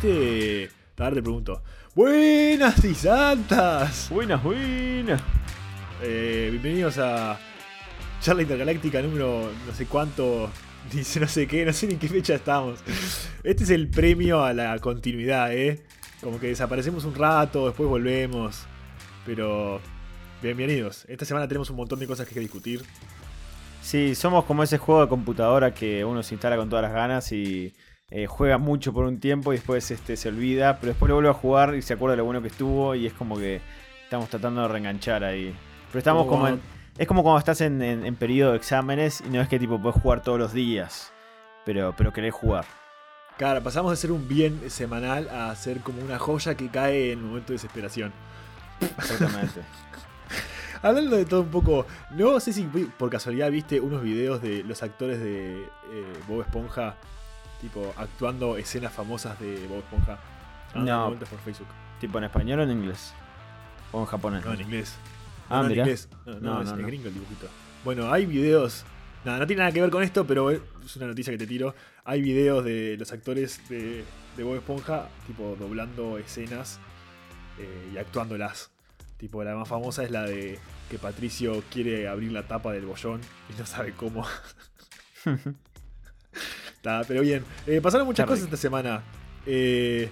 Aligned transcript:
¿Viste? 0.00 0.70
A 0.96 1.04
ver, 1.04 1.14
te 1.14 1.22
pregunto. 1.22 1.62
Buenas 1.92 2.84
y 2.84 2.94
santas. 2.94 4.08
Buenas, 4.10 4.40
buenas. 4.44 5.20
Eh, 6.02 6.48
bienvenidos 6.52 6.98
a 6.98 7.36
Charla 8.20 8.42
Intergaláctica 8.42 9.02
número 9.02 9.50
no 9.66 9.74
sé 9.74 9.86
cuánto, 9.86 10.50
dice 10.92 11.18
no 11.18 11.26
sé 11.26 11.48
qué, 11.48 11.64
no 11.64 11.72
sé 11.72 11.88
ni 11.88 11.94
en 11.94 11.98
qué 11.98 12.08
fecha 12.08 12.34
estamos. 12.34 12.78
Este 13.42 13.64
es 13.64 13.70
el 13.70 13.88
premio 13.88 14.44
a 14.44 14.52
la 14.52 14.78
continuidad, 14.78 15.52
¿eh? 15.52 15.82
Como 16.20 16.38
que 16.38 16.46
desaparecemos 16.46 17.04
un 17.04 17.16
rato, 17.16 17.66
después 17.66 17.88
volvemos. 17.88 18.66
Pero 19.26 19.80
bienvenidos. 20.40 21.06
Esta 21.08 21.24
semana 21.24 21.48
tenemos 21.48 21.70
un 21.70 21.76
montón 21.76 21.98
de 21.98 22.06
cosas 22.06 22.28
que 22.28 22.38
discutir. 22.38 22.84
Sí, 23.82 24.14
somos 24.14 24.44
como 24.44 24.62
ese 24.62 24.78
juego 24.78 25.02
de 25.02 25.08
computadora 25.08 25.74
que 25.74 26.04
uno 26.04 26.22
se 26.22 26.34
instala 26.34 26.56
con 26.56 26.68
todas 26.68 26.84
las 26.84 26.92
ganas 26.92 27.32
y 27.32 27.72
eh, 28.10 28.26
juega 28.26 28.56
mucho 28.56 28.92
por 28.92 29.04
un 29.04 29.20
tiempo 29.20 29.52
y 29.52 29.56
después 29.56 29.90
este, 29.90 30.16
se 30.16 30.30
olvida, 30.30 30.76
pero 30.76 30.92
después 30.92 31.08
lo 31.08 31.16
vuelve 31.16 31.30
a 31.30 31.34
jugar 31.34 31.74
y 31.74 31.82
se 31.82 31.94
acuerda 31.94 32.12
de 32.12 32.18
lo 32.18 32.24
bueno 32.24 32.40
que 32.40 32.48
estuvo 32.48 32.94
y 32.94 33.06
es 33.06 33.12
como 33.12 33.36
que 33.36 33.60
estamos 34.02 34.30
tratando 34.30 34.62
de 34.62 34.68
reenganchar 34.68 35.24
ahí. 35.24 35.54
Pero 35.88 35.98
estamos 35.98 36.26
como 36.26 36.48
en, 36.48 36.60
Es 36.96 37.06
como 37.06 37.22
cuando 37.22 37.38
estás 37.38 37.60
en, 37.60 37.82
en, 37.82 38.16
periodo 38.16 38.52
de 38.52 38.56
exámenes 38.56 39.22
y 39.26 39.28
no 39.28 39.40
es 39.40 39.48
que 39.48 39.58
tipo 39.58 39.80
puedes 39.80 40.00
jugar 40.00 40.22
todos 40.22 40.38
los 40.38 40.54
días, 40.54 41.12
pero, 41.66 41.94
pero 41.96 42.12
querés 42.12 42.32
jugar. 42.32 42.64
Claro, 43.36 43.62
pasamos 43.62 43.92
de 43.92 43.96
ser 43.96 44.10
un 44.10 44.26
bien 44.26 44.70
semanal 44.70 45.28
a 45.28 45.54
ser 45.54 45.80
como 45.80 46.02
una 46.02 46.18
joya 46.18 46.56
que 46.56 46.68
cae 46.68 47.12
en 47.12 47.18
un 47.20 47.28
momento 47.28 47.48
de 47.48 47.54
desesperación. 47.54 48.12
Exactamente. 48.80 49.60
Hablando 50.82 51.16
de 51.16 51.24
todo 51.24 51.42
un 51.42 51.50
poco, 51.50 51.86
no 52.10 52.40
sé 52.40 52.52
si 52.52 52.62
por 52.62 53.10
casualidad 53.10 53.50
viste 53.50 53.80
unos 53.80 54.02
videos 54.02 54.40
de 54.40 54.62
los 54.64 54.82
actores 54.82 55.20
de 55.20 55.62
eh, 55.62 56.12
Bob 56.26 56.42
Esponja, 56.42 56.96
tipo 57.60 57.92
actuando 57.96 58.56
escenas 58.56 58.92
famosas 58.92 59.38
de 59.40 59.66
Bob 59.66 59.78
Esponja. 59.78 60.18
No. 60.74 61.14
Por 61.18 61.38
Facebook. 61.40 61.68
¿Tipo 62.00 62.18
en 62.18 62.24
español 62.24 62.60
o 62.60 62.62
en 62.62 62.70
inglés? 62.70 63.12
¿O 63.92 64.00
en 64.00 64.06
japonés? 64.06 64.44
No, 64.44 64.52
en 64.52 64.60
inglés. 64.60 64.96
Ah, 65.48 65.62
no, 65.62 65.70
en 65.70 65.78
inglés. 65.78 66.08
No, 66.26 66.40
no, 66.40 66.62
es, 66.62 66.72
gringo 66.86 67.08
el 67.08 67.14
dibujito. 67.14 67.48
Bueno, 67.84 68.12
hay 68.12 68.26
videos. 68.26 68.84
Nada, 69.24 69.38
no 69.38 69.46
tiene 69.46 69.60
nada 69.60 69.72
que 69.72 69.80
ver 69.80 69.90
con 69.90 70.02
esto, 70.02 70.26
pero 70.26 70.50
es 70.50 70.60
una 70.96 71.06
noticia 71.06 71.32
que 71.32 71.38
te 71.38 71.46
tiro. 71.46 71.74
Hay 72.04 72.22
videos 72.22 72.64
de 72.64 72.96
los 72.98 73.10
actores 73.12 73.66
de, 73.68 74.04
de 74.36 74.42
Bob 74.42 74.56
Esponja, 74.56 75.08
tipo 75.26 75.56
doblando 75.58 76.18
escenas 76.18 76.78
eh, 77.58 77.90
y 77.92 77.98
actuándolas. 77.98 78.70
Tipo, 79.16 79.42
la 79.42 79.54
más 79.56 79.68
famosa 79.68 80.04
es 80.04 80.12
la 80.12 80.22
de 80.22 80.60
que 80.88 80.98
Patricio 80.98 81.62
quiere 81.70 82.06
abrir 82.08 82.30
la 82.30 82.46
tapa 82.46 82.72
del 82.72 82.86
bollón 82.86 83.20
y 83.50 83.58
no 83.58 83.66
sabe 83.66 83.92
cómo. 83.92 84.24
pero 86.82 87.20
bien. 87.22 87.44
Eh, 87.66 87.80
pasaron 87.80 88.06
muchas 88.06 88.26
cosas 88.26 88.44
esta 88.44 88.56
semana. 88.56 89.02
Eh, 89.46 90.08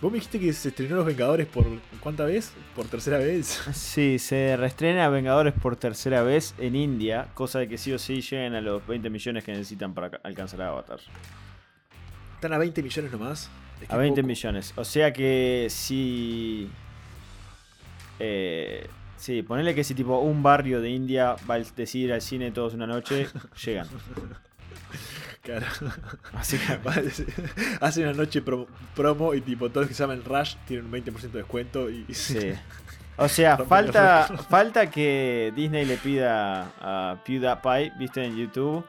Vos 0.00 0.10
me 0.10 0.16
dijiste 0.16 0.40
que 0.40 0.50
se 0.54 0.70
estrenó 0.70 0.96
Los 0.96 1.04
Vengadores 1.04 1.46
por 1.46 1.66
¿cuánta 2.00 2.24
vez? 2.24 2.52
¿Por 2.74 2.86
tercera 2.86 3.18
vez? 3.18 3.60
Sí, 3.74 4.18
se 4.18 4.56
reestrena 4.56 5.10
Vengadores 5.10 5.52
por 5.52 5.76
tercera 5.76 6.22
vez 6.22 6.54
en 6.58 6.74
India, 6.74 7.28
cosa 7.34 7.58
de 7.58 7.68
que 7.68 7.76
sí 7.76 7.92
o 7.92 7.98
sí 7.98 8.22
lleguen 8.22 8.54
a 8.54 8.62
los 8.62 8.86
20 8.86 9.10
millones 9.10 9.44
que 9.44 9.52
necesitan 9.52 9.92
para 9.92 10.18
alcanzar 10.22 10.62
a 10.62 10.68
Avatar. 10.68 11.00
¿Están 12.36 12.54
a 12.54 12.58
20 12.58 12.82
millones 12.82 13.12
nomás? 13.12 13.50
a 13.88 13.96
20 13.96 14.22
millones. 14.22 14.72
O 14.76 14.84
sea 14.84 15.12
que 15.12 15.66
si 15.68 16.70
eh, 18.18 18.86
sí, 19.16 19.42
ponele 19.42 19.74
que 19.74 19.84
si 19.84 19.94
tipo 19.94 20.18
un 20.18 20.42
barrio 20.42 20.80
de 20.80 20.90
India 20.90 21.36
va 21.48 21.54
a 21.54 21.58
decidir 21.58 22.12
al 22.12 22.22
cine 22.22 22.50
todos 22.52 22.72
una 22.72 22.86
noche, 22.86 23.26
llegan. 23.64 23.86
Claro. 25.42 25.66
Así 26.34 26.58
que 26.58 26.78
hace 27.80 28.02
una 28.02 28.12
noche 28.12 28.42
promo 28.94 29.34
y 29.34 29.40
tipo 29.40 29.70
todos 29.70 29.82
los 29.82 29.88
que 29.88 29.94
se 29.94 30.02
llaman 30.02 30.22
Rush 30.24 30.56
tienen 30.66 30.86
un 30.86 30.92
20% 30.92 31.20
de 31.20 31.38
descuento 31.38 31.88
y 31.90 32.04
sí. 32.12 32.52
O 33.16 33.28
sea, 33.28 33.58
falta, 33.58 34.28
falta 34.48 34.90
que 34.90 35.52
Disney 35.54 35.84
le 35.84 35.98
pida 35.98 36.72
a 36.80 37.16
PewDiePie, 37.22 37.92
viste 37.98 38.24
en 38.24 38.34
YouTube, 38.34 38.82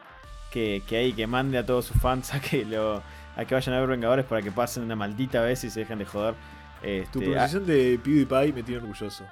que, 0.50 0.81
que 0.88 0.97
ahí 0.97 1.11
que 1.11 1.28
mande 1.28 1.57
a 1.57 1.66
todos 1.66 1.85
sus 1.85 2.00
fans 2.00 2.34
a 2.34 2.40
que 2.40 2.63
lo 2.63 3.03
a 3.35 3.45
que 3.45 3.56
vayan 3.56 3.75
a 3.75 3.79
ver 3.81 3.90
Vengadores 3.90 4.25
para 4.25 4.41
que 4.41 4.51
pasen 4.51 4.84
una 4.84 4.95
maldita 4.95 5.41
vez 5.41 5.63
y 5.66 5.69
se 5.69 5.81
dejen 5.81 6.00
de 6.00 6.06
joder. 6.06 6.35
Este, 6.81 7.11
tu 7.11 7.19
pronunciación 7.19 7.66
de 7.66 8.00
PewDiePie 8.01 8.53
me 8.53 8.63
tiene 8.63 8.81
orgulloso. 8.81 9.25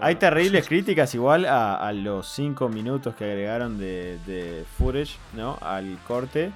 Hay 0.00 0.16
terribles 0.16 0.66
críticas 0.66 1.14
igual 1.14 1.46
a, 1.46 1.92
los 1.92 2.28
5 2.28 2.68
minutos 2.68 3.14
que 3.14 3.24
agregaron 3.24 3.78
de, 3.78 4.64
footage, 4.78 5.16
¿no? 5.34 5.58
Al 5.60 5.98
corte. 6.06 6.52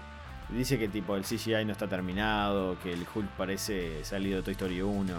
Dice 0.51 0.79
que 0.79 0.89
tipo 0.89 1.15
el 1.15 1.23
CGI 1.23 1.65
no 1.65 1.73
está 1.73 1.87
terminado, 1.87 2.77
que 2.83 2.93
el 2.93 3.07
Hulk 3.15 3.29
parece 3.37 4.05
salido 4.05 4.39
de 4.39 4.43
Toy 4.43 4.53
Story 4.53 4.83
1. 4.83 5.15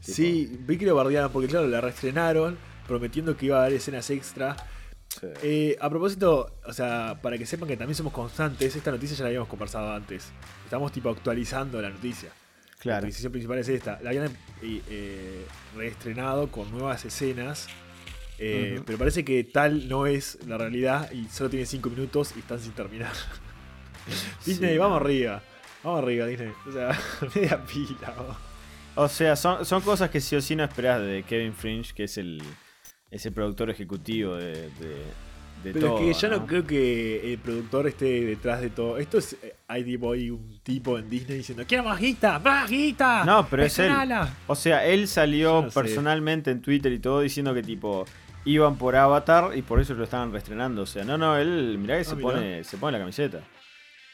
Sí, 0.00 0.58
vi 0.60 0.78
que 0.78 0.86
lo 0.86 0.94
bardearon 0.94 1.30
porque 1.30 1.48
claro, 1.48 1.66
la 1.66 1.82
reestrenaron 1.82 2.56
prometiendo 2.86 3.36
que 3.36 3.46
iba 3.46 3.58
a 3.58 3.66
haber 3.66 3.74
escenas 3.74 4.08
extra. 4.10 4.56
Eh, 5.42 5.76
a 5.80 5.90
propósito, 5.90 6.58
o 6.66 6.72
sea, 6.72 7.18
para 7.20 7.36
que 7.36 7.46
sepan 7.46 7.68
que 7.68 7.76
también 7.76 7.94
somos 7.94 8.12
constantes, 8.12 8.74
esta 8.74 8.90
noticia 8.90 9.16
ya 9.16 9.24
la 9.24 9.28
habíamos 9.28 9.48
conversado 9.48 9.92
antes. 9.92 10.32
Estamos 10.64 10.90
tipo 10.90 11.10
actualizando 11.10 11.80
la 11.80 11.90
noticia. 11.90 12.30
Claro. 12.78 13.02
La 13.02 13.06
decisión 13.06 13.32
principal 13.32 13.58
es 13.58 13.68
esta. 13.68 14.00
La 14.02 14.10
habían 14.10 14.26
eh, 14.62 14.82
eh, 14.88 15.46
reestrenado 15.76 16.50
con 16.50 16.70
nuevas 16.70 17.04
escenas. 17.04 17.68
Eh, 18.40 18.80
pero 18.86 18.98
parece 18.98 19.24
que 19.24 19.42
tal 19.42 19.88
no 19.88 20.06
es 20.06 20.38
la 20.46 20.58
realidad 20.58 21.10
y 21.10 21.24
solo 21.26 21.50
tiene 21.50 21.66
5 21.66 21.90
minutos 21.90 22.34
y 22.36 22.38
están 22.38 22.60
sin 22.60 22.72
terminar. 22.72 23.12
Disney, 24.46 24.78
vamos 24.78 25.00
arriba. 25.00 25.42
Vamos 25.82 26.02
arriba, 26.02 26.26
Disney. 26.26 26.52
O 26.66 26.72
sea, 26.72 26.96
media 27.34 27.64
pila. 27.64 28.14
O 28.94 29.08
sea, 29.08 29.34
son, 29.34 29.64
son 29.64 29.82
cosas 29.82 30.10
que 30.10 30.20
sí 30.20 30.36
o 30.36 30.40
sí 30.40 30.54
no 30.54 30.62
esperás 30.62 31.00
de 31.02 31.24
Kevin 31.24 31.54
Fringe, 31.54 31.92
que 31.94 32.04
es 32.04 32.16
el, 32.16 32.42
es 33.10 33.28
productor 33.32 33.70
ejecutivo 33.70 34.36
de 34.36 34.70
pero 35.62 35.98
es 35.98 36.16
que 36.16 36.20
yo 36.20 36.30
¿no? 36.30 36.46
creo 36.46 36.66
que 36.66 37.32
el 37.32 37.38
productor 37.38 37.86
esté 37.86 38.24
detrás 38.24 38.60
de 38.60 38.70
todo. 38.70 38.98
Esto 38.98 39.18
es. 39.18 39.34
Eh, 39.42 39.54
hay 39.66 39.84
tipo 39.84 40.12
ahí 40.12 40.30
un 40.30 40.60
tipo 40.62 40.98
en 40.98 41.08
Disney 41.08 41.38
diciendo: 41.38 41.64
¡Quiero 41.66 41.84
más 41.84 42.00
guita! 42.00 42.38
¡Más 42.38 42.70
guita! 42.70 43.24
No, 43.24 43.46
pero 43.48 43.64
es 43.64 43.78
él. 43.78 43.92
O 44.46 44.54
sea, 44.54 44.86
él 44.86 45.08
salió 45.08 45.68
personalmente 45.72 46.50
en 46.50 46.60
Twitter 46.60 46.92
y 46.92 46.98
todo 46.98 47.20
diciendo 47.20 47.54
que 47.54 47.62
tipo. 47.62 48.04
Iban 48.44 48.78
por 48.78 48.96
Avatar 48.96 49.54
y 49.58 49.62
por 49.62 49.78
eso 49.78 49.92
lo 49.92 50.04
estaban 50.04 50.32
reestrenando. 50.32 50.82
O 50.82 50.86
sea, 50.86 51.04
no, 51.04 51.18
no, 51.18 51.36
él, 51.36 51.76
mirá 51.78 51.96
que 51.96 52.02
ah, 52.02 52.04
se, 52.04 52.16
Pone, 52.16 52.64
se 52.64 52.78
pone 52.78 52.92
la 52.92 53.00
camiseta. 53.00 53.40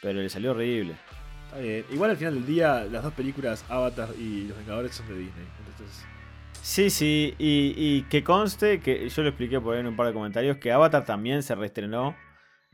Pero 0.03 0.21
le 0.21 0.28
salió 0.28 0.50
horrible. 0.50 0.97
Está 1.44 1.59
bien. 1.61 1.84
Igual 1.93 2.11
al 2.11 2.16
final 2.16 2.34
del 2.34 2.47
día, 2.47 2.84
las 2.91 3.05
dos 3.05 3.12
películas, 3.12 3.65
Avatar 3.69 4.09
y 4.19 4.49
Los 4.49 4.56
Vengadores, 4.59 4.93
son 4.93 5.06
de 5.06 5.19
Disney. 5.19 5.47
Entonces. 5.61 6.05
Sí, 6.65 6.89
sí, 6.89 7.35
y, 7.39 8.05
que 8.05 8.25
conste, 8.25 8.81
que 8.81 9.11
yo 9.11 9.23
lo 9.23 9.29
expliqué 9.29 9.61
por 9.61 9.75
ahí 9.75 9.81
en 9.81 9.87
un 9.87 9.97
par 9.97 10.07
de 10.07 10.15
comentarios, 10.15 10.57
que 10.57 10.73
Avatar 10.73 11.05
también 11.05 11.43
se 11.43 11.55
reestrenó. 11.55 12.17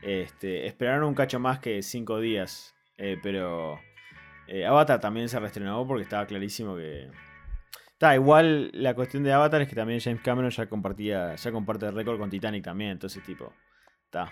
Este, 0.01 0.65
esperaron 0.65 1.03
un 1.03 1.13
cacho 1.13 1.41
más 1.41 1.59
que 1.59 1.83
cinco 1.83 2.21
días, 2.21 2.73
eh, 2.97 3.17
pero 3.21 3.77
eh, 4.47 4.65
Avatar 4.65 5.01
también 5.01 5.27
se 5.27 5.37
reestrenó 5.41 5.85
porque 5.85 6.03
estaba 6.03 6.25
clarísimo 6.25 6.77
que... 6.77 7.09
Está, 7.91 8.15
igual 8.15 8.71
la 8.73 8.93
cuestión 8.93 9.23
de 9.23 9.33
Avatar 9.33 9.61
es 9.61 9.67
que 9.67 9.75
también 9.75 9.99
James 9.99 10.21
Cameron 10.21 10.51
ya 10.51 10.67
compartía, 10.67 11.35
ya 11.35 11.51
comparte 11.51 11.85
el 11.85 11.93
récord 11.93 12.17
con 12.17 12.29
Titanic 12.29 12.63
también, 12.63 12.91
entonces 12.91 13.21
tipo, 13.23 13.53
está. 14.05 14.31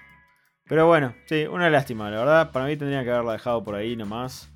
Pero 0.63 0.87
bueno, 0.87 1.15
sí, 1.25 1.45
una 1.45 1.69
lástima, 1.69 2.09
la 2.09 2.19
verdad, 2.19 2.51
para 2.53 2.65
mí 2.65 2.77
tendría 2.77 3.03
que 3.03 3.11
haberla 3.11 3.33
dejado 3.33 3.61
por 3.61 3.75
ahí 3.75 3.97
nomás. 3.97 4.53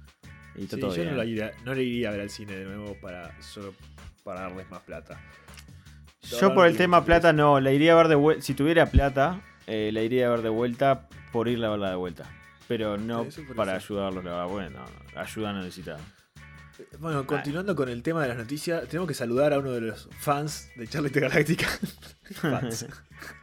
Y 0.55 0.65
sí, 0.65 0.79
yo 0.79 0.87
No, 0.87 1.11
la 1.11 1.51
no 1.65 1.73
le 1.73 1.83
iría 1.83 2.07
a 2.07 2.11
ver 2.13 2.21
al 2.21 2.29
cine 2.29 2.55
de 2.55 2.63
nuevo 2.63 2.95
para 3.01 3.39
solo 3.41 3.73
para 4.23 4.41
darles 4.41 4.69
más 4.69 4.81
plata. 4.81 5.19
Yo 6.21 6.53
por 6.53 6.67
el 6.67 6.77
tema 6.77 7.03
plata 7.03 7.33
no, 7.33 7.59
la 7.59 7.71
iría 7.71 7.93
a 7.93 7.95
ver 7.95 8.07
de 8.07 8.15
vuelta. 8.15 8.41
Si 8.43 8.53
tuviera 8.53 8.85
plata, 8.85 9.41
eh, 9.67 9.91
la 9.93 10.01
iría 10.01 10.27
a 10.27 10.29
ver 10.31 10.41
de 10.41 10.49
vuelta 10.49 11.07
por 11.31 11.47
ir 11.47 11.63
a 11.63 11.69
verla 11.69 11.89
de 11.89 11.95
vuelta. 11.95 12.23
Pero 12.67 12.97
no 12.97 13.27
para 13.55 13.75
ayudarlos, 13.75 14.23
la 14.23 14.45
Bueno, 14.45 14.79
ayuda 15.15 15.53
necesita. 15.53 15.97
Bueno, 16.99 17.27
continuando 17.27 17.75
con 17.75 17.89
el 17.89 18.01
tema 18.01 18.23
de 18.23 18.29
las 18.29 18.37
noticias, 18.37 18.87
tenemos 18.87 19.07
que 19.07 19.13
saludar 19.13 19.53
a 19.53 19.59
uno 19.59 19.71
de 19.71 19.81
los 19.81 20.09
fans 20.17 20.71
de 20.75 20.87
Charlotte 20.87 21.15
Galáctica. 21.15 21.67
fans. 22.33 22.87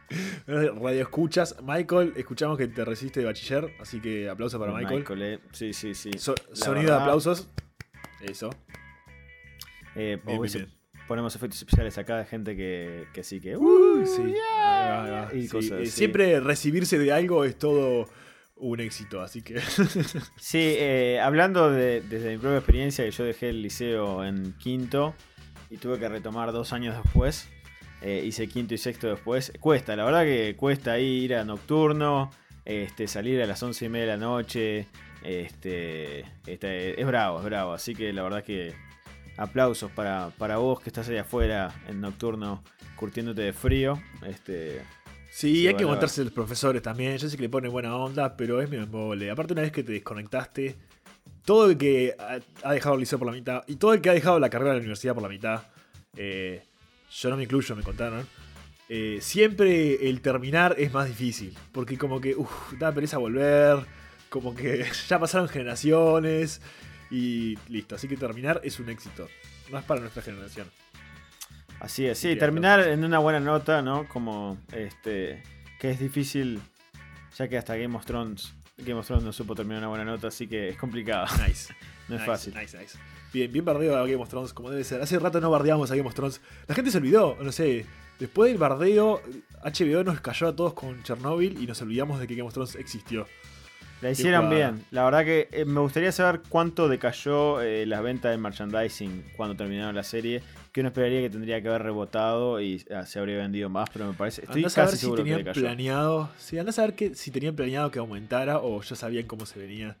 Radio 0.47 1.01
escuchas. 1.01 1.55
Michael, 1.63 2.13
escuchamos 2.15 2.57
que 2.57 2.67
te 2.67 2.83
resiste 2.83 3.21
de 3.21 3.27
bachiller, 3.27 3.73
así 3.79 4.01
que 4.01 4.29
aplauso 4.29 4.59
para 4.59 4.73
Michael. 4.73 5.21
Eh. 5.21 5.39
Sí, 5.51 5.73
sí, 5.73 5.93
sí. 5.93 6.11
sonido 6.17 6.95
de 6.95 7.01
aplausos. 7.01 7.47
Eso. 8.21 8.49
Eh, 9.95 10.19
ponemos 11.07 11.35
efectos 11.35 11.59
especiales 11.59 11.97
acá 11.97 12.17
de 12.17 12.25
gente 12.25 12.55
que, 12.55 13.05
que 13.13 13.23
sí 13.23 13.41
que. 13.41 13.57
Uh, 13.57 14.05
sí. 14.05 14.33
Eh, 15.33 15.85
siempre 15.85 16.39
recibirse 16.39 16.97
de 16.97 17.11
algo 17.11 17.43
es 17.43 17.57
todo 17.57 18.07
un 18.55 18.79
éxito, 18.79 19.21
así 19.21 19.41
que. 19.41 19.59
sí, 20.37 20.75
eh, 20.77 21.19
hablando 21.21 21.69
de, 21.69 22.01
desde 22.01 22.31
mi 22.31 22.37
propia 22.37 22.57
experiencia, 22.57 23.03
que 23.03 23.11
yo 23.11 23.25
dejé 23.25 23.49
el 23.49 23.61
liceo 23.61 24.23
en 24.23 24.53
quinto 24.53 25.13
y 25.69 25.77
tuve 25.77 25.99
que 25.99 26.07
retomar 26.07 26.51
dos 26.51 26.73
años 26.73 26.95
después. 27.01 27.49
hice 28.01 28.47
quinto 28.47 28.73
y 28.73 28.77
sexto 28.77 29.09
después. 29.09 29.51
Cuesta, 29.59 29.95
la 29.95 30.05
verdad 30.05 30.23
que 30.23 30.55
cuesta 30.55 30.97
ir 30.99 31.35
a 31.35 31.43
nocturno, 31.43 32.31
este, 32.65 33.07
salir 33.07 33.41
a 33.41 33.45
las 33.45 33.61
once 33.63 33.85
y 33.85 33.89
media 33.89 34.05
de 34.05 34.11
la 34.13 34.17
noche, 34.17 34.87
Este, 35.23 36.25
este, 36.47 36.99
es 36.99 37.05
bravo, 37.05 37.39
es 37.39 37.45
bravo. 37.45 37.73
Así 37.73 37.93
que 37.95 38.11
la 38.13 38.23
verdad 38.23 38.43
que 38.43 38.73
aplausos 39.37 39.91
para, 39.91 40.29
para 40.37 40.57
vos 40.57 40.79
que 40.81 40.89
estás 40.89 41.07
ahí 41.09 41.17
afuera 41.17 41.73
en 41.87 42.01
nocturno 42.01 42.63
curtiéndote 42.95 43.41
de 43.41 43.53
frío. 43.53 44.01
Este, 44.25 44.81
Sí, 45.31 45.65
hay 45.65 45.75
que 45.75 45.83
aguantarse 45.83 46.23
los 46.25 46.33
profesores 46.33 46.81
también. 46.81 47.17
Yo 47.17 47.29
sé 47.29 47.37
que 47.37 47.43
le 47.43 47.49
ponen 47.49 47.71
buena 47.71 47.95
onda, 47.95 48.35
pero 48.35 48.61
es 48.61 48.69
mi 48.69 48.75
embole. 48.75 49.31
Aparte, 49.31 49.53
una 49.53 49.61
vez 49.61 49.71
que 49.71 49.81
te 49.81 49.93
desconectaste, 49.93 50.75
todo 51.45 51.69
el 51.69 51.77
que 51.77 52.15
ha 52.63 52.73
dejado 52.73 52.95
el 52.95 52.99
liceo 52.99 53.17
por 53.17 53.27
la 53.29 53.33
mitad 53.33 53.63
y 53.65 53.77
todo 53.77 53.93
el 53.93 54.01
que 54.01 54.09
ha 54.09 54.13
dejado 54.13 54.39
la 54.39 54.49
carrera 54.49 54.71
de 54.71 54.75
la 54.75 54.81
universidad 54.81 55.13
por 55.13 55.23
la 55.23 55.29
mitad, 55.29 55.63
eh, 56.17 56.63
yo 57.09 57.29
no 57.29 57.37
me 57.37 57.43
incluyo, 57.43 57.75
me 57.77 57.81
contaron. 57.81 58.27
Eh, 58.89 59.19
siempre 59.21 60.09
el 60.09 60.19
terminar 60.19 60.75
es 60.77 60.91
más 60.91 61.07
difícil. 61.07 61.57
Porque 61.71 61.97
como 61.97 62.19
que, 62.19 62.35
uff, 62.35 62.73
da 62.77 62.91
pereza 62.93 63.17
volver. 63.17 63.85
Como 64.29 64.53
que 64.53 64.85
ya 65.07 65.17
pasaron 65.17 65.47
generaciones. 65.47 66.61
Y 67.11 67.57
listo. 67.67 67.95
Así 67.95 68.07
que 68.07 68.17
terminar 68.17 68.61
es 68.63 68.79
un 68.79 68.89
éxito. 68.89 69.27
Más 69.69 69.83
para 69.83 69.99
nuestra 69.99 70.23
generación. 70.23 70.67
Así 71.79 72.05
es, 72.05 72.19
sí, 72.19 72.35
terminar 72.35 72.79
en 72.87 73.03
una 73.03 73.17
buena 73.19 73.39
nota, 73.39 73.81
¿no? 73.81 74.07
Como 74.07 74.57
este. 74.71 75.43
Que 75.79 75.91
es 75.91 75.99
difícil. 75.99 76.61
Ya 77.37 77.47
que 77.47 77.57
hasta 77.57 77.75
Game 77.75 77.95
of 77.95 78.05
Thrones. 78.05 78.53
Game 78.77 78.99
of 78.99 79.05
Thrones 79.05 79.23
no 79.23 79.33
supo 79.33 79.55
terminar 79.55 79.79
una 79.79 79.87
buena 79.89 80.05
nota, 80.05 80.27
así 80.27 80.47
que 80.47 80.69
es 80.69 80.77
complicado. 80.77 81.25
Nice. 81.47 81.73
no 82.07 82.15
es 82.15 82.25
fácil. 82.25 82.53
Nice, 82.53 82.77
nice. 82.77 82.97
Bien, 83.33 83.51
bien 83.51 83.65
bardeo 83.65 83.95
a 83.97 84.01
Game 84.01 84.21
of 84.21 84.29
Thrones, 84.29 84.53
como 84.53 84.69
debe 84.69 84.83
ser. 84.83 85.01
Hace 85.01 85.17
rato 85.19 85.41
no 85.41 85.49
bardeamos 85.49 85.89
a 85.91 85.95
Game 85.95 86.07
of 86.07 86.13
Thrones. 86.13 86.41
La 86.67 86.75
gente 86.75 86.91
se 86.91 86.97
olvidó, 86.97 87.37
no 87.41 87.51
sé. 87.51 87.85
Después 88.19 88.51
del 88.51 88.59
bardeo, 88.59 89.21
HBO 89.63 90.03
nos 90.03 90.21
cayó 90.21 90.49
a 90.49 90.55
todos 90.55 90.73
con 90.73 91.01
Chernobyl 91.01 91.61
y 91.61 91.65
nos 91.65 91.81
olvidamos 91.81 92.19
de 92.19 92.27
que 92.27 92.35
Game 92.35 92.47
of 92.47 92.53
Thrones 92.53 92.75
existió. 92.75 93.25
La 94.01 94.11
hicieron 94.11 94.49
bien. 94.49 94.83
La 94.91 95.03
verdad 95.03 95.23
que 95.23 95.47
eh, 95.51 95.65
me 95.65 95.79
gustaría 95.79 96.11
saber 96.11 96.41
cuánto 96.49 96.87
decayó 96.87 97.61
eh, 97.61 97.85
las 97.85 98.01
ventas 98.01 98.31
de 98.31 98.37
merchandising 98.37 99.23
cuando 99.37 99.55
terminaron 99.55 99.95
la 99.95 100.03
serie 100.03 100.41
que 100.71 100.79
uno 100.79 100.87
esperaría 100.87 101.21
que 101.21 101.29
tendría 101.29 101.61
que 101.61 101.67
haber 101.67 101.83
rebotado 101.83 102.61
y 102.61 102.83
ah, 102.95 103.05
se 103.05 103.19
habría 103.19 103.37
vendido 103.37 103.69
más, 103.69 103.89
pero 103.91 104.07
me 104.07 104.13
parece. 104.13 104.43
Estoy 104.43 104.63
casi 104.63 104.95
si 104.95 105.01
seguro 105.01 105.23
tenían 105.23 105.43
planeado. 105.53 106.29
Sí, 106.37 106.57
anda 106.57 106.71
a 106.81 106.91
que, 106.93 107.13
si 107.13 107.29
tenían 107.31 107.55
planeado 107.55 107.91
que 107.91 107.99
aumentara 107.99 108.59
o 108.59 108.81
ya 108.81 108.95
sabían 108.95 109.25
cómo 109.25 109.45
se 109.45 109.59
venía. 109.59 109.97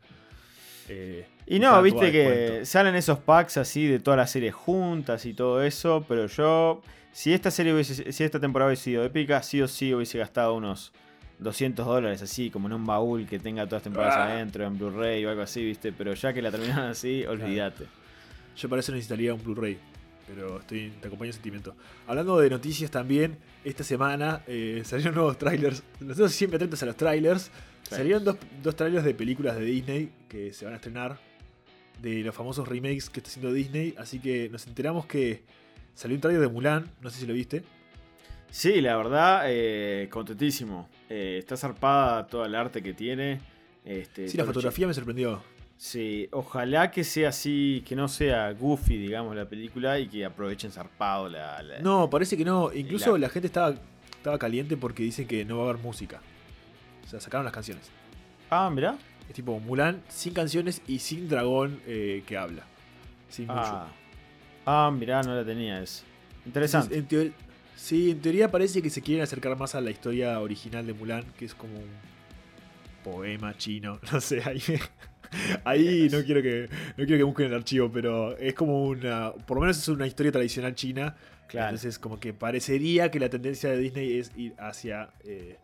Eh, 0.87 1.25
y 1.45 1.59
no, 1.59 1.81
viste 1.81 2.11
que 2.11 2.65
salen 2.65 2.95
esos 2.95 3.19
packs 3.19 3.57
así 3.57 3.85
de 3.87 3.99
todas 3.99 4.17
las 4.17 4.31
series 4.31 4.53
juntas 4.53 5.25
y 5.25 5.33
todo 5.33 5.61
eso, 5.63 6.05
pero 6.07 6.27
yo. 6.27 6.81
Si 7.13 7.33
esta 7.33 7.51
serie 7.51 7.73
hubiese, 7.73 8.13
si 8.13 8.23
esta 8.23 8.39
temporada 8.39 8.69
hubiese 8.69 8.83
sido 8.85 9.03
épica, 9.03 9.43
sí 9.43 9.61
o 9.61 9.67
sí 9.67 9.93
hubiese 9.93 10.17
gastado 10.17 10.53
unos 10.55 10.93
200 11.41 11.85
dólares 11.85 12.21
así, 12.21 12.49
como 12.49 12.67
en 12.67 12.73
un 12.73 12.85
baúl 12.85 13.27
que 13.27 13.39
tenga 13.39 13.65
todas 13.65 13.79
las 13.79 13.83
temporadas 13.83 14.15
ah. 14.17 14.31
adentro, 14.31 14.65
en 14.65 14.77
Blu-ray 14.77 15.25
o 15.25 15.29
algo 15.29 15.41
así, 15.41 15.63
viste. 15.63 15.91
Pero 15.91 16.13
ya 16.13 16.33
que 16.33 16.41
la 16.41 16.51
terminaron 16.51 16.89
así, 16.91 17.25
olvídate. 17.25 17.85
Yo 18.55 18.69
para 18.69 18.79
eso 18.79 18.91
necesitaría 18.91 19.33
un 19.33 19.43
Blu-ray 19.43 19.77
pero 20.33 20.59
estoy, 20.59 20.91
te 21.01 21.07
acompaño 21.07 21.29
el 21.29 21.33
sentimiento. 21.33 21.75
Hablando 22.07 22.39
de 22.39 22.49
noticias 22.49 22.89
también, 22.89 23.37
esta 23.63 23.83
semana 23.83 24.43
eh, 24.47 24.81
salieron 24.85 25.15
nuevos 25.15 25.37
trailers. 25.37 25.83
Nosotros 25.99 26.31
siempre 26.31 26.55
atentos 26.55 26.81
a 26.83 26.85
los 26.85 26.95
trailers. 26.95 27.51
Salieron 27.83 28.23
dos, 28.23 28.37
dos, 28.63 28.75
trailers 28.75 29.03
de 29.03 29.13
películas 29.13 29.57
de 29.57 29.65
Disney 29.65 30.11
que 30.29 30.53
se 30.53 30.65
van 30.65 30.73
a 30.73 30.77
estrenar. 30.77 31.19
De 32.01 32.23
los 32.23 32.33
famosos 32.33 32.67
remakes 32.67 33.09
que 33.09 33.19
está 33.19 33.29
haciendo 33.29 33.53
Disney. 33.53 33.93
Así 33.97 34.19
que 34.19 34.49
nos 34.49 34.65
enteramos 34.65 35.05
que 35.05 35.43
salió 35.93 36.15
un 36.15 36.21
trailer 36.21 36.41
de 36.41 36.47
Mulan. 36.47 36.89
No 37.01 37.09
sé 37.09 37.19
si 37.19 37.27
lo 37.27 37.33
viste. 37.33 37.63
Sí, 38.51 38.81
la 38.81 38.97
verdad, 38.97 39.43
eh, 39.45 40.09
contentísimo. 40.11 40.89
Eh, 41.09 41.37
está 41.39 41.55
zarpada 41.55 42.27
todo 42.27 42.45
el 42.45 42.53
arte 42.53 42.83
que 42.83 42.93
tiene. 42.93 43.39
Este, 43.85 44.27
sí, 44.27 44.37
la 44.37 44.45
fotografía 44.45 44.85
me 44.85 44.93
sorprendió. 44.93 45.41
Sí, 45.77 46.27
ojalá 46.31 46.91
que 46.91 47.03
sea 47.03 47.29
así, 47.29 47.83
que 47.87 47.95
no 47.95 48.07
sea 48.07 48.51
goofy, 48.51 48.97
digamos, 48.97 49.35
la 49.35 49.45
película 49.45 49.97
y 49.97 50.07
que 50.07 50.23
aprovechen 50.25 50.69
zarpado 50.71 51.29
la. 51.29 51.63
no, 51.81 52.09
parece 52.09 52.37
que 52.37 52.45
no. 52.45 52.71
Incluso 52.73 53.17
la... 53.17 53.29
gente 53.29 53.47
estaba, 53.47 53.73
estaba 54.15 54.37
caliente 54.37 54.77
porque 54.77 55.01
dicen 55.01 55.27
que 55.27 55.43
no 55.45 55.57
va 55.57 55.63
a 55.63 55.69
haber 55.69 55.81
música. 55.81 56.21
O 57.05 57.07
sea, 57.07 57.19
sacaron 57.19 57.45
las 57.45 57.53
canciones. 57.53 57.89
Ah, 58.49 58.69
mira. 58.71 58.97
Es 59.27 59.33
tipo 59.33 59.57
Mulan 59.59 60.01
sin 60.09 60.33
canciones 60.33 60.81
y 60.87 60.99
sin 60.99 61.29
dragón 61.29 61.79
eh, 61.87 62.21
que 62.27 62.37
habla. 62.37 62.63
Sin 63.29 63.47
ah. 63.49 63.87
ah, 64.65 64.91
mirá, 64.93 65.23
no 65.23 65.33
la 65.33 65.45
tenía 65.45 65.81
eso. 65.81 66.03
Interesante. 66.45 66.97
Sí, 67.81 68.11
en 68.11 68.21
teoría 68.21 68.51
parece 68.51 68.81
que 68.81 68.89
se 68.89 69.01
quieren 69.01 69.23
acercar 69.23 69.57
más 69.57 69.75
a 69.75 69.81
la 69.81 69.91
historia 69.91 70.39
original 70.39 70.85
de 70.85 70.93
Mulan, 70.93 71.25
que 71.37 71.45
es 71.45 71.55
como 71.55 71.73
un 71.73 71.89
poema 73.03 73.57
chino. 73.57 73.99
No 74.11 74.21
sé, 74.21 74.41
ahí 74.45 74.61
Ahí 75.63 76.09
no 76.11 76.23
quiero 76.23 76.41
que 76.41 76.67
no 76.97 77.05
quiero 77.05 77.17
que 77.17 77.23
busquen 77.23 77.45
el 77.47 77.53
archivo, 77.53 77.89
pero 77.91 78.37
es 78.37 78.53
como 78.53 78.83
una. 78.83 79.31
Por 79.31 79.57
lo 79.57 79.61
menos 79.61 79.77
es 79.77 79.87
una 79.87 80.05
historia 80.05 80.31
tradicional 80.31 80.75
china. 80.75 81.15
Claro. 81.47 81.67
Entonces, 81.67 81.99
como 81.99 82.19
que 82.19 82.33
parecería 82.33 83.11
que 83.11 83.19
la 83.19 83.29
tendencia 83.29 83.69
de 83.69 83.77
Disney 83.77 84.17
es 84.17 84.31
ir 84.35 84.53
hacia. 84.57 85.09
Eh, 85.23 85.57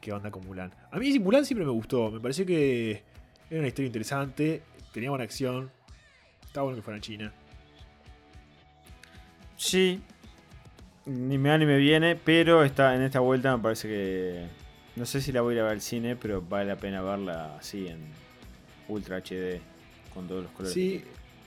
¿Qué 0.00 0.12
onda 0.12 0.30
con 0.30 0.46
Mulan? 0.46 0.72
A 0.90 0.98
mí 0.98 1.18
Mulan 1.18 1.44
siempre 1.44 1.64
me 1.64 1.72
gustó. 1.72 2.10
Me 2.10 2.20
pareció 2.20 2.46
que 2.46 3.02
era 3.50 3.58
una 3.58 3.68
historia 3.68 3.86
interesante. 3.86 4.62
Tenía 4.92 5.10
buena 5.10 5.24
acción. 5.24 5.70
Estaba 6.42 6.64
bueno 6.64 6.76
que 6.76 6.82
fuera 6.82 6.96
en 6.96 7.02
China. 7.02 7.32
Sí. 9.56 10.00
Ni 11.06 11.38
me 11.38 11.48
da 11.48 11.58
ni 11.58 11.66
me 11.66 11.78
viene. 11.78 12.16
Pero 12.16 12.64
está, 12.64 12.94
en 12.94 13.02
esta 13.02 13.20
vuelta 13.20 13.56
me 13.56 13.62
parece 13.62 13.88
que. 13.88 14.46
No 14.96 15.06
sé 15.06 15.20
si 15.20 15.32
la 15.32 15.40
voy 15.40 15.54
a 15.54 15.56
ir 15.56 15.60
a 15.60 15.64
ver 15.64 15.72
al 15.72 15.80
cine, 15.80 16.16
pero 16.16 16.42
vale 16.42 16.66
la 16.66 16.76
pena 16.76 17.00
verla 17.00 17.56
así 17.56 17.86
en, 17.86 17.98
Ultra 18.88 19.18
HD 19.18 19.60
con 20.12 20.26
todos 20.26 20.42
los 20.42 20.52
colores. 20.52 20.74
Sí, 20.74 21.02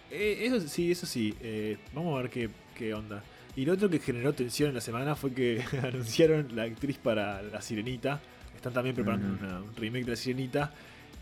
eh, 0.10 0.40
eso 0.42 0.60
sí, 0.62 0.92
eso 0.92 1.06
sí. 1.06 1.36
Eh, 1.42 1.78
vamos 1.94 2.18
a 2.18 2.22
ver 2.22 2.32
qué, 2.32 2.50
qué, 2.76 2.94
onda. 2.94 3.22
Y 3.56 3.66
lo 3.66 3.74
otro 3.74 3.90
que 3.90 4.00
generó 4.00 4.34
tensión 4.34 4.70
en 4.70 4.76
la 4.76 4.82
semana 4.82 5.16
fue 5.16 5.34
que 5.34 5.64
anunciaron 5.84 6.56
la 6.56 6.64
actriz 6.64 6.98
para 6.98 7.42
La 7.42 7.62
Sirenita. 7.62 8.22
Están 8.56 8.74
también 8.74 8.96
preparando 8.96 9.28
un 9.28 9.76
remake 9.76 10.06
de 10.06 10.12
La 10.12 10.18
Sirenita. 10.18 10.74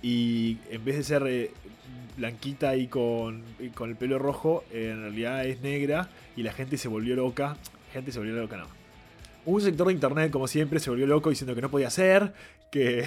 Y 0.03 0.57
en 0.69 0.85
vez 0.85 0.97
de 0.97 1.03
ser 1.03 1.23
eh, 1.27 1.51
blanquita 2.17 2.75
y 2.75 2.87
con, 2.87 3.43
con 3.73 3.89
el 3.89 3.95
pelo 3.95 4.19
rojo, 4.19 4.63
en 4.71 5.01
realidad 5.01 5.45
es 5.45 5.61
negra. 5.61 6.09
Y 6.35 6.43
la 6.43 6.53
gente 6.53 6.77
se 6.77 6.87
volvió 6.87 7.15
loca. 7.15 7.57
Gente 7.93 8.11
se 8.11 8.19
volvió 8.19 8.35
loca, 8.35 8.57
no. 8.57 8.67
Un 9.45 9.61
sector 9.61 9.87
de 9.87 9.93
internet, 9.93 10.31
como 10.31 10.47
siempre, 10.47 10.79
se 10.79 10.89
volvió 10.89 11.07
loco 11.07 11.29
diciendo 11.29 11.55
que 11.55 11.61
no 11.61 11.69
podía 11.69 11.89
ser. 11.89 12.33
Que 12.71 13.05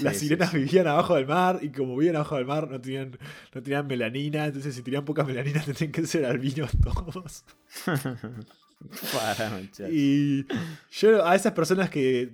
las 0.00 0.18
sirenas 0.18 0.52
vivían 0.52 0.86
abajo 0.86 1.16
del 1.16 1.26
mar 1.26 1.58
y 1.62 1.70
como 1.70 1.96
vivían 1.96 2.16
abajo 2.16 2.36
del 2.36 2.46
mar 2.46 2.70
no 2.70 2.80
tenían, 2.80 3.18
no 3.54 3.62
tenían 3.62 3.86
melanina, 3.86 4.46
entonces 4.46 4.74
si 4.74 4.82
tenían 4.82 5.04
poca 5.04 5.24
melanina 5.24 5.60
tendrían 5.64 5.92
que 5.92 6.06
ser 6.06 6.24
albinos 6.24 6.70
todos. 6.82 7.44
y 9.90 10.46
yo 10.90 11.26
a 11.26 11.34
esas 11.34 11.52
personas 11.52 11.90
que, 11.90 12.32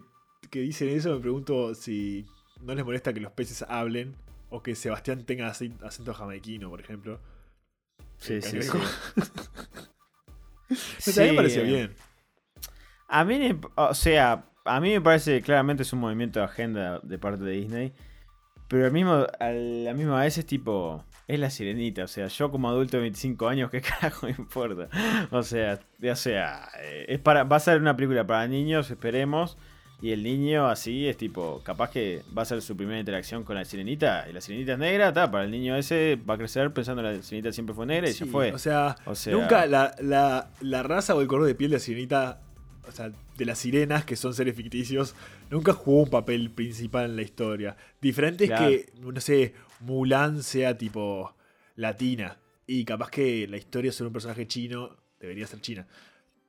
que 0.50 0.60
dicen 0.60 0.88
eso 0.88 1.14
me 1.14 1.20
pregunto 1.20 1.74
si 1.74 2.26
no 2.62 2.74
les 2.74 2.84
molesta 2.84 3.12
que 3.12 3.20
los 3.20 3.32
peces 3.32 3.64
hablen 3.68 4.14
o 4.50 4.62
que 4.62 4.74
Sebastián 4.74 5.24
tenga 5.24 5.48
acento 5.48 6.12
jamaiquino, 6.12 6.68
por 6.68 6.80
ejemplo. 6.80 7.20
Sí, 8.18 8.42
sí, 8.42 8.62
sí. 8.62 8.70
A 11.16 11.20
mí 11.20 11.28
me 11.28 11.34
pareció 11.34 11.62
bien. 11.64 11.94
A 13.08 13.24
mí, 13.24 13.60
o 13.74 13.94
sea, 13.94 14.44
a 14.64 14.80
mí 14.80 14.90
me 14.90 15.00
parece 15.00 15.36
que 15.36 15.42
claramente 15.42 15.82
es 15.82 15.92
un 15.92 16.00
movimiento 16.00 16.38
de 16.38 16.44
agenda 16.44 17.00
de 17.02 17.18
parte 17.18 17.42
de 17.42 17.52
Disney. 17.52 17.92
Pero 18.68 18.86
al 18.86 18.92
mismo, 18.92 19.26
a 19.40 19.50
la 19.50 19.94
misma 19.94 20.20
vez 20.20 20.38
es 20.38 20.46
tipo. 20.46 21.04
Es 21.26 21.40
la 21.40 21.50
sirenita. 21.50 22.04
O 22.04 22.08
sea, 22.08 22.28
yo 22.28 22.50
como 22.52 22.68
adulto 22.68 22.98
de 22.98 23.02
25 23.02 23.48
años, 23.48 23.70
¿qué 23.70 23.80
carajo 23.82 24.26
me 24.26 24.32
importa? 24.32 24.88
O 25.32 25.42
sea, 25.42 25.80
o 26.00 26.16
sea 26.16 26.68
eh, 26.80 27.06
es 27.08 27.18
para, 27.18 27.42
va 27.44 27.56
a 27.56 27.60
ser 27.60 27.80
una 27.80 27.96
película 27.96 28.24
para 28.26 28.46
niños, 28.46 28.90
esperemos. 28.90 29.58
Y 30.02 30.12
el 30.12 30.22
niño 30.22 30.66
así 30.66 31.06
es 31.06 31.16
tipo, 31.16 31.60
capaz 31.62 31.90
que 31.90 32.22
va 32.36 32.42
a 32.42 32.44
ser 32.46 32.62
su 32.62 32.76
primera 32.76 32.98
interacción 32.98 33.44
con 33.44 33.56
la 33.56 33.64
sirenita. 33.64 34.26
Y 34.28 34.32
la 34.32 34.40
sirenita 34.40 34.72
es 34.72 34.78
negra, 34.78 35.08
está 35.08 35.30
para 35.30 35.44
el 35.44 35.50
niño 35.50 35.76
ese 35.76 36.18
va 36.28 36.34
a 36.34 36.38
crecer 36.38 36.72
pensando 36.72 37.02
que 37.02 37.16
la 37.16 37.22
sirenita 37.22 37.52
siempre 37.52 37.74
fue 37.74 37.86
negra 37.86 38.08
y 38.08 38.12
se 38.12 38.26
fue. 38.26 38.52
O 38.52 38.58
sea, 38.58 38.96
nunca 39.30 39.66
la, 39.66 39.94
la, 40.00 40.50
la, 40.60 40.82
raza 40.82 41.14
o 41.14 41.20
el 41.20 41.26
color 41.26 41.46
de 41.46 41.54
piel 41.54 41.70
de 41.70 41.76
la 41.76 41.80
sirenita 41.80 42.40
o 42.88 42.92
sea, 42.92 43.12
de 43.36 43.44
las 43.44 43.58
sirenas, 43.58 44.04
que 44.04 44.16
son 44.16 44.34
seres 44.34 44.56
ficticios, 44.56 45.14
nunca 45.50 45.72
jugó 45.72 46.02
un 46.02 46.10
papel 46.10 46.50
principal 46.50 47.06
en 47.06 47.16
la 47.16 47.22
historia. 47.22 47.76
Diferente 48.00 48.44
es 48.44 48.50
que, 48.50 48.92
no 49.00 49.20
sé, 49.20 49.54
Mulan 49.80 50.42
sea 50.42 50.76
tipo 50.76 51.34
latina. 51.76 52.38
Y 52.66 52.84
capaz 52.84 53.10
que 53.10 53.46
la 53.48 53.56
historia 53.56 53.92
sobre 53.92 54.08
un 54.08 54.12
personaje 54.12 54.46
chino 54.46 54.96
debería 55.18 55.46
ser 55.46 55.60
china. 55.60 55.86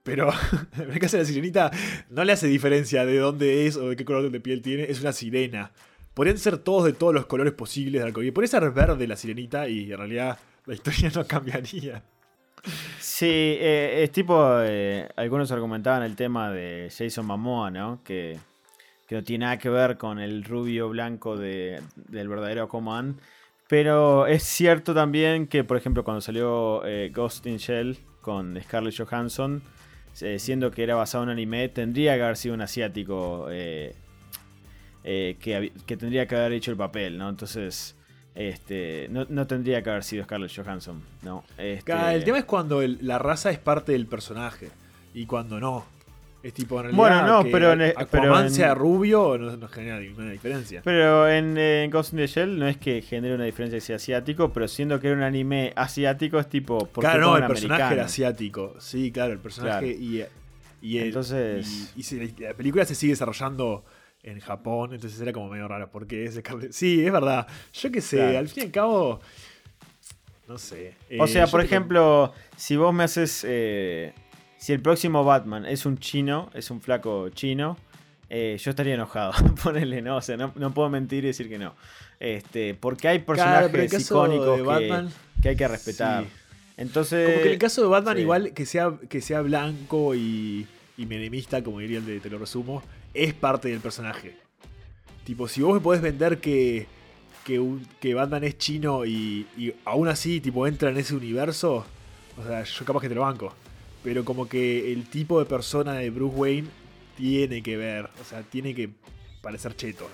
Pero 0.03 0.31
en 0.77 0.91
el 0.91 0.99
la 0.99 1.25
sirenita 1.25 1.71
no 2.09 2.23
le 2.23 2.33
hace 2.33 2.47
diferencia 2.47 3.05
de 3.05 3.17
dónde 3.17 3.67
es 3.67 3.77
o 3.77 3.89
de 3.89 3.95
qué 3.95 4.05
color 4.05 4.29
de 4.29 4.39
piel 4.39 4.61
tiene. 4.61 4.83
Es 4.83 5.01
una 5.01 5.13
sirena. 5.13 5.71
Podrían 6.13 6.37
ser 6.37 6.57
todos 6.57 6.85
de 6.85 6.93
todos 6.93 7.13
los 7.13 7.25
colores 7.25 7.53
posibles 7.53 8.01
de 8.01 8.07
arcoíris. 8.07 8.33
Podría 8.33 8.49
ser 8.49 8.71
verde 8.71 9.07
la 9.07 9.15
sirenita 9.15 9.67
y 9.67 9.91
en 9.91 9.97
realidad 9.97 10.39
la 10.65 10.73
historia 10.73 11.11
no 11.15 11.25
cambiaría. 11.25 12.03
Sí, 12.99 13.25
eh, 13.25 14.03
es 14.03 14.11
tipo, 14.11 14.59
eh, 14.61 15.09
algunos 15.15 15.51
argumentaban 15.51 16.03
el 16.03 16.15
tema 16.15 16.51
de 16.51 16.91
Jason 16.95 17.25
Momoa, 17.25 17.71
¿no? 17.71 18.01
Que, 18.03 18.37
que 19.07 19.15
no 19.15 19.23
tiene 19.23 19.45
nada 19.45 19.57
que 19.57 19.69
ver 19.69 19.97
con 19.97 20.19
el 20.19 20.43
rubio 20.43 20.89
blanco 20.89 21.37
de, 21.37 21.81
del 21.95 22.27
verdadero 22.27 22.63
Aquaman. 22.63 23.19
Pero 23.67 24.27
es 24.27 24.43
cierto 24.43 24.93
también 24.93 25.47
que, 25.47 25.63
por 25.63 25.77
ejemplo, 25.77 26.03
cuando 26.03 26.21
salió 26.21 26.85
eh, 26.85 27.09
Ghost 27.09 27.45
in 27.47 27.57
Shell 27.57 27.97
con 28.19 28.61
Scarlett 28.61 28.97
Johansson, 28.97 29.63
eh, 30.21 30.39
siendo 30.39 30.71
que 30.71 30.83
era 30.83 30.95
basado 30.95 31.23
en 31.23 31.29
anime, 31.29 31.69
tendría 31.69 32.15
que 32.15 32.23
haber 32.23 32.37
sido 32.37 32.55
un 32.55 32.61
asiático 32.61 33.47
eh, 33.49 33.95
que, 35.03 35.71
que, 35.85 35.97
tendría 35.97 36.27
que 36.27 36.35
haber 36.35 36.53
hecho 36.53 36.71
el 36.71 36.77
papel, 36.77 37.17
¿no? 37.17 37.29
Entonces, 37.29 37.95
este, 38.33 39.09
no, 39.09 39.47
tendría 39.47 39.83
que 39.83 39.89
haber 39.89 40.03
sido 40.03 40.23
Scarlett 40.23 40.55
Johansson, 40.55 41.01
¿no? 41.21 41.43
Este... 41.57 41.91
El 42.15 42.23
tema 42.23 42.37
es 42.37 42.45
cuando 42.45 42.81
la 42.81 43.19
raza 43.19 43.51
es 43.51 43.59
parte 43.59 43.91
del 43.91 44.07
personaje 44.07 44.69
y 45.13 45.25
cuando 45.25 45.59
no. 45.59 45.85
Es 46.43 46.53
tipo, 46.53 46.77
en 46.77 46.85
realidad, 46.85 46.97
bueno, 46.97 47.27
no, 47.27 47.51
pero, 47.51 47.73
en, 47.73 47.93
pero 48.09 48.49
sea 48.49 48.73
rubio 48.73 49.37
no, 49.37 49.67
genera 49.67 49.99
ninguna 49.99 50.31
diferencia. 50.31 50.81
Pero 50.83 51.29
en, 51.29 51.91
Ghost 51.91 52.13
in 52.13 52.17
the 52.17 52.27
Shell 52.27 52.57
no 52.57 52.67
es 52.67 52.77
que 52.77 53.03
genere 53.03 53.35
una 53.35 53.43
diferencia 53.43 53.77
que 53.77 53.81
sea 53.81 53.97
asiático, 53.97 54.51
pero 54.51 54.67
siendo 54.67 54.99
que 54.99 55.07
era 55.07 55.17
un 55.17 55.23
anime 55.23 55.71
asiático 55.75 56.39
es 56.39 56.49
tipo. 56.49 56.87
claro, 56.87 57.21
no, 57.21 57.37
el 57.37 57.45
personaje 57.45 57.93
era 57.93 58.05
asiático. 58.05 58.75
Sí, 58.79 59.11
claro, 59.11 59.33
el 59.33 59.39
personaje 59.39 59.87
y, 59.87 60.25
y, 60.81 60.97
entonces... 60.97 61.93
y, 61.95 62.41
la 62.41 62.55
película 62.55 62.85
se 62.85 62.95
sigue 62.95 63.13
desarrollando 63.13 63.85
en 64.23 64.39
Japón, 64.39 64.93
entonces 64.93 65.19
era 65.21 65.31
como 65.31 65.47
medio 65.47 65.67
raro. 65.67 65.91
Porque 65.91 66.25
es 66.25 66.41
Sí, 66.71 67.05
es 67.05 67.11
verdad. 67.11 67.45
Yo 67.73 67.91
qué 67.91 68.01
sé, 68.01 68.35
al 68.35 68.47
fin 68.47 68.63
y 68.63 68.65
al 68.65 68.71
cabo. 68.71 69.19
No 70.47 70.57
sé. 70.57 70.95
o 71.19 71.27
sea, 71.27 71.45
eh, 71.45 71.47
por 71.49 71.61
ejemplo, 71.61 72.33
si 72.57 72.77
vos 72.77 72.93
me 72.93 73.03
haces. 73.03 73.45
Eh, 73.47 74.13
si 74.61 74.73
el 74.73 74.79
próximo 74.79 75.23
Batman 75.23 75.65
es 75.65 75.87
un 75.87 75.97
chino, 75.97 76.51
es 76.53 76.69
un 76.69 76.81
flaco 76.81 77.29
chino, 77.29 77.77
eh, 78.29 78.57
yo 78.61 78.69
estaría 78.69 78.93
enojado. 78.93 79.33
Ponerle, 79.63 80.03
no, 80.03 80.17
o 80.17 80.21
sea, 80.21 80.37
no, 80.37 80.73
puedo 80.73 80.87
mentir 80.87 81.23
y 81.23 81.27
decir 81.27 81.49
que 81.49 81.57
no. 81.57 81.73
Este, 82.19 82.75
porque 82.75 83.07
hay 83.07 83.19
personajes 83.19 84.01
icónicos 84.01 84.61
que, 85.41 85.49
hay 85.49 85.55
que 85.55 85.67
respetar. 85.67 86.25
Entonces. 86.77 87.27
Como 87.27 87.41
que 87.41 87.47
en 87.47 87.53
el 87.53 87.57
caso 87.57 87.81
de 87.81 87.87
Batman, 87.87 88.19
igual 88.19 88.53
que 88.53 88.67
sea, 88.67 88.93
que 89.09 89.19
sea 89.19 89.41
blanco 89.41 90.13
y, 90.13 90.67
y 90.95 91.05
menemista, 91.07 91.63
como 91.63 91.79
diría 91.79 91.97
el 91.97 92.05
de 92.05 92.19
Te 92.19 92.29
lo 92.29 92.37
resumo, 92.37 92.83
es 93.15 93.33
parte 93.33 93.69
del 93.69 93.79
personaje. 93.79 94.37
Tipo, 95.23 95.47
si 95.47 95.63
vos 95.63 95.73
me 95.73 95.79
podés 95.79 96.03
vender 96.03 96.37
que, 96.37 96.85
que, 97.43 98.13
Batman 98.13 98.43
es 98.43 98.59
chino 98.59 99.07
y, 99.07 99.47
y 99.57 99.73
aún 99.85 100.07
así, 100.07 100.39
tipo, 100.39 100.67
entra 100.67 100.91
en 100.91 100.97
ese 100.97 101.15
universo, 101.15 101.83
o 102.37 102.43
sea, 102.45 102.63
yo 102.63 102.85
capaz 102.85 103.01
que 103.01 103.09
te 103.09 103.15
lo 103.15 103.21
banco 103.21 103.55
pero 104.03 104.25
como 104.25 104.47
que 104.47 104.91
el 104.91 105.05
tipo 105.05 105.39
de 105.39 105.45
persona 105.45 105.93
de 105.93 106.09
Bruce 106.09 106.35
Wayne 106.35 106.67
tiene 107.17 107.61
que 107.61 107.77
ver, 107.77 108.05
o 108.19 108.23
sea, 108.23 108.41
tiene 108.41 108.73
que 108.73 108.89
parecer 109.41 109.75
cheto. 109.75 110.09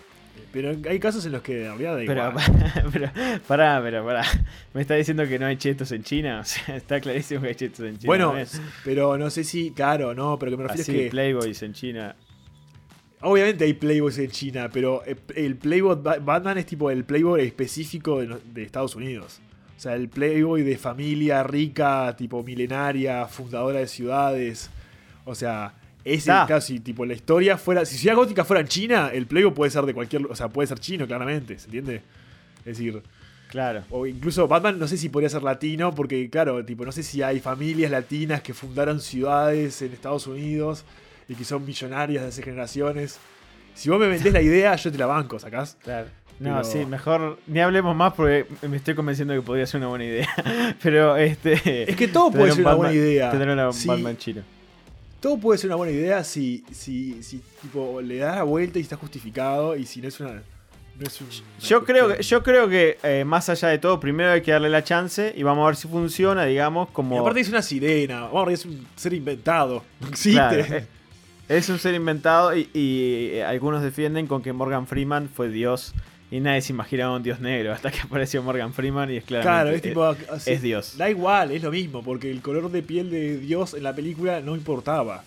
Pero 0.52 0.76
hay 0.90 1.00
casos 1.00 1.26
en 1.26 1.32
los 1.32 1.42
que 1.42 1.66
en 1.66 1.78
realidad 1.78 1.96
da 1.96 2.04
igual. 2.04 2.34
Pero, 2.92 2.92
pero, 2.92 3.12
pará, 3.48 3.80
pero 3.82 4.06
pará. 4.06 4.24
¿Me 4.74 4.82
está 4.82 4.96
diciendo 4.96 5.28
que 5.28 5.40
no 5.40 5.46
hay 5.46 5.58
chetos 5.58 5.92
en 5.92 6.04
China? 6.04 6.42
O 6.42 6.46
sea, 6.46 6.76
está 6.76 7.00
clarísimo 7.00 7.42
que 7.42 7.48
hay 7.48 7.56
chetos 7.56 7.80
en 7.82 7.98
China. 7.98 8.08
Bueno, 8.08 8.34
pero 8.84 9.18
no 9.18 9.30
sé 9.30 9.44
si, 9.44 9.72
claro, 9.72 10.14
no, 10.14 10.38
pero 10.38 10.52
que 10.52 10.58
me 10.58 10.64
refiero 10.64 10.84
Así, 10.84 10.92
es 10.96 11.04
que... 11.06 11.10
Playboys 11.10 11.62
en 11.64 11.74
China. 11.74 12.16
Obviamente 13.22 13.64
hay 13.64 13.74
Playboys 13.74 14.20
en 14.20 14.30
China, 14.30 14.70
pero 14.72 15.02
el 15.36 15.56
Playboy 15.56 15.98
Batman 16.22 16.60
es 16.60 16.68
tipo 16.68 16.92
el 16.92 17.04
Playboy 17.04 17.42
específico 17.42 18.22
de 18.22 18.64
Estados 18.64 18.96
Unidos. 18.96 19.42
O 19.78 19.80
sea, 19.80 19.94
el 19.94 20.10
Playboy 20.10 20.64
de 20.64 20.76
familia 20.78 21.44
rica, 21.44 22.16
tipo 22.18 22.42
milenaria, 22.42 23.28
fundadora 23.28 23.80
de 23.80 23.88
ciudades. 23.88 24.72
O 25.24 25.36
sea, 25.36 25.76
ese 26.04 26.32
casi, 26.48 26.80
tipo, 26.80 27.06
la 27.06 27.14
historia 27.14 27.58
fuera. 27.58 27.86
Si 27.86 27.96
Ciudad 27.98 28.16
Gótica 28.16 28.44
fuera 28.44 28.62
en 28.62 28.68
China, 28.68 29.12
el 29.14 29.28
Playboy 29.28 29.54
puede 29.54 29.72
ser 29.72 29.86
de 29.86 29.94
cualquier. 29.94 30.26
O 30.26 30.36
sea, 30.36 30.50
puede 30.50 30.68
ser 30.68 30.80
chino, 30.80 31.06
claramente, 31.06 31.60
¿se 31.60 31.66
entiende? 31.66 32.02
Es 32.60 32.78
decir. 32.78 33.04
Claro. 33.50 33.84
O 33.92 34.06
incluso 34.06 34.48
Batman, 34.48 34.80
no 34.80 34.88
sé 34.88 34.98
si 34.98 35.10
podría 35.10 35.30
ser 35.30 35.44
latino, 35.44 35.94
porque, 35.94 36.30
claro, 36.30 36.66
tipo, 36.66 36.84
no 36.84 36.92
sé 36.92 37.04
si 37.04 37.22
hay 37.22 37.40
familias 37.40 37.92
latinas 37.92 38.42
que 38.42 38.54
fundaron 38.54 39.00
ciudades 39.00 39.82
en 39.82 39.94
Estados 39.94 40.28
Unidos 40.28 40.86
y 41.30 41.36
que 41.36 41.46
son 41.46 41.66
millonarias 41.66 42.24
de 42.24 42.30
hace 42.30 42.42
generaciones. 42.42 43.20
Si 43.76 43.90
vos 43.90 44.00
me 44.00 44.08
vendés 44.08 44.34
la 44.34 44.42
idea, 44.42 44.76
yo 44.76 44.92
te 44.92 44.98
la 44.98 45.06
banco, 45.06 45.40
¿sacás? 45.40 45.78
Claro. 45.84 46.08
No, 46.40 46.64
sí, 46.64 46.86
mejor 46.86 47.40
ni 47.48 47.60
hablemos 47.60 47.96
más 47.96 48.14
porque 48.14 48.46
me 48.68 48.78
estoy 48.78 48.94
convenciendo 48.94 49.34
que 49.34 49.42
podría 49.42 49.66
ser 49.66 49.80
una 49.80 49.88
buena 49.88 50.06
idea. 50.06 50.28
Pero 50.84 51.18
este. 51.18 51.90
Es 51.90 51.96
que 51.96 52.08
todo 52.08 52.32
puede 52.32 52.52
ser 52.52 52.62
una 52.62 52.76
buena 52.76 52.94
idea. 52.94 53.32
Tener 53.32 53.50
una 53.50 53.68
Batman 53.68 54.18
chino. 54.18 54.42
Todo 55.20 55.38
puede 55.40 55.58
ser 55.58 55.70
una 55.70 55.78
buena 55.78 55.94
idea 55.94 56.24
si, 56.24 56.64
si, 56.72 57.24
si 57.24 57.42
tipo, 57.62 58.02
le 58.02 58.18
das 58.18 58.36
la 58.36 58.44
vuelta 58.44 58.78
y 58.78 58.84
está 58.84 58.96
justificado 58.96 59.76
y 59.76 59.86
si 59.86 60.02
no 60.02 60.08
es 60.08 60.20
una. 60.20 60.44
No 61.00 61.06
es 61.06 61.44
yo, 61.62 61.84
creo 61.84 62.16
que, 62.16 62.24
yo 62.24 62.42
creo 62.42 62.68
que 62.68 62.98
eh, 63.04 63.24
más 63.24 63.50
allá 63.50 63.68
de 63.68 63.78
todo, 63.78 64.00
primero 64.00 64.32
hay 64.32 64.42
que 64.42 64.52
darle 64.52 64.70
la 64.70 64.84
chance 64.84 65.32
y 65.36 65.44
vamos 65.44 65.64
a 65.64 65.68
ver 65.68 65.76
si 65.76 65.88
funciona, 65.88 66.44
digamos, 66.46 66.90
como. 66.90 67.16
Y 67.16 67.20
aparte 67.20 67.40
es 67.40 67.50
una 67.50 67.62
sirena, 67.62 68.22
vamos 68.22 68.52
es 68.52 68.66
un 68.66 68.86
ser 68.96 69.14
inventado. 69.14 69.84
No 70.00 70.08
existe. 70.08 70.78
Eh, 70.78 70.88
es 71.50 71.70
un 71.70 71.80
ser 71.80 71.94
inventado 71.94 72.56
y, 72.56 72.70
y, 72.74 73.40
algunos 73.40 73.82
defienden 73.82 74.28
con 74.28 74.42
que 74.42 74.54
Morgan 74.54 74.86
Freeman 74.88 75.30
fue 75.30 75.50
Dios 75.50 75.94
y 76.30 76.40
nadie 76.40 76.62
se 76.62 76.74
imaginaba 76.74 77.16
un 77.16 77.24
dios 77.24 77.40
negro 77.40 77.72
hasta 77.72 77.90
que 77.90 78.02
apareció 78.02 78.44
Morgan 78.44 78.74
Freeman 78.74 79.10
y 79.12 79.18
es 79.18 79.24
claro. 79.24 79.44
Claro, 79.44 79.70
es, 79.70 79.82
tipo, 79.82 80.16
es, 80.46 80.62
Dios. 80.62 80.98
Da 80.98 81.10
igual, 81.10 81.52
es 81.52 81.64
lo 81.64 81.72
mismo, 81.72 82.04
porque 82.04 82.30
el 82.30 82.42
color 82.42 82.70
de 82.70 82.84
piel 82.84 83.10
de 83.10 83.38
Dios 83.38 83.74
en 83.74 83.84
la 83.84 83.96
película 83.96 84.42
no 84.42 84.56
importaba. 84.56 85.24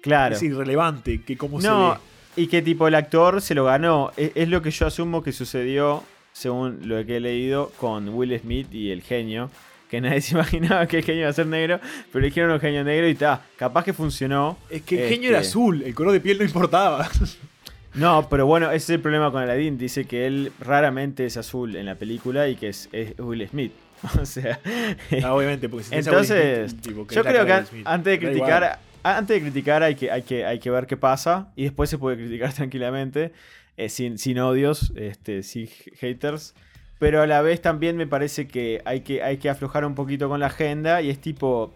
Claro. 0.00 0.34
Es 0.34 0.42
irrelevante 0.42 1.22
que 1.22 1.36
cómo 1.36 1.60
no, 1.60 1.98
Y 2.36 2.48
que 2.48 2.62
tipo 2.62 2.88
el 2.88 2.94
actor 2.94 3.40
se 3.40 3.54
lo 3.54 3.64
ganó. 3.64 4.12
Es, 4.16 4.32
es, 4.34 4.48
lo 4.48 4.60
que 4.60 4.70
yo 4.70 4.86
asumo 4.86 5.22
que 5.22 5.32
sucedió, 5.32 6.02
según 6.32 6.80
lo 6.88 7.04
que 7.06 7.16
he 7.16 7.20
leído, 7.20 7.72
con 7.78 8.08
Will 8.08 8.38
Smith 8.38 8.72
y 8.72 8.90
el 8.90 9.02
genio. 9.02 9.50
Que 9.88 10.00
nadie 10.00 10.20
se 10.20 10.34
imaginaba 10.34 10.88
que 10.88 10.98
el 10.98 11.04
genio 11.04 11.20
iba 11.22 11.30
a 11.30 11.32
ser 11.32 11.46
negro, 11.46 11.78
pero 12.12 12.24
eligieron 12.24 12.50
un 12.52 12.60
genio 12.60 12.82
negro 12.82 13.08
y 13.08 13.12
está. 13.12 13.40
Capaz 13.56 13.84
que 13.84 13.92
funcionó. 13.92 14.58
Es 14.68 14.82
que 14.82 15.04
el 15.04 15.08
genio 15.08 15.28
era 15.28 15.38
este, 15.38 15.50
azul, 15.50 15.82
el 15.82 15.94
color 15.94 16.12
de 16.12 16.20
piel 16.20 16.38
no 16.38 16.44
importaba. 16.44 17.08
No, 17.94 18.28
pero 18.28 18.46
bueno, 18.46 18.66
ese 18.70 18.76
es 18.76 18.90
el 18.90 19.00
problema 19.00 19.30
con 19.30 19.42
Aladdin. 19.42 19.78
Dice 19.78 20.04
que 20.04 20.26
él 20.26 20.52
raramente 20.60 21.26
es 21.26 21.36
azul 21.36 21.76
en 21.76 21.86
la 21.86 21.94
película 21.94 22.48
y 22.48 22.56
que 22.56 22.68
es, 22.68 22.88
Will 23.18 23.48
Smith. 23.48 23.72
O 24.20 24.26
sea. 24.26 24.60
Ah, 25.22 25.32
obviamente, 25.32 25.68
porque 25.68 25.84
si 25.84 25.94
Entonces, 25.94 26.76
yo 26.82 27.24
creo 27.24 27.46
que 27.46 27.52
antes 27.84 28.04
de 28.04 28.18
criticar. 28.18 28.78
Antes 29.02 29.36
de 29.36 29.42
criticar 29.42 29.82
hay 29.82 29.96
que, 29.96 30.10
hay, 30.10 30.22
que, 30.22 30.46
hay 30.46 30.58
que 30.58 30.70
ver 30.70 30.86
qué 30.86 30.96
pasa 30.96 31.48
y 31.56 31.64
después 31.64 31.90
se 31.90 31.98
puede 31.98 32.16
criticar 32.16 32.52
tranquilamente, 32.54 33.32
eh, 33.76 33.90
sin, 33.90 34.18
sin 34.18 34.38
odios, 34.38 34.92
este, 34.96 35.42
sin 35.42 35.68
haters. 35.98 36.54
Pero 36.98 37.20
a 37.20 37.26
la 37.26 37.42
vez 37.42 37.60
también 37.60 37.98
me 37.98 38.06
parece 38.06 38.46
que 38.46 38.80
hay, 38.86 39.02
que 39.02 39.22
hay 39.22 39.36
que 39.36 39.50
aflojar 39.50 39.84
un 39.84 39.94
poquito 39.94 40.28
con 40.28 40.40
la 40.40 40.46
agenda 40.46 41.02
y 41.02 41.10
es 41.10 41.18
tipo 41.18 41.74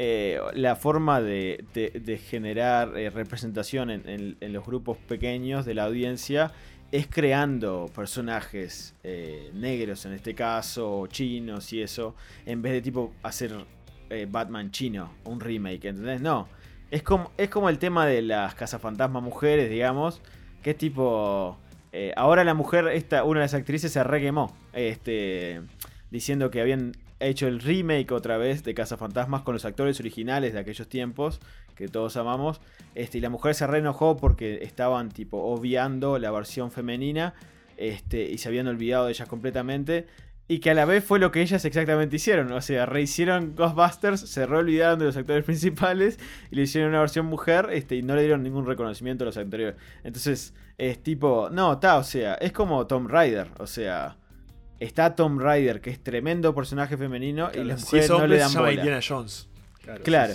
eh, 0.00 0.38
la 0.54 0.76
forma 0.76 1.20
de, 1.20 2.20
generar 2.30 2.96
eh, 2.96 3.10
representación 3.10 3.90
en, 3.90 4.36
los 4.52 4.64
grupos 4.64 4.96
pequeños 4.96 5.66
de 5.66 5.74
la 5.74 5.86
audiencia 5.86 6.52
es 6.92 7.08
creando 7.08 7.90
personajes 7.92 8.94
eh, 9.02 9.50
negros 9.54 10.06
en 10.06 10.12
este 10.12 10.36
caso, 10.36 11.08
chinos 11.08 11.72
y 11.72 11.82
eso, 11.82 12.14
en 12.46 12.62
vez 12.62 12.74
de 12.74 12.80
tipo 12.80 13.12
hacer 13.24 13.52
Batman 14.28 14.70
chino, 14.70 15.12
un 15.24 15.40
remake, 15.40 15.86
¿entendés? 15.86 16.20
No, 16.20 16.46
es 16.92 17.02
como, 17.02 17.32
es 17.36 17.48
como 17.48 17.68
el 17.68 17.80
tema 17.80 18.06
de 18.06 18.22
las 18.22 18.54
cazafantasmas 18.54 19.24
mujeres, 19.24 19.68
digamos, 19.68 20.22
que 20.62 20.70
es 20.70 20.78
tipo... 20.78 21.58
ahora 22.14 22.44
la 22.44 22.54
mujer, 22.54 22.86
esta, 22.86 23.24
una 23.24 23.40
de 23.40 23.46
las 23.46 23.54
actrices 23.54 23.90
se 23.90 24.04
requemó, 24.04 24.56
este, 24.72 25.60
diciendo 26.12 26.52
que 26.52 26.60
habían 26.60 26.92
hecho 27.20 27.46
el 27.46 27.60
remake 27.60 28.12
otra 28.12 28.36
vez 28.38 28.62
de 28.62 28.74
Fantasmas 28.74 29.42
con 29.42 29.54
los 29.54 29.64
actores 29.64 29.98
originales 30.00 30.52
de 30.52 30.60
aquellos 30.60 30.88
tiempos 30.88 31.40
que 31.74 31.88
todos 31.88 32.16
amamos. 32.16 32.60
Este, 32.94 33.18
y 33.18 33.20
la 33.20 33.30
mujer 33.30 33.54
se 33.54 33.66
reenojó 33.66 34.16
porque 34.16 34.60
estaban 34.62 35.10
tipo 35.10 35.38
obviando 35.38 36.18
la 36.18 36.30
versión 36.30 36.70
femenina 36.70 37.34
este, 37.76 38.22
y 38.30 38.38
se 38.38 38.48
habían 38.48 38.66
olvidado 38.66 39.06
de 39.06 39.12
ellas 39.12 39.28
completamente. 39.28 40.06
Y 40.50 40.60
que 40.60 40.70
a 40.70 40.74
la 40.74 40.86
vez 40.86 41.04
fue 41.04 41.18
lo 41.18 41.30
que 41.30 41.42
ellas 41.42 41.64
exactamente 41.64 42.16
hicieron. 42.16 42.50
O 42.52 42.60
sea, 42.62 42.86
rehicieron 42.86 43.54
Ghostbusters, 43.54 44.20
se 44.20 44.46
reolvidaron 44.46 44.98
de 44.98 45.04
los 45.04 45.16
actores 45.16 45.44
principales 45.46 46.18
y 46.50 46.56
le 46.56 46.62
hicieron 46.62 46.90
una 46.90 47.00
versión 47.00 47.26
mujer 47.26 47.68
este, 47.72 47.96
y 47.96 48.02
no 48.02 48.16
le 48.16 48.22
dieron 48.22 48.42
ningún 48.42 48.66
reconocimiento 48.66 49.24
a 49.24 49.26
los 49.26 49.36
anteriores. 49.36 49.76
Entonces, 50.04 50.54
es 50.78 51.02
tipo, 51.02 51.50
no, 51.50 51.74
está, 51.74 51.98
o 51.98 52.04
sea, 52.04 52.34
es 52.34 52.52
como 52.52 52.86
Tom 52.86 53.08
Raider. 53.08 53.48
O 53.58 53.66
sea, 53.66 54.16
Está 54.80 55.16
Tom 55.16 55.38
Rider, 55.40 55.80
que 55.80 55.90
es 55.90 56.02
tremendo 56.02 56.54
personaje 56.54 56.96
femenino, 56.96 57.50
y 57.52 57.64
las 57.64 57.82
mujeres 57.82 58.10
no 58.10 58.26
le 58.26 58.38
dan 58.38 58.52
bola. 58.54 58.72
Indiana 58.72 59.00
Jones. 59.06 59.48
Claro, 60.04 60.34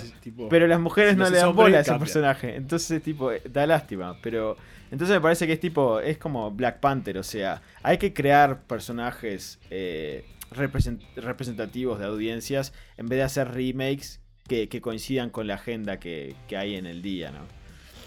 pero 0.50 0.66
las 0.66 0.80
mujeres 0.80 1.16
no, 1.16 1.30
le 1.30 1.38
dan 1.38 1.54
bola 1.54 1.78
a 1.78 1.80
ese 1.82 1.94
personaje. 1.94 2.56
Entonces, 2.56 3.02
tipo, 3.02 3.30
da 3.50 3.66
lástima. 3.66 4.18
Pero 4.20 4.56
entonces 4.90 5.14
me 5.16 5.20
parece 5.20 5.46
que 5.46 5.54
es 5.54 5.60
tipo, 5.60 6.00
es 6.00 6.18
como 6.18 6.50
Black 6.50 6.80
Panther, 6.80 7.18
o 7.18 7.22
sea, 7.22 7.62
hay 7.82 7.98
que 7.98 8.12
crear 8.12 8.62
personajes 8.62 9.58
eh, 9.70 10.24
representativos 10.50 11.98
de 11.98 12.04
audiencias 12.04 12.72
en 12.96 13.08
vez 13.08 13.18
de 13.18 13.22
hacer 13.22 13.52
remakes 13.52 14.20
que, 14.46 14.68
coincidan 14.80 15.30
con 15.30 15.46
la 15.46 15.54
agenda 15.54 15.98
que, 15.98 16.36
hay 16.56 16.76
en 16.76 16.86
el 16.86 17.02
día, 17.02 17.30
¿no? 17.30 17.40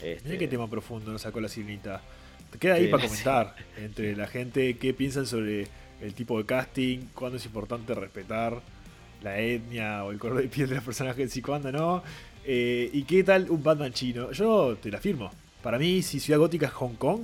Este... 0.02 0.38
qué 0.38 0.46
tema 0.46 0.70
profundo 0.70 1.10
nos 1.10 1.22
sacó 1.22 1.40
la 1.40 1.48
sirenita. 1.48 2.00
Te 2.52 2.58
queda 2.58 2.74
ahí 2.74 2.86
Sí, 2.86 2.90
para 2.90 3.02
sí. 3.02 3.08
comentar 3.08 3.56
entre 3.76 4.16
la 4.16 4.26
gente 4.26 4.78
qué 4.78 4.94
piensan 4.94 5.26
sobre 5.26 5.66
el 6.00 6.14
tipo 6.14 6.38
de 6.38 6.44
casting, 6.44 6.98
cuándo 7.14 7.36
es 7.38 7.44
importante 7.46 7.94
respetar 7.94 8.60
la 9.22 9.38
etnia 9.40 10.04
o 10.04 10.12
el 10.12 10.18
color 10.18 10.40
de 10.42 10.48
piel 10.48 10.68
de 10.68 10.76
los 10.76 10.84
personajes 10.84 11.36
y 11.36 11.42
cuándo 11.42 11.72
no. 11.72 12.02
Eh, 12.44 12.88
¿Y 12.92 13.02
qué 13.02 13.24
tal 13.24 13.50
un 13.50 13.62
Batman 13.62 13.92
chino? 13.92 14.30
Yo 14.32 14.76
te 14.80 14.90
la 14.90 14.98
firmo. 14.98 15.30
Para 15.62 15.78
mí, 15.78 16.02
si 16.02 16.20
Ciudad 16.20 16.38
Gótica 16.38 16.66
es 16.66 16.72
Hong 16.72 16.94
Kong, 16.94 17.22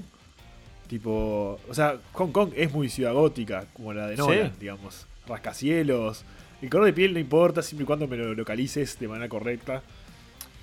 tipo. 0.89 1.59
O 1.69 1.75
sea, 1.75 1.99
Hong 2.13 2.31
Kong 2.33 2.51
es 2.57 2.73
muy 2.73 2.89
Ciudad 2.89 3.13
Gótica, 3.15 3.67
como 3.73 3.93
la 3.93 4.09
de 4.09 4.17
Nolan, 4.17 4.49
Sí. 4.51 4.57
digamos. 4.61 5.07
Rascacielos. 5.27 6.25
El 6.61 6.71
color 6.71 6.87
de 6.87 6.93
piel 6.93 7.13
no 7.13 7.19
importa, 7.21 7.63
siempre 7.63 7.85
y 7.85 7.87
cuando 7.87 8.07
me 8.07 8.17
lo 8.17 8.35
localices 8.35 8.99
de 8.99 9.09
manera 9.09 9.29
correcta. 9.29 9.83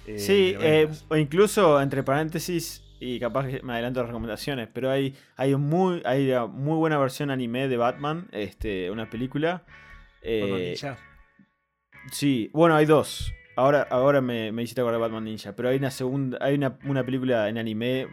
Eh, 0.07 0.19
Sí, 0.19 0.55
eh, 0.59 0.87
o 1.09 1.15
incluso 1.15 1.79
entre 1.81 2.03
paréntesis, 2.03 2.81
y 3.01 3.19
capaz 3.19 3.47
que 3.47 3.61
me 3.63 3.73
adelanto 3.73 3.99
a 3.99 4.03
recomendaciones, 4.03 4.69
pero 4.71 4.91
hay, 4.91 5.15
hay, 5.35 5.55
muy, 5.55 6.03
hay 6.05 6.29
una 6.29 6.45
muy 6.45 6.75
buena 6.77 6.99
versión 6.99 7.31
anime 7.31 7.67
de 7.67 7.75
Batman, 7.75 8.27
este, 8.31 8.91
una 8.91 9.09
película. 9.09 9.63
eh, 10.21 10.41
Batman 10.41 10.59
Ninja. 10.59 10.97
Sí, 12.11 12.51
bueno, 12.53 12.75
hay 12.75 12.85
dos. 12.85 13.33
Ahora, 13.55 13.87
ahora 13.89 14.21
me, 14.21 14.51
me 14.51 14.61
hiciste 14.61 14.81
acordar 14.81 14.99
de 14.99 15.07
Batman 15.07 15.23
Ninja, 15.23 15.55
pero 15.55 15.69
hay 15.69 15.77
una 15.77 15.89
segunda, 15.89 16.37
hay 16.41 16.53
una, 16.53 16.77
una 16.85 17.03
película 17.03 17.49
en 17.49 17.57
anime 17.57 18.07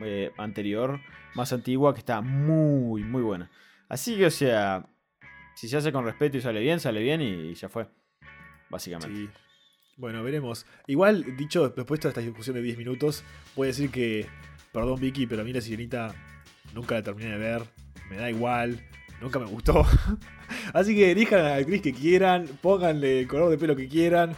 eh, 0.00 0.30
anterior, 0.38 1.00
más 1.34 1.52
antigua, 1.52 1.92
que 1.92 1.98
está 1.98 2.20
muy, 2.20 3.02
muy 3.02 3.22
buena. 3.22 3.50
Así 3.88 4.16
que, 4.16 4.26
o 4.26 4.30
sea, 4.30 4.86
si 5.56 5.68
se 5.68 5.76
hace 5.76 5.90
con 5.90 6.04
respeto 6.04 6.36
y 6.36 6.40
sale 6.40 6.60
bien, 6.60 6.78
sale 6.78 7.02
bien 7.02 7.20
y, 7.20 7.54
ya 7.54 7.68
fue. 7.68 7.88
Básicamente. 8.68 9.16
Sí. 9.16 9.28
Bueno, 10.00 10.22
veremos. 10.22 10.64
Igual, 10.86 11.36
dicho 11.36 11.68
después 11.68 12.00
de 12.00 12.08
esta 12.08 12.20
discusión 12.22 12.56
de 12.56 12.62
10 12.62 12.78
minutos, 12.78 13.22
voy 13.54 13.66
a 13.66 13.68
decir 13.68 13.90
que, 13.90 14.26
perdón 14.72 14.98
Vicky, 14.98 15.26
pero 15.26 15.42
a 15.42 15.44
mí 15.44 15.52
la 15.52 15.60
sirenita 15.60 16.14
nunca 16.74 16.94
la 16.94 17.02
terminé 17.02 17.30
de 17.32 17.36
ver. 17.38 17.62
Me 18.08 18.16
da 18.16 18.30
igual, 18.30 18.80
nunca 19.20 19.38
me 19.38 19.44
gustó. 19.46 19.84
Así 20.72 20.94
que 20.96 21.10
elijan 21.12 21.40
a 21.40 21.42
la 21.50 21.54
actriz 21.56 21.82
que 21.82 21.92
quieran, 21.92 22.46
pónganle 22.62 23.20
el 23.20 23.28
color 23.28 23.50
de 23.50 23.58
pelo 23.58 23.76
que 23.76 23.88
quieran. 23.88 24.34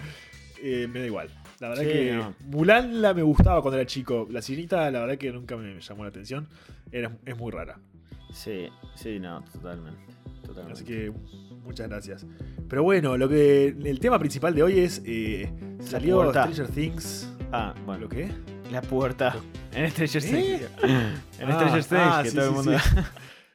eh, 0.63 0.89
me 0.93 0.99
da 1.01 1.07
igual. 1.07 1.29
La 1.61 1.69
verdad 1.69 1.85
Sí, 1.85 1.89
que 1.91 2.13
no. 2.13 2.35
Mulan 2.47 3.01
la 3.01 3.15
me 3.15 3.23
gustaba 3.23 3.63
cuando 3.63 3.79
era 3.79 3.87
chico. 3.87 4.27
La 4.31 4.43
sirenita, 4.43 4.91
la 4.91 5.01
verdad 5.03 5.17
que 5.17 5.31
nunca 5.31 5.57
me 5.57 5.81
llamó 5.81 6.03
la 6.03 6.09
atención. 6.11 6.49
Era, 6.91 7.17
es 7.25 7.37
muy 7.39 7.53
rara. 7.53 7.79
Sí, 8.33 8.69
sí, 8.97 9.21
no, 9.21 9.45
totalmente. 9.45 10.01
Totalmente. 10.55 10.83
Así 10.83 10.85
que 10.85 11.13
muchas 11.65 11.89
gracias. 11.89 12.27
Pero 12.69 12.83
bueno, 12.83 13.17
lo 13.17 13.29
que 13.29 13.69
el 13.69 14.01
tema 14.01 14.19
principal 14.19 14.55
de 14.55 14.63
hoy 14.63 14.79
es 14.81 15.03
eh, 15.05 15.51
salió. 15.81 16.31
Stranger 16.31 16.69
Things. 16.69 17.29
Ah, 17.53 17.75
bueno, 17.85 18.03
¿Lo 18.03 18.09
qué? 18.09 18.31
la 18.71 18.81
puerta. 18.81 19.37
En 19.75 19.91
Stranger 19.91 20.25
¿Eh? 20.25 20.61
Things. 20.81 20.91
En 21.39 21.49
Ah, 21.51 21.53
Stranger 21.55 21.85
Things, 21.85 21.93
ah, 22.03 22.21
que 22.23 22.31
sí, 22.31 22.37
todo 22.37 22.45
el 22.47 22.51
sí, 22.51 22.57
mundo. 22.57 22.79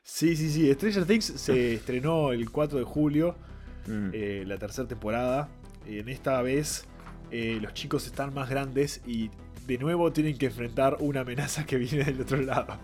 Sí, 0.03 0.35
sí, 0.35 0.49
sí. 0.51 0.73
Stranger 0.73 1.05
Things 1.05 1.25
se 1.25 1.73
estrenó 1.73 2.31
el 2.31 2.49
4 2.51 2.79
de 2.79 2.85
julio, 2.85 3.35
Mm. 3.87 4.09
eh, 4.13 4.43
la 4.45 4.57
tercera 4.57 4.85
temporada. 4.87 5.47
En 5.85 6.09
esta 6.09 6.41
vez 6.41 6.85
los 7.31 7.73
chicos 7.73 8.05
están 8.05 8.33
más 8.33 8.49
grandes 8.49 9.01
y 9.07 9.29
de 9.65 9.77
nuevo 9.77 10.11
tienen 10.13 10.37
que 10.37 10.45
enfrentar 10.47 10.97
una 10.99 11.21
amenaza 11.21 11.65
que 11.65 11.77
viene 11.77 12.03
del 12.03 12.21
otro 12.21 12.41
lado. 12.41 12.77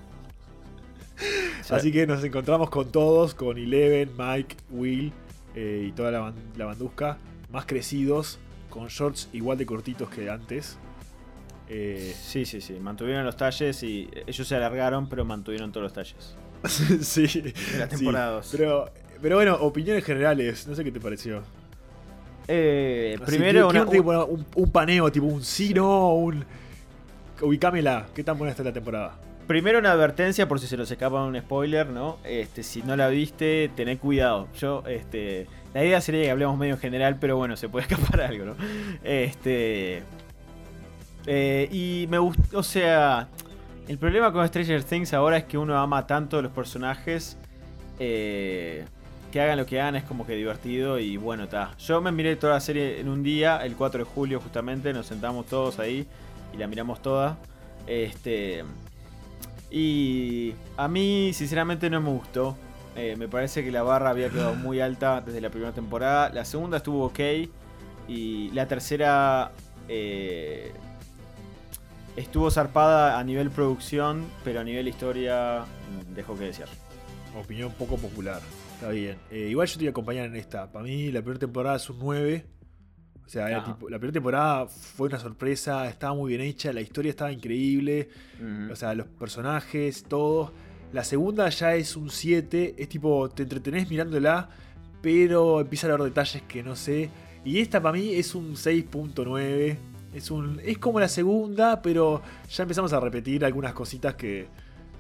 Sí. 1.64 1.74
Así 1.74 1.92
que 1.92 2.06
nos 2.06 2.24
encontramos 2.24 2.70
con 2.70 2.92
todos, 2.92 3.34
con 3.34 3.58
Eleven, 3.58 4.12
Mike, 4.18 4.56
Will 4.70 5.12
eh, 5.56 5.86
y 5.88 5.92
toda 5.94 6.12
la, 6.12 6.20
ban- 6.22 6.34
la 6.58 6.66
bandusca, 6.66 7.18
más 7.52 7.66
crecidos, 7.66 8.38
con 8.70 8.88
shorts 8.88 9.30
igual 9.34 9.58
de 9.58 9.66
cortitos 9.66 10.10
que 10.10 10.30
antes. 10.30 10.78
Eh, 11.70 12.14
Sí, 12.22 12.46
sí, 12.46 12.60
sí. 12.62 12.74
Mantuvieron 12.74 13.24
los 13.26 13.38
talles 13.38 13.82
y 13.84 14.10
ellos 14.28 14.48
se 14.48 14.56
alargaron, 14.56 15.08
pero 15.10 15.24
mantuvieron 15.26 15.72
todos 15.72 15.84
los 15.86 15.94
talles. 15.94 16.36
sí, 17.02 17.28
De 17.42 17.54
la 17.80 17.90
sí, 17.90 17.96
temporada 17.98 18.32
2. 18.32 18.50
pero, 18.52 18.90
pero 19.22 19.36
bueno, 19.38 19.56
opiniones 19.56 20.04
generales, 20.04 20.68
no 20.68 20.76
sé 20.76 20.84
qué 20.84 20.92
te 20.92 21.00
pareció. 21.00 21.42
Eh, 22.48 23.16
Así, 23.22 23.26
primero, 23.26 23.68
¿qué- 23.70 23.74
qué 23.78 23.82
una, 23.84 23.90
tipo, 23.92 24.04
bueno, 24.04 24.26
un, 24.26 24.46
un 24.56 24.72
paneo, 24.72 25.12
tipo 25.12 25.26
un 25.28 25.44
sí, 25.44 25.74
no, 25.74 26.14
un. 26.14 26.44
Ubicámela, 27.42 28.06
¿qué 28.14 28.24
tan 28.24 28.38
buena 28.38 28.52
está 28.52 28.64
la 28.64 28.72
temporada? 28.74 29.20
Primero 29.48 29.80
una 29.80 29.92
advertencia 29.92 30.48
por 30.48 30.60
si 30.60 30.68
se 30.68 30.78
nos 30.78 30.90
escapa 30.92 31.24
un 31.24 31.38
spoiler, 31.40 31.88
¿no? 31.90 32.18
Este, 32.24 32.64
si 32.64 32.82
no 32.84 32.96
la 32.96 33.08
viste, 33.10 33.70
tené 33.76 33.98
cuidado. 33.98 34.48
Yo, 34.60 34.84
este. 34.88 35.48
La 35.74 35.84
idea 35.84 36.02
sería 36.02 36.24
que 36.24 36.32
hablemos 36.32 36.58
medio 36.58 36.76
en 36.76 36.80
general, 36.80 37.18
pero 37.20 37.38
bueno, 37.38 37.58
se 37.58 37.70
puede 37.70 37.86
escapar 37.90 38.22
algo, 38.22 38.46
¿no? 38.46 38.56
Este. 39.04 40.04
eh, 41.26 41.70
y 41.72 42.08
me 42.10 42.18
gustó, 42.20 42.60
o 42.60 42.64
sea. 42.64 43.28
El 43.88 43.98
problema 43.98 44.32
con 44.32 44.48
Stranger 44.48 44.84
Things 44.84 45.14
ahora 45.14 45.38
es 45.38 45.44
que 45.44 45.58
uno 45.58 45.78
ama 45.78 46.08
tanto 46.08 46.42
los 46.42 46.52
personajes. 46.52 47.38
eh, 48.00 48.86
que 49.32 49.42
hagan 49.42 49.58
lo 49.58 49.66
que 49.66 49.82
hagan 49.82 49.96
es 49.96 50.04
como 50.04 50.28
que 50.28 50.36
divertido 50.36 51.00
y 51.00 51.18
bueno, 51.18 51.46
está. 51.46 51.76
Yo 51.80 52.00
me 52.02 52.12
miré 52.12 52.36
toda 52.36 52.54
la 52.54 52.60
serie 52.60 53.00
en 53.00 53.10
un 53.10 53.24
día, 53.24 53.58
el 53.66 53.76
4 53.76 54.00
de 54.00 54.06
julio 54.06 54.40
justamente, 54.40 54.94
nos 54.94 55.08
sentamos 55.08 55.48
todos 55.48 55.80
ahí 55.80 56.06
y 56.54 56.58
la 56.58 56.68
miramos 56.68 57.02
toda. 57.02 57.38
Este. 57.88 58.64
Y 59.76 60.54
a 60.78 60.88
mí, 60.88 61.32
sinceramente, 61.34 61.90
no 61.90 62.00
me 62.00 62.12
gustó. 62.12 62.56
Eh, 62.96 63.16
me 63.18 63.28
parece 63.28 63.64
que 63.64 63.72
la 63.72 63.82
barra 63.82 64.12
había 64.12 64.30
quedado 64.30 64.54
muy 64.54 64.80
alta 64.80 65.20
desde 65.20 65.42
la 65.42 65.50
primera 65.50 65.72
temporada. 65.72 66.30
La 66.30 66.46
segunda 66.46 66.78
estuvo 66.78 67.04
ok. 67.06 67.20
Y 68.08 68.52
la 68.52 68.68
tercera 68.68 69.52
eh, 69.90 70.72
estuvo 72.16 72.52
zarpada 72.52 73.18
a 73.18 73.24
nivel 73.24 73.50
producción, 73.50 74.28
pero 74.44 74.60
a 74.60 74.64
nivel 74.64 74.88
historia 74.88 75.62
mm, 75.62 76.14
dejó 76.14 76.38
que 76.38 76.46
desear. 76.46 76.70
Opinión 77.36 77.72
poco 77.72 77.98
popular. 77.98 78.42
Está 78.76 78.90
bien. 78.90 79.18
Eh, 79.32 79.48
igual 79.50 79.68
yo 79.68 79.74
te 79.74 79.80
voy 79.80 79.88
a 79.88 79.90
acompañar 79.90 80.26
en 80.28 80.36
esta. 80.36 80.72
Para 80.72 80.86
mí, 80.86 81.12
la 81.12 81.22
primera 81.22 81.40
temporada 81.40 81.78
es 81.78 81.90
un 81.90 81.98
9. 81.98 82.46
O 83.26 83.30
sea, 83.30 83.50
era 83.50 83.64
tipo- 83.64 83.90
la 83.90 83.98
primera 83.98 84.14
temporada 84.14 84.68
fue 84.68 85.08
una 85.08 85.20
sorpresa, 85.20 85.88
estaba 85.88 86.14
muy 86.14 86.30
bien 86.30 86.42
hecha, 86.42 86.72
la 86.74 86.82
historia 86.82 87.10
estaba 87.10 87.32
increíble. 87.32 88.10
O 88.72 88.76
sea, 88.76 88.94
los 88.94 89.08
personajes, 89.08 90.04
todo. 90.04 90.52
La 90.92 91.04
segunda 91.04 91.50
ya 91.50 91.74
es 91.76 91.96
un 91.96 92.10
7. 92.12 92.76
Es 92.78 92.90
tipo, 92.90 93.30
te 93.30 93.44
entretenés 93.44 93.90
mirándola, 93.90 94.50
pero 95.02 95.62
empiezan 95.62 95.90
a 95.92 95.94
haber 95.96 96.08
detalles 96.08 96.44
que 96.44 96.62
no 96.64 96.76
sé. 96.76 97.10
Y 97.46 97.60
esta 97.60 97.82
para 97.82 97.94
mí 97.98 98.14
es 98.14 98.36
un 98.36 98.56
6.9. 98.56 99.78
Es, 100.14 100.30
un, 100.30 100.60
es 100.64 100.78
como 100.78 101.00
la 101.00 101.08
segunda, 101.08 101.82
pero 101.82 102.22
ya 102.50 102.62
empezamos 102.64 102.94
a 102.94 103.00
repetir 103.00 103.44
algunas 103.44 103.74
cositas 103.74 104.14
que, 104.16 104.46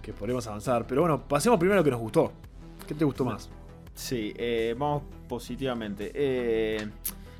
que 0.01 0.11
podemos 0.13 0.47
avanzar. 0.47 0.87
Pero 0.87 1.01
bueno, 1.01 1.27
pasemos 1.27 1.59
primero 1.59 1.75
a 1.75 1.81
lo 1.81 1.83
que 1.83 1.91
nos 1.91 1.99
gustó. 1.99 2.31
¿Qué 2.87 2.95
te 2.95 3.05
gustó 3.05 3.23
más? 3.25 3.49
Sí, 3.93 4.33
eh, 4.37 4.73
vamos 4.77 5.03
positivamente. 5.29 6.11
Eh, 6.15 6.87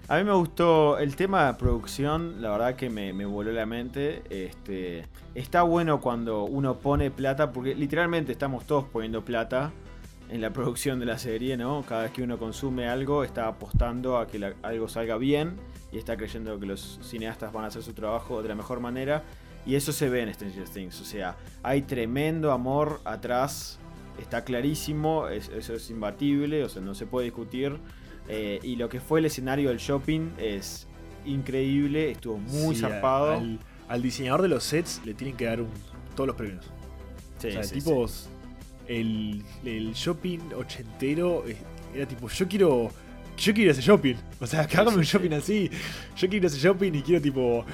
a 0.10 0.18
mí 0.18 0.24
me 0.26 0.34
gustó 0.34 0.98
el 1.00 1.16
tema 1.16 1.48
de 1.48 1.54
producción, 1.54 2.42
la 2.42 2.52
verdad 2.52 2.76
que 2.76 2.90
me, 2.90 3.14
me 3.14 3.26
voló 3.26 3.52
la 3.52 3.66
mente. 3.66 4.22
Este, 4.30 5.06
está 5.34 5.64
bueno 5.64 6.02
cuando 6.02 6.44
uno 6.44 6.78
pone 6.80 7.10
plata, 7.10 7.52
porque 7.52 7.74
literalmente 7.74 8.32
estamos 8.32 8.66
todos 8.68 8.84
poniendo 8.86 9.24
plata 9.24 9.72
en 10.30 10.42
la 10.42 10.52
producción 10.52 11.00
de 11.00 11.06
la 11.06 11.18
serie, 11.18 11.58
¿no? 11.58 11.84
Cada 11.88 12.04
vez 12.04 12.12
que 12.12 12.22
uno 12.24 12.38
consume 12.38 12.88
algo, 12.90 13.24
está 13.24 13.48
apostando 13.48 14.18
a 14.18 14.28
que 14.28 14.40
la- 14.40 14.54
algo 14.62 14.88
salga 14.88 15.18
bien 15.18 15.56
y 15.92 15.98
está 15.98 16.18
creyendo 16.18 16.60
que 16.60 16.66
los 16.66 17.00
cineastas 17.02 17.54
van 17.54 17.66
a 17.66 17.68
hacer 17.68 17.84
su 17.84 17.94
trabajo 17.94 18.42
de 18.42 18.50
la 18.50 18.56
mejor 18.56 18.80
manera. 18.80 19.24
Y 19.66 19.76
eso 19.76 19.94
se 19.94 20.10
ve 20.10 20.22
en 20.22 20.34
Stranger 20.34 20.68
Things, 20.68 21.00
o 21.00 21.06
sea, 21.06 21.38
hay 21.62 21.84
tremendo 21.84 22.52
amor 22.52 23.00
atrás, 23.06 23.80
está 24.20 24.44
clarísimo, 24.44 25.30
es- 25.30 25.50
eso 25.50 25.74
es 25.74 25.90
imbatible, 25.90 26.64
o 26.66 26.70
sea, 26.70 26.82
no 26.82 26.94
se 26.94 27.06
puede 27.06 27.26
discutir. 27.26 27.78
Eh, 28.30 28.60
y 28.64 28.76
lo 28.78 28.88
que 28.90 29.00
fue 29.00 29.20
el 29.20 29.26
escenario 29.26 29.70
del 29.70 29.78
shopping 29.80 30.32
es 30.38 30.88
increíble, 31.26 32.12
estuvo 32.12 32.38
muy 32.38 32.76
Sí, 32.76 32.82
zarpado. 32.82 33.32
Al, 33.34 33.60
al 33.88 34.02
diseñador 34.02 34.42
de 34.42 34.48
los 34.50 34.64
sets 34.64 35.02
le 35.06 35.14
tienen 35.14 35.36
que 35.36 35.46
dar 35.46 35.62
un- 35.62 35.70
todos 36.16 36.28
los 36.28 36.36
premios. 36.36 36.66
Sí, 37.40 37.48
o 37.48 37.52
sea, 37.52 37.64
sí, 37.64 37.76
tipo, 37.76 38.06
el, 38.88 39.44
el 39.66 39.94
shopping 39.94 40.40
ochentero 40.56 41.44
eh, 41.48 41.58
era 41.96 42.06
tipo, 42.08 42.28
yo 42.30 42.48
quiero. 42.48 42.90
Yo 43.36 43.52
quiero 43.52 43.64
ir 43.64 43.70
a 43.70 43.72
ese 43.72 43.82
shopping. 43.82 44.16
O 44.40 44.46
sea, 44.46 44.68
que 44.68 44.78
hágame 44.78 44.98
un 44.98 45.04
shopping 45.04 45.32
así. 45.34 45.70
Yo 46.16 46.30
quiero 46.30 46.36
ir 46.38 46.44
a 46.44 46.48
ese 46.48 46.60
shopping 46.60 46.94
y 46.94 47.02
quiero 47.02 47.22
tipo 47.22 47.66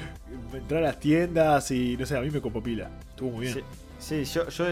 entrar 0.53 0.83
a 0.83 0.87
las 0.87 0.99
tiendas 0.99 1.69
y 1.71 1.97
no 1.97 2.05
sé, 2.05 2.17
a 2.17 2.21
mí 2.21 2.29
me 2.31 2.39
copó 2.41 2.63
pila. 2.63 2.89
Estuvo 3.09 3.31
muy 3.31 3.45
bien. 3.47 3.63
Sí, 3.99 4.23
yo, 4.23 4.47
yo 4.49 4.65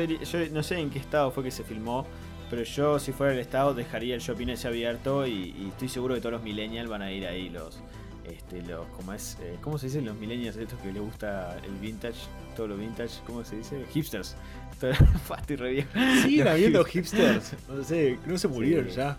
no 0.53 0.63
sé 0.63 0.79
en 0.79 0.89
qué 0.89 0.99
estado 0.99 1.29
fue 1.31 1.43
que 1.43 1.51
se 1.51 1.63
filmó, 1.65 2.07
pero 2.49 2.63
yo 2.63 2.99
si 2.99 3.11
fuera 3.11 3.33
el 3.33 3.39
estado 3.39 3.73
dejaría 3.73 4.15
el 4.15 4.21
shopping 4.21 4.47
ese 4.47 4.67
abierto 4.67 5.25
y, 5.27 5.53
y 5.57 5.67
estoy 5.69 5.89
seguro 5.89 6.15
que 6.15 6.21
todos 6.21 6.33
los 6.33 6.43
millennials 6.43 6.89
van 6.89 7.01
a 7.01 7.11
ir 7.11 7.25
ahí, 7.27 7.49
los, 7.49 7.79
este, 8.25 8.61
los, 8.63 8.85
¿cómo 8.95 9.13
es? 9.13 9.37
Eh, 9.41 9.57
¿Cómo 9.61 9.77
se 9.77 9.87
dicen 9.87 10.05
los 10.05 10.15
millennials 10.15 10.57
estos 10.57 10.79
que 10.79 10.91
les 10.91 11.01
gusta 11.01 11.57
el 11.63 11.73
vintage, 11.75 12.19
todo 12.55 12.67
lo 12.67 12.77
vintage, 12.77 13.21
¿cómo 13.25 13.43
se 13.43 13.57
dice? 13.57 13.85
Hipsters. 13.93 14.35
Fua, 15.25 15.37
estoy 15.37 15.55
re 15.55 15.87
Los 15.95 16.47
habiendo 16.47 16.83
hipsters. 16.85 17.53
No 17.67 17.83
sé, 17.83 18.19
no 18.25 18.37
se 18.37 18.47
murieron 18.47 18.89
Sí. 18.89 18.95
ya. 18.97 19.17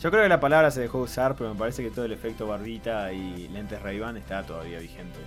Yo 0.00 0.10
creo 0.10 0.22
que 0.24 0.28
la 0.28 0.40
palabra 0.40 0.70
se 0.70 0.80
dejó 0.80 0.98
usar, 1.00 1.36
pero 1.36 1.52
me 1.54 1.58
parece 1.58 1.82
que 1.82 1.90
todo 1.90 2.04
el 2.04 2.12
efecto 2.12 2.46
barbita 2.46 3.12
y 3.12 3.48
lentes 3.48 3.80
ray 3.80 4.00
está 4.16 4.42
todavía 4.44 4.78
vigente. 4.78 5.18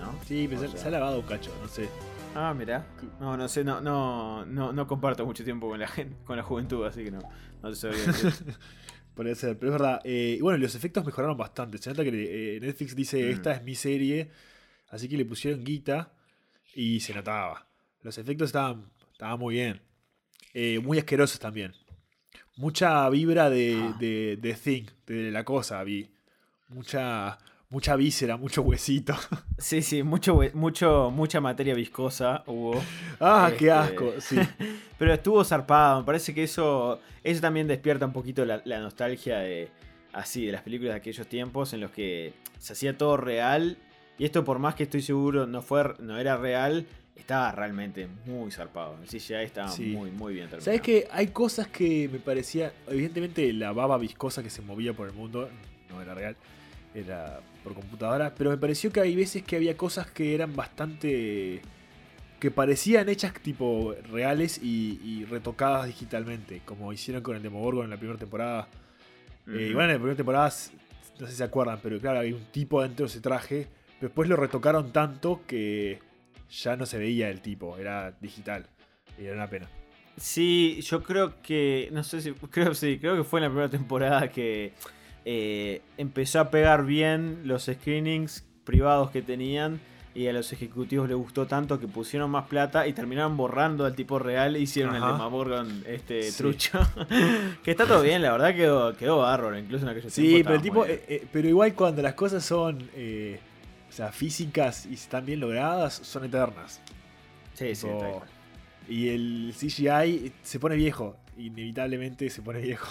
¿No? 0.00 0.12
Sí, 0.26 0.46
pero 0.48 0.60
O 0.60 0.64
se, 0.64 0.70
sea, 0.72 0.80
se 0.80 0.88
ha 0.88 0.90
lavado 0.90 1.20
un 1.20 1.26
cacho, 1.26 1.50
no 1.62 1.68
sé. 1.68 1.88
Ah, 2.34 2.52
mira. 2.54 2.86
No, 3.20 3.36
no 3.36 3.48
sé, 3.48 3.62
no, 3.64 3.80
no, 3.80 4.44
no, 4.44 4.72
no 4.72 4.86
comparto 4.86 5.24
mucho 5.24 5.44
tiempo 5.44 5.68
con 5.68 5.78
la 5.78 5.86
gente, 5.88 6.16
con 6.24 6.36
la 6.36 6.42
juventud, 6.42 6.84
así 6.84 7.04
que 7.04 7.10
no, 7.10 7.20
no 7.62 7.70
decir. 7.70 7.90
Puede 9.14 9.34
ser, 9.36 9.56
pero 9.58 9.72
es 9.72 9.80
verdad. 9.80 10.00
Eh, 10.04 10.36
y 10.38 10.42
bueno, 10.42 10.58
los 10.58 10.74
efectos 10.74 11.04
mejoraron 11.04 11.36
bastante. 11.36 11.78
Se 11.78 11.90
nota 11.90 12.02
que 12.02 12.56
eh, 12.56 12.60
Netflix 12.60 12.96
dice, 12.96 13.22
Mm. 13.24 13.30
esta 13.30 13.52
es 13.52 13.62
mi 13.62 13.76
serie, 13.76 14.30
así 14.88 15.08
que 15.08 15.16
le 15.16 15.24
pusieron 15.24 15.62
guita 15.62 16.12
y 16.74 16.98
se 17.00 17.14
notaba. 17.14 17.68
Los 18.02 18.18
efectos 18.18 18.46
estaban, 18.46 18.90
estaban 19.12 19.38
muy 19.38 19.54
bien. 19.54 19.80
Eh, 20.52 20.80
muy 20.80 20.98
asquerosos 20.98 21.38
también. 21.38 21.72
Mucha 22.56 23.08
vibra 23.10 23.48
de, 23.50 23.76
Ah. 23.80 23.96
de, 24.00 24.36
de 24.40 24.54
Thing, 24.54 24.86
de 25.06 25.30
la 25.30 25.44
cosa, 25.44 25.82
vi. 25.84 26.10
Mucha, 26.68 27.38
mucha 27.70 27.96
víscera, 27.96 28.36
mucho 28.36 28.62
huesito. 28.62 29.14
Sí, 29.58 29.82
sí, 29.82 30.02
mucho, 30.02 30.40
mucho, 30.54 31.10
mucha 31.10 31.40
materia 31.40 31.74
viscosa 31.74 32.42
hubo. 32.46 32.82
ah, 33.20 33.48
qué 33.50 33.66
Este, 33.66 33.70
asco. 33.70 34.12
Sí. 34.20 34.36
Pero 34.98 35.14
estuvo 35.14 35.42
zarpado. 35.44 36.00
Me 36.00 36.06
parece 36.06 36.34
que 36.34 36.42
eso, 36.42 37.00
eso 37.22 37.40
también 37.40 37.66
despierta 37.66 38.04
un 38.06 38.12
poquito 38.12 38.44
la, 38.44 38.60
la 38.64 38.80
nostalgia 38.80 39.38
de 39.38 39.68
así 40.12 40.46
de 40.46 40.52
las 40.52 40.62
películas 40.62 40.94
de 40.94 40.98
aquellos 40.98 41.26
tiempos 41.26 41.72
en 41.72 41.80
los 41.80 41.90
que 41.90 42.34
se 42.58 42.72
hacía 42.74 42.96
todo 42.98 43.16
real. 43.16 43.76
Y 44.18 44.24
esto, 44.24 44.44
por 44.44 44.58
más 44.58 44.74
que 44.74 44.84
estoy 44.84 45.02
seguro 45.02 45.46
no 45.46 45.60
fue, 45.62 45.94
no 45.98 46.18
era 46.18 46.36
real, 46.36 46.86
estaba 47.16 47.50
realmente 47.52 48.06
muy 48.26 48.50
zarpado. 48.52 48.96
El 49.02 49.08
CGI 49.08 49.34
estaba 49.44 49.68
Sí. 49.68 49.86
muy, 49.86 50.10
muy 50.10 50.34
bien 50.34 50.46
terminado. 50.46 50.64
¿Sabes 50.66 50.80
que 50.82 51.08
Hay 51.10 51.28
cosas 51.28 51.66
que 51.68 52.08
me 52.12 52.18
parecía. 52.18 52.72
Evidentemente, 52.88 53.52
la 53.52 53.72
baba 53.72 53.98
viscosa 53.98 54.42
que 54.42 54.50
se 54.50 54.62
movía 54.62 54.92
por 54.92 55.08
el 55.08 55.14
mundo 55.14 55.48
no 55.88 56.00
era 56.02 56.14
real, 56.14 56.36
era 56.94 57.40
por 57.62 57.74
computadora. 57.74 58.34
Pero 58.36 58.50
me 58.50 58.56
pareció 58.56 58.92
que 58.92 59.00
hay 59.00 59.16
veces 59.16 59.42
que 59.42 59.56
había 59.56 59.76
cosas 59.76 60.10
que 60.10 60.34
eran 60.34 60.54
bastante. 60.54 61.60
que 62.40 62.50
parecían 62.50 63.08
hechas 63.08 63.34
tipo 63.34 63.94
reales 64.10 64.60
y, 64.62 65.00
y 65.02 65.24
retocadas 65.24 65.86
digitalmente, 65.86 66.62
como 66.64 66.92
hicieron 66.92 67.22
con 67.22 67.36
el 67.36 67.42
Demogorgon 67.42 67.84
en 67.84 67.90
la 67.90 67.96
primera 67.96 68.18
temporada. 68.18 68.68
Ujú. 69.46 69.56
Eh, 69.56 69.68
igual 69.68 69.86
en 69.86 69.92
la 69.92 69.98
primera 69.98 70.16
temporada, 70.16 70.46
no 71.20 71.26
sé 71.26 71.32
si 71.32 71.36
se 71.38 71.44
acuerdan, 71.44 71.78
pero 71.82 71.98
claro, 72.00 72.20
hay 72.20 72.32
un 72.32 72.44
tipo 72.46 72.82
dentro 72.82 73.06
de 73.06 73.10
ese 73.10 73.20
traje. 73.20 73.68
Pero 73.98 74.08
después 74.08 74.28
lo 74.28 74.36
retocaron 74.36 74.92
tanto 74.92 75.42
que 75.46 76.00
ya 76.50 76.76
no 76.76 76.84
se 76.86 76.98
veía 76.98 77.30
el 77.30 77.40
tipo, 77.40 77.78
era 77.78 78.12
digital. 78.20 78.66
Y 79.18 79.24
era 79.24 79.34
una 79.34 79.48
pena. 79.48 79.68
Sí, 80.16 80.80
yo 80.82 81.02
creo 81.02 81.40
que. 81.42 81.88
No 81.92 82.02
sé 82.04 82.20
si. 82.20 82.32
Creo 82.32 82.74
sí, 82.74 82.98
creo 83.00 83.16
que 83.16 83.24
fue 83.24 83.40
en 83.40 83.44
la 83.44 83.48
primera 83.50 83.68
temporada 83.70 84.28
que 84.28 84.72
eh, 85.24 85.82
empezó 85.96 86.40
a 86.40 86.50
pegar 86.50 86.84
bien 86.84 87.42
los 87.44 87.64
screenings 87.64 88.44
privados 88.64 89.10
que 89.10 89.22
tenían. 89.22 89.80
Y 90.16 90.28
a 90.28 90.32
los 90.32 90.52
ejecutivos 90.52 91.08
les 91.08 91.16
gustó 91.16 91.46
tanto 91.48 91.80
que 91.80 91.88
pusieron 91.88 92.30
más 92.30 92.46
plata 92.46 92.86
y 92.86 92.92
terminaron 92.92 93.36
borrando 93.36 93.84
al 93.84 93.96
tipo 93.96 94.20
real 94.20 94.54
e 94.54 94.60
hicieron 94.60 94.94
Ajá. 94.94 95.06
el 95.06 95.12
de 95.14 95.18
Mamorgon 95.18 95.84
este 95.88 96.22
Sí. 96.30 96.38
trucho. 96.38 96.78
que 97.64 97.72
está 97.72 97.84
todo 97.84 98.00
bien, 98.00 98.22
la 98.22 98.30
verdad 98.30 98.54
quedó, 98.54 98.96
quedó 98.96 99.18
bárbaro, 99.18 99.58
incluso 99.58 99.84
en 99.84 99.90
aquellos 99.90 100.12
Sí, 100.12 100.42
pero 100.44 100.54
el 100.54 100.62
tipo, 100.62 100.86
eh, 100.86 101.02
eh, 101.08 101.26
pero 101.32 101.48
igual 101.48 101.74
cuando 101.74 102.00
las 102.00 102.14
cosas 102.14 102.44
son, 102.44 102.88
eh, 102.94 103.40
o 103.88 103.92
sea, 103.92 104.12
físicas 104.12 104.86
y 104.86 104.94
están 104.94 105.26
bien 105.26 105.40
logradas, 105.40 105.94
son 105.94 106.24
eternas. 106.26 106.80
sí, 107.54 107.74
sí, 107.74 107.86
tipo- 107.88 107.98
tal 107.98 108.12
cual. 108.12 108.28
Y 108.88 109.08
el 109.08 109.52
CGI 109.58 110.32
se 110.42 110.60
pone 110.60 110.76
viejo, 110.76 111.16
inevitablemente 111.36 112.30
se 112.30 112.40
pone 112.40 112.60
viejo. 112.60 112.86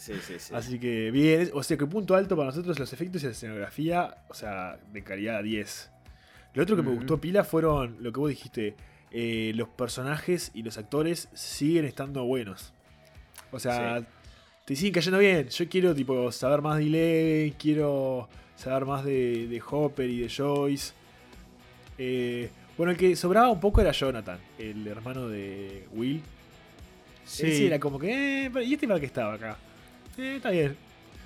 Sí, 0.00 0.14
sí, 0.26 0.36
sí. 0.38 0.54
Así 0.54 0.78
que 0.78 1.10
bien, 1.10 1.50
o 1.52 1.62
sea 1.62 1.76
que 1.76 1.84
punto 1.86 2.14
alto 2.14 2.34
para 2.34 2.46
nosotros 2.48 2.78
los 2.78 2.90
efectos 2.90 3.22
y 3.22 3.26
la 3.26 3.32
escenografía, 3.32 4.16
o 4.30 4.34
sea, 4.34 4.78
de 4.94 5.04
calidad 5.04 5.42
10. 5.42 5.90
Lo 6.54 6.62
otro 6.62 6.74
que 6.74 6.80
me 6.82 6.94
gustó 6.94 7.20
pila 7.20 7.44
fueron 7.44 7.96
lo 8.00 8.10
que 8.10 8.18
vos 8.18 8.30
dijiste, 8.30 8.74
eh, 9.10 9.52
los 9.56 9.68
personajes 9.68 10.52
y 10.54 10.62
los 10.62 10.78
actores 10.78 11.28
siguen 11.34 11.84
estando 11.84 12.24
buenos. 12.24 12.72
O 13.52 13.58
sea, 13.60 14.00
Sí. 14.00 14.06
te 14.64 14.76
siguen 14.76 14.94
cayendo 14.94 15.18
bien. 15.18 15.48
Yo 15.50 15.68
quiero 15.68 15.94
tipo 15.94 16.32
saber 16.32 16.62
más 16.62 16.78
de 16.78 16.84
Eleven, 16.86 17.54
quiero 17.58 18.26
saber 18.56 18.86
más 18.86 19.04
de, 19.04 19.48
de 19.48 19.62
Hopper 19.70 20.08
y 20.08 20.20
de 20.20 20.30
Joyce. 20.34 20.94
Eh, 21.98 22.48
bueno, 22.78 22.92
el 22.92 22.96
que 22.96 23.14
sobraba 23.16 23.50
un 23.50 23.60
poco 23.60 23.82
era 23.82 23.92
Jonathan, 23.92 24.38
el 24.58 24.86
hermano 24.86 25.28
de 25.28 25.86
Will. 25.92 26.22
Sí. 27.26 27.52
sí, 27.54 27.66
era 27.66 27.78
como 27.78 27.98
que, 27.98 28.46
eh, 28.46 28.50
¿y 28.64 28.72
este 28.74 28.88
para 28.88 28.98
qué 28.98 29.06
estaba 29.06 29.34
acá? 29.34 29.58
Está 30.20 30.50
bien. 30.50 30.76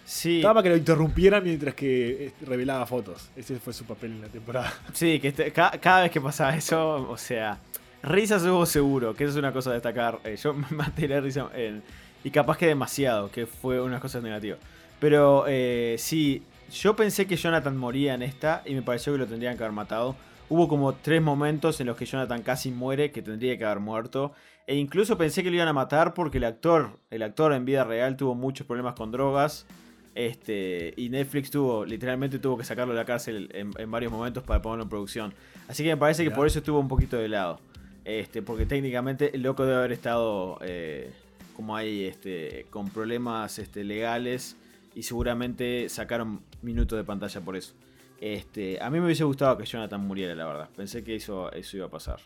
sí. 0.05 0.37
Estaba 0.37 0.55
para 0.55 0.63
que 0.65 0.69
lo 0.71 0.77
interrumpieran 0.77 1.43
mientras 1.45 1.75
que 1.75 2.27
eh, 2.27 2.33
revelaba 2.47 2.87
fotos. 2.87 3.29
Ese 3.37 3.59
fue 3.59 3.73
su 3.73 3.85
papel 3.85 4.13
en 4.13 4.23
la 4.23 4.29
temporada. 4.29 4.73
Sí, 4.93 5.19
que 5.21 5.29
este- 5.29 5.53
ca- 5.53 5.73
cada 5.81 6.03
vez 6.03 6.11
que 6.11 6.21
pasaba 6.21 6.55
eso, 6.57 7.09
o 7.11 7.17
sea, 7.17 7.59
risas 8.03 8.43
hubo 8.45 8.67
seguro, 8.67 9.15
que 9.15 9.25
eso 9.25 9.33
es 9.33 9.37
una 9.39 9.53
cosa 9.53 9.71
a 9.71 9.75
destacar. 9.75 10.19
Eh, 10.25 10.37
yo 10.43 10.53
me 10.55 10.67
maté 10.71 11.09
la 11.09 11.21
risa 11.21 11.49
en- 11.55 11.83
y 12.23 12.31
capaz 12.31 12.57
que 12.57 12.67
demasiado, 12.67 13.31
que 13.31 13.47
fue 13.47 13.81
una 13.81 14.01
cosa 14.01 14.21
negativa. 14.21 14.57
Pero 15.01 15.45
eh, 15.49 15.97
sí, 15.99 16.43
yo 16.73 16.97
pensé 16.97 17.27
que 17.27 17.37
Jonathan 17.37 17.77
moría 17.77 18.15
en 18.15 18.23
esta 18.23 18.63
y 18.65 18.75
me 18.75 18.81
pareció 18.83 19.13
que 19.13 19.19
lo 19.19 19.27
tendrían 19.27 19.57
que 19.57 19.63
haber 19.65 19.75
matado. 19.75 20.17
Hubo 20.49 20.69
como 20.69 20.93
tres 20.95 21.23
momentos 21.23 21.81
en 21.81 21.87
los 21.87 21.97
que 21.97 22.05
Jonathan 22.05 22.43
casi 22.43 22.71
muere, 22.71 23.11
que 23.11 23.23
tendría 23.23 23.57
que 23.57 23.65
haber 23.65 23.81
muerto. 23.81 24.33
E 24.67 24.77
incluso 24.77 25.17
pensé 25.19 25.43
que 25.43 25.51
lo 25.51 25.57
iban 25.57 25.69
a 25.69 25.73
matar 25.73 26.15
porque 26.15 26.39
el 26.39 26.45
actor, 26.45 26.99
el 27.11 27.23
actor 27.23 27.53
en 27.53 27.65
vida 27.65 27.85
real 27.85 28.17
tuvo 28.17 28.35
muchos 28.35 28.67
problemas 28.67 28.95
con 28.95 29.11
drogas. 29.11 29.67
Este, 30.15 30.95
y 30.97 31.09
Netflix 31.09 31.51
tuvo, 31.51 31.85
literalmente 31.85 32.39
tuvo 32.39 32.57
que 32.57 32.65
sacarlo 32.65 32.95
de 32.95 33.01
la 33.01 33.05
cárcel 33.05 33.51
en, 33.53 33.73
en 33.77 33.91
varios 33.91 34.13
momentos 34.13 34.45
para 34.45 34.63
ponerlo 34.63 34.85
en 34.85 34.89
producción. 34.89 35.35
Así 35.67 35.83
que 35.83 35.91
me 35.91 35.97
parece 35.97 36.25
que 36.25 36.31
por 36.31 36.47
eso 36.47 36.59
estuvo 36.61 36.79
un 36.79 36.89
poquito 36.89 37.17
de 37.17 37.29
lado. 37.29 37.59
Este, 38.05 38.43
porque 38.43 38.67
técnicamente 38.67 39.35
el 39.35 39.43
loco 39.43 39.65
debe 39.65 39.79
haber 39.79 39.93
estado 39.93 40.59
eh, 40.61 41.11
como 41.57 41.75
ahí, 41.75 42.05
este, 42.05 42.67
con 42.71 42.91
problemas 42.91 43.59
este, 43.59 43.83
legales. 43.83 44.57
Y 44.95 45.03
seguramente 45.03 45.89
sacaron 45.89 46.41
minutos 46.63 46.97
de 46.97 47.05
pantalla 47.05 47.41
por 47.41 47.57
eso. 47.57 47.75
Este, 48.21 48.81
a 48.81 48.91
mí 48.91 48.99
me 48.99 49.07
hubiese 49.07 49.25
gustado 49.25 49.59
que 49.59 49.65
Jonathan 49.65 50.01
muriera, 50.01 50.35
la 50.35 50.47
verdad. 50.47 50.69
Pensé 50.77 51.05
que 51.05 51.17
eso, 51.17 51.53
eso 51.53 51.77
iba 51.77 51.87
a 51.87 51.91
pasar. 51.91 52.19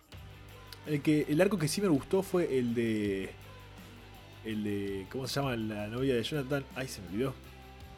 El, 0.87 1.03
que, 1.03 1.27
el 1.29 1.41
arco 1.41 1.59
que 1.59 1.69
sí 1.69 1.81
me 1.81 1.89
gustó 1.89 2.23
fue 2.23 2.59
el 2.59 2.75
de. 2.75 3.31
El 4.45 4.65
de. 4.65 5.07
¿Cómo 5.11 5.27
se 5.27 5.41
llama 5.41 5.57
la 5.57 5.89
novia 5.89 6.15
de 6.15 6.23
Jonathan? 6.23 6.65
Ay, 6.75 6.89
se 6.89 7.01
me 7.03 7.09
olvidó. 7.09 7.35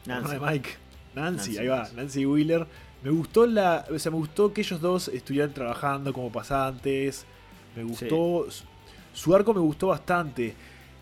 Nancy. 0.05 0.33
de 0.33 0.39
Mike. 0.39 0.69
Nancy, 1.13 1.49
Nancy, 1.49 1.57
ahí 1.57 1.67
va, 1.67 1.77
Nancy. 1.77 1.95
Nancy 1.95 2.25
Wheeler. 2.25 2.67
Me 3.03 3.11
gustó 3.11 3.45
la. 3.45 3.85
O 3.89 3.97
sea, 3.97 4.11
me 4.11 4.17
gustó 4.17 4.53
que 4.53 4.61
ellos 4.61 4.81
dos 4.81 5.07
estuvieran 5.07 5.53
trabajando 5.53 6.13
como 6.13 6.31
pasantes. 6.31 7.25
Me 7.75 7.83
gustó. 7.83 8.47
Su 9.13 9.35
arco 9.35 9.53
me 9.53 9.59
gustó 9.59 9.87
bastante. 9.87 10.55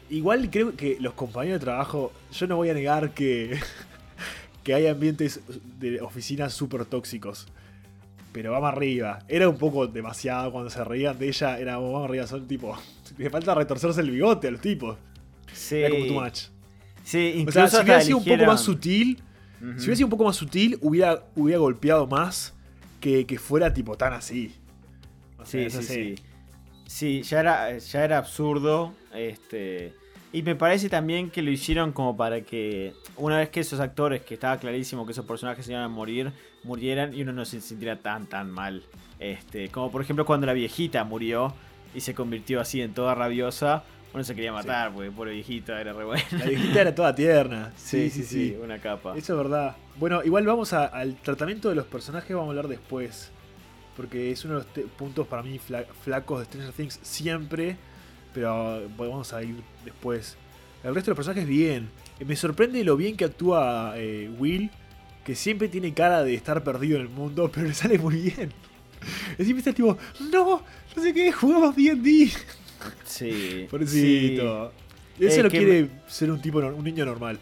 Igual 0.09 0.49
creo 0.49 0.75
que 0.75 0.97
los 0.99 1.13
compañeros 1.13 1.59
de 1.59 1.65
trabajo. 1.65 2.11
Yo 2.31 2.47
no 2.47 2.57
voy 2.57 2.69
a 2.69 2.73
negar 2.73 3.13
que. 3.13 3.59
que 4.69 4.75
hay 4.75 4.85
ambientes 4.85 5.39
de 5.79 5.99
oficinas 5.99 6.53
súper 6.53 6.85
tóxicos. 6.85 7.47
Pero 8.31 8.51
vamos 8.51 8.71
arriba. 8.71 9.17
Era 9.27 9.49
un 9.49 9.57
poco 9.57 9.87
demasiado 9.87 10.51
cuando 10.51 10.69
se 10.69 10.83
reían 10.83 11.17
de 11.17 11.27
ella. 11.27 11.57
Era 11.57 11.77
vamos 11.77 12.07
arriba, 12.07 12.27
son 12.27 12.47
tipo. 12.47 12.77
Le 13.17 13.31
falta 13.31 13.55
retorcerse 13.55 13.99
el 14.01 14.11
bigote 14.11 14.47
a 14.49 14.51
los 14.51 14.61
tipos. 14.61 14.95
Sí, 15.51 15.77
Era 15.77 15.89
como 15.89 16.05
too 16.05 16.21
much. 16.21 16.39
sí 17.03 17.33
O 17.35 17.39
incluso 17.39 17.67
sea, 17.67 17.69
si 17.69 17.83
hubiera 17.83 18.01
sido 18.01 18.17
un 18.19 18.25
poco 18.25 18.45
más 18.45 18.61
sutil, 18.61 19.23
si 19.59 19.65
hubiera 19.65 19.95
sido 19.95 20.05
un 20.05 20.11
poco 20.11 20.23
más 20.25 20.35
sutil, 20.35 20.77
hubiera, 20.81 21.23
hubiera 21.35 21.59
golpeado 21.59 22.05
más 22.05 22.53
que, 22.99 23.25
que 23.25 23.39
fuera 23.39 23.73
tipo 23.73 23.97
tan 23.97 24.13
así. 24.13 24.53
O 25.39 25.45
sea, 25.47 25.67
Sí, 25.67 25.77
sí, 25.77 25.83
sé. 25.83 25.93
sí. 25.93 26.15
Sí, 26.85 27.21
ya 27.23 27.39
era, 27.39 27.75
ya 27.75 28.05
era 28.05 28.19
absurdo. 28.19 28.93
Este. 29.15 29.95
Y 30.31 30.43
me 30.43 30.55
parece 30.55 30.89
también 30.89 31.31
que 31.31 31.41
lo 31.41 31.49
hicieron 31.49 31.91
como 31.91 32.15
para 32.15 32.41
que 32.41 32.93
una 33.17 33.37
vez 33.39 33.49
que 33.49 33.61
esos 33.61 33.79
actores, 33.79 34.21
que 34.21 34.35
estaba 34.35 34.57
clarísimo 34.57 35.05
que 35.05 35.11
esos 35.13 35.25
personajes 35.25 35.65
se 35.65 35.71
iban 35.71 35.83
a 35.83 35.87
morir, 35.87 36.31
murieran 36.63 37.15
y 37.15 37.23
uno 37.23 37.33
no 37.33 37.45
se 37.45 37.59
sintiera 37.61 37.95
tan 37.97 38.27
tan 38.27 38.51
mal. 38.51 38.83
Este, 39.19 39.69
como 39.69 39.91
por 39.91 40.01
ejemplo 40.01 40.25
cuando 40.25 40.45
la 40.45 40.53
viejita 40.53 41.03
murió 41.03 41.53
y 41.95 42.01
se 42.01 42.13
convirtió 42.13 42.61
así 42.61 42.79
en 42.81 42.93
toda 42.93 43.15
rabiosa, 43.15 43.83
uno 44.13 44.23
se 44.23 44.35
quería 44.35 44.53
matar, 44.53 44.91
porque 44.93 45.09
pobre 45.11 45.31
viejita 45.33 45.81
era 45.81 45.93
re 45.93 46.03
buena. 46.05 46.23
La 46.31 46.45
viejita 46.45 46.81
era 46.81 46.93
toda 46.93 47.15
tierna. 47.15 47.73
Sí, 47.77 48.11
sí, 48.11 48.23
sí. 48.23 48.55
una 48.63 48.77
capa. 48.77 49.17
Eso 49.17 49.33
es 49.33 49.37
verdad. 49.37 49.75
Bueno, 49.97 50.23
igual 50.23 50.45
vamos 50.45 50.73
a- 50.73 50.85
al 50.85 51.15
tratamiento 51.15 51.69
de 51.69 51.75
los 51.75 51.85
personajes, 51.87 52.29
vamos 52.35 52.47
a 52.47 52.51
hablar 52.51 52.67
después. 52.67 53.31
Porque 53.97 54.31
es 54.31 54.45
uno 54.45 54.59
de 54.61 54.81
los 54.83 54.91
puntos 54.91 55.27
para 55.27 55.41
mí 55.43 55.59
fla- 55.59 55.85
flacos 56.03 56.39
de 56.39 56.45
Stranger 56.45 56.71
Things 56.73 56.99
siempre. 57.01 57.77
Pero 58.33 58.87
vamos 58.97 59.33
a 59.33 59.43
ir 59.43 59.55
después. 59.83 60.37
El 60.83 60.93
resto 60.95 61.11
de 61.11 61.11
los 61.11 61.25
personajes 61.25 61.47
bien. 61.47 61.89
Eh, 62.19 62.25
Me 62.25 62.35
sorprende 62.35 62.83
lo 62.83 62.95
bien 62.97 63.17
que 63.17 63.25
actúa 63.25 63.93
eh, 63.95 64.29
Will. 64.37 64.69
Que 65.25 65.35
siempre 65.35 65.67
tiene 65.67 65.93
cara 65.93 66.23
de 66.23 66.33
estar 66.33 66.63
perdido 66.63 66.97
en 66.97 67.03
el 67.03 67.09
mundo, 67.09 67.51
pero 67.53 67.67
le 67.67 67.73
sale 67.73 67.97
muy 67.99 68.15
bien. 68.15 68.51
Es 69.37 69.45
siempre 69.45 69.59
está 69.59 69.73
tipo, 69.73 69.97
no, 70.31 70.61
no 70.95 71.01
sé 71.03 71.13
qué, 71.13 71.31
jugamos 71.31 71.75
D&D. 71.75 72.29
Sí. 73.05 73.67
Pobrecito. 73.71 74.71
Sí. 75.17 75.25
Eso 75.25 75.39
Eh, 75.39 75.43
lo 75.43 75.49
quiere 75.49 75.89
ser 76.07 76.31
un 76.31 76.41
tipo, 76.41 76.59
un 76.59 76.83
niño 76.83 77.05
normal. 77.05 77.39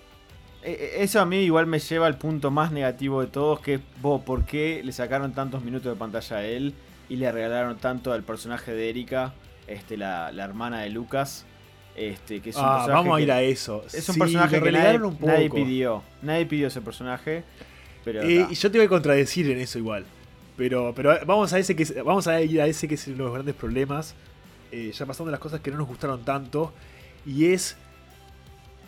Eh, 0.63 0.95
Eso 0.99 1.19
a 1.21 1.25
mí 1.25 1.37
igual 1.37 1.65
me 1.67 1.79
lleva 1.79 2.07
al 2.07 2.17
punto 2.17 2.51
más 2.51 2.71
negativo 2.71 3.21
de 3.21 3.27
todos, 3.27 3.59
que 3.59 3.75
es, 3.75 3.81
vos, 4.01 4.21
¿por 4.23 4.45
qué 4.45 4.81
le 4.83 4.91
sacaron 4.91 5.33
tantos 5.33 5.63
minutos 5.63 5.91
de 5.93 5.97
pantalla 5.99 6.37
a 6.37 6.45
él? 6.45 6.73
y 7.09 7.15
le 7.15 7.31
regalaron 7.31 7.77
tanto 7.77 8.11
al 8.11 8.21
personaje 8.23 8.73
de 8.73 8.89
Erika, 8.89 9.33
este, 9.67 9.97
la, 9.97 10.29
hermana 10.29 10.81
de 10.81 10.89
Lucas. 10.89 11.45
Este, 11.95 12.41
que 12.41 12.51
es 12.51 12.55
un 12.55 12.61
ah, 12.63 12.85
vamos 12.87 13.17
a 13.17 13.21
ir 13.21 13.31
a 13.31 13.41
eso. 13.41 13.83
Es 13.91 14.07
un 14.09 14.17
personaje 14.17 14.61
que 14.61 14.71
nadie, 14.71 15.49
pidió. 15.49 16.03
Nadie 16.21 16.45
pidió 16.45 16.67
ese 16.67 16.81
personaje. 16.81 17.43
Pero 18.03 18.21
eh, 18.21 18.47
y 18.49 18.53
yo 18.53 18.71
te 18.71 18.77
voy 18.77 18.85
a 18.85 18.89
contradecir 18.89 19.49
en 19.49 19.57
eso 19.57 19.79
igual. 19.79 20.05
Pero, 20.55 20.93
pero 20.95 21.17
vamos 21.25 21.51
a 21.53 21.59
ese 21.59 21.75
que 21.75 22.01
vamos 22.01 22.27
a 22.27 22.39
ir 22.41 22.61
a 22.61 22.67
ese 22.67 22.87
que 22.87 22.95
es 22.95 23.07
uno 23.07 23.17
de 23.17 23.23
los 23.23 23.33
grandes 23.33 23.55
problemas. 23.55 24.15
Eh, 24.71 24.91
ya 24.91 25.05
pasando 25.05 25.31
las 25.31 25.39
cosas 25.39 25.59
que 25.61 25.71
no 25.71 25.77
nos 25.77 25.87
gustaron 25.87 26.23
tanto. 26.23 26.71
Y 27.25 27.47
es. 27.47 27.77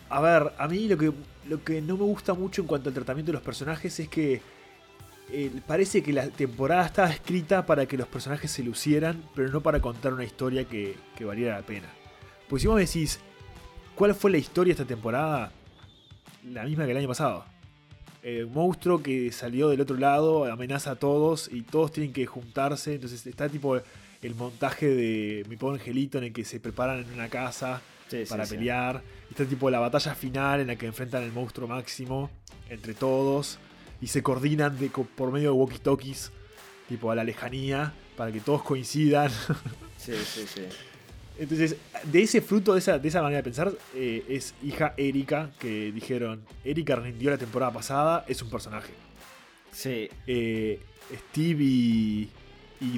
A 0.08 0.20
ver, 0.20 0.52
a 0.58 0.68
mí 0.68 0.88
lo 0.88 0.96
que, 0.96 1.12
lo 1.48 1.62
que 1.64 1.80
no 1.80 1.96
me 1.96 2.04
gusta 2.04 2.34
mucho 2.34 2.62
en 2.62 2.68
cuanto 2.68 2.88
al 2.88 2.94
tratamiento 2.94 3.30
de 3.30 3.34
los 3.34 3.42
personajes 3.42 3.98
es 4.00 4.08
que 4.08 4.40
eh, 5.32 5.50
parece 5.66 6.02
que 6.02 6.12
la 6.12 6.28
temporada 6.28 6.86
estaba 6.86 7.10
escrita 7.10 7.64
para 7.64 7.86
que 7.86 7.96
los 7.96 8.08
personajes 8.08 8.50
se 8.50 8.62
lucieran, 8.62 9.22
pero 9.34 9.48
no 9.48 9.60
para 9.60 9.80
contar 9.80 10.12
una 10.12 10.24
historia 10.24 10.64
que, 10.64 10.96
valiera 11.20 11.56
la 11.56 11.66
pena. 11.66 11.88
Pues 12.48 12.62
si 12.62 12.68
vos 12.68 12.78
decís, 12.78 13.20
¿cuál 13.94 14.14
fue 14.14 14.30
la 14.30 14.38
historia 14.38 14.74
de 14.74 14.82
esta 14.82 14.94
temporada? 14.94 15.52
La 16.44 16.64
misma 16.64 16.84
que 16.84 16.92
el 16.92 16.96
año 16.96 17.08
pasado. 17.08 17.44
El 18.22 18.48
monstruo 18.48 19.02
que 19.02 19.30
salió 19.32 19.68
del 19.68 19.80
otro 19.80 19.96
lado 19.96 20.50
amenaza 20.50 20.92
a 20.92 20.96
todos 20.96 21.48
y 21.52 21.62
todos 21.62 21.92
tienen 21.92 22.12
que 22.12 22.26
juntarse. 22.26 22.94
Entonces 22.94 23.26
está 23.26 23.48
tipo 23.48 23.76
el 23.76 24.34
montaje 24.34 24.88
de 24.88 25.44
mi 25.48 25.56
pobre 25.56 25.78
angelito 25.78 26.18
en 26.18 26.24
el 26.24 26.32
que 26.32 26.44
se 26.44 26.60
preparan 26.60 27.00
en 27.00 27.12
una 27.12 27.28
casa 27.28 27.80
para 28.28 28.46
pelear. 28.46 29.02
Está 29.30 29.44
tipo 29.44 29.70
la 29.70 29.78
batalla 29.78 30.14
final 30.14 30.60
en 30.60 30.66
la 30.66 30.76
que 30.76 30.86
enfrentan 30.86 31.22
el 31.22 31.32
monstruo 31.32 31.68
máximo 31.68 32.30
entre 32.68 32.94
todos 32.94 33.58
y 34.00 34.06
se 34.06 34.22
coordinan 34.22 34.78
de, 34.78 34.88
por 34.88 35.30
medio 35.30 35.52
de 35.52 35.58
walkie-talkies, 35.58 36.30
tipo 36.88 37.10
a 37.10 37.14
la 37.14 37.24
lejanía, 37.24 37.92
para 38.16 38.32
que 38.32 38.40
todos 38.40 38.62
coincidan. 38.62 39.30
Sí, 40.00 40.14
sí, 40.24 40.46
sí. 40.46 40.62
Entonces, 41.38 41.76
de 42.04 42.22
ese 42.22 42.40
fruto, 42.40 42.72
de 42.72 42.78
esa, 42.78 42.98
de 42.98 43.06
esa 43.06 43.20
manera 43.20 43.40
de 43.40 43.44
pensar, 43.44 43.70
eh, 43.94 44.24
es 44.30 44.54
hija 44.62 44.94
Erika, 44.96 45.50
que 45.58 45.92
dijeron, 45.92 46.42
Erika 46.64 46.96
rindió 46.96 47.30
la 47.30 47.36
temporada 47.36 47.70
pasada, 47.70 48.24
es 48.26 48.40
un 48.40 48.48
personaje. 48.48 48.94
Sí. 49.70 50.08
Eh, 50.26 50.80
Steve 51.30 51.62
y, 51.62 52.30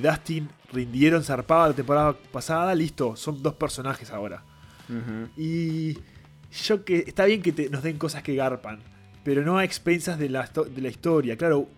Dustin 0.00 0.48
rindieron 0.72 1.24
zarpada 1.24 1.68
la 1.68 1.74
temporada 1.74 2.16
pasada, 2.30 2.74
listo, 2.74 3.16
son 3.16 3.42
dos 3.42 3.54
personajes 3.54 4.10
ahora. 4.10 4.44
Y 5.36 5.98
yo 6.64 6.84
que 6.84 7.04
está 7.06 7.24
bien 7.24 7.42
que 7.42 7.68
nos 7.70 7.82
den 7.82 7.96
cosas 7.98 8.22
que 8.22 8.34
garpan, 8.34 8.80
pero 9.24 9.42
no 9.42 9.58
a 9.58 9.64
expensas 9.64 10.18
de 10.18 10.28
la, 10.28 10.46
de 10.46 10.80
la 10.80 10.88
historia. 10.88 11.36
Claro, 11.36 11.68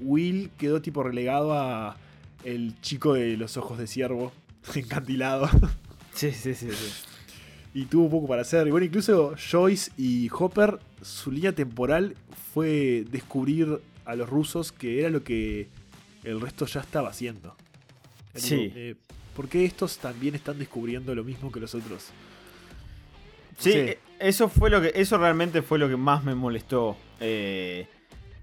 Will 0.00 0.50
quedó 0.58 0.80
tipo 0.80 1.02
relegado 1.02 1.52
a 1.52 1.96
el 2.44 2.80
chico 2.80 3.14
de 3.14 3.36
los 3.36 3.56
ojos 3.56 3.78
de 3.78 3.86
ciervo, 3.86 4.32
encantilado. 4.74 5.48
Sí, 6.14 6.32
sí, 6.32 6.54
sí, 6.54 6.68
sí. 6.70 6.92
Y 7.72 7.84
tuvo 7.84 8.10
poco 8.10 8.26
para 8.26 8.42
hacer. 8.42 8.66
Y 8.66 8.70
bueno, 8.70 8.86
incluso 8.86 9.34
Joyce 9.36 9.92
y 9.96 10.28
Hopper, 10.32 10.80
su 11.02 11.30
línea 11.30 11.52
temporal 11.52 12.16
fue 12.52 13.04
descubrir 13.10 13.80
a 14.04 14.16
los 14.16 14.28
rusos 14.28 14.72
que 14.72 14.98
era 14.98 15.08
lo 15.08 15.22
que 15.22 15.68
el 16.24 16.40
resto 16.40 16.66
ya 16.66 16.80
estaba 16.80 17.10
haciendo. 17.10 17.54
Sí. 18.34 18.72
Eh, 18.74 18.96
¿Por 19.36 19.48
qué 19.48 19.64
estos 19.64 19.98
también 19.98 20.34
están 20.34 20.58
descubriendo 20.58 21.14
lo 21.14 21.22
mismo 21.22 21.52
que 21.52 21.60
los 21.60 21.74
otros? 21.74 22.08
Sí, 23.58 23.70
e, 23.70 23.98
eso 24.20 24.48
fue 24.48 24.70
lo 24.70 24.80
que. 24.80 24.92
Eso 24.94 25.18
realmente 25.18 25.62
fue 25.62 25.78
lo 25.78 25.88
que 25.88 25.96
más 25.96 26.22
me 26.24 26.34
molestó. 26.34 26.96
Eh, 27.20 27.86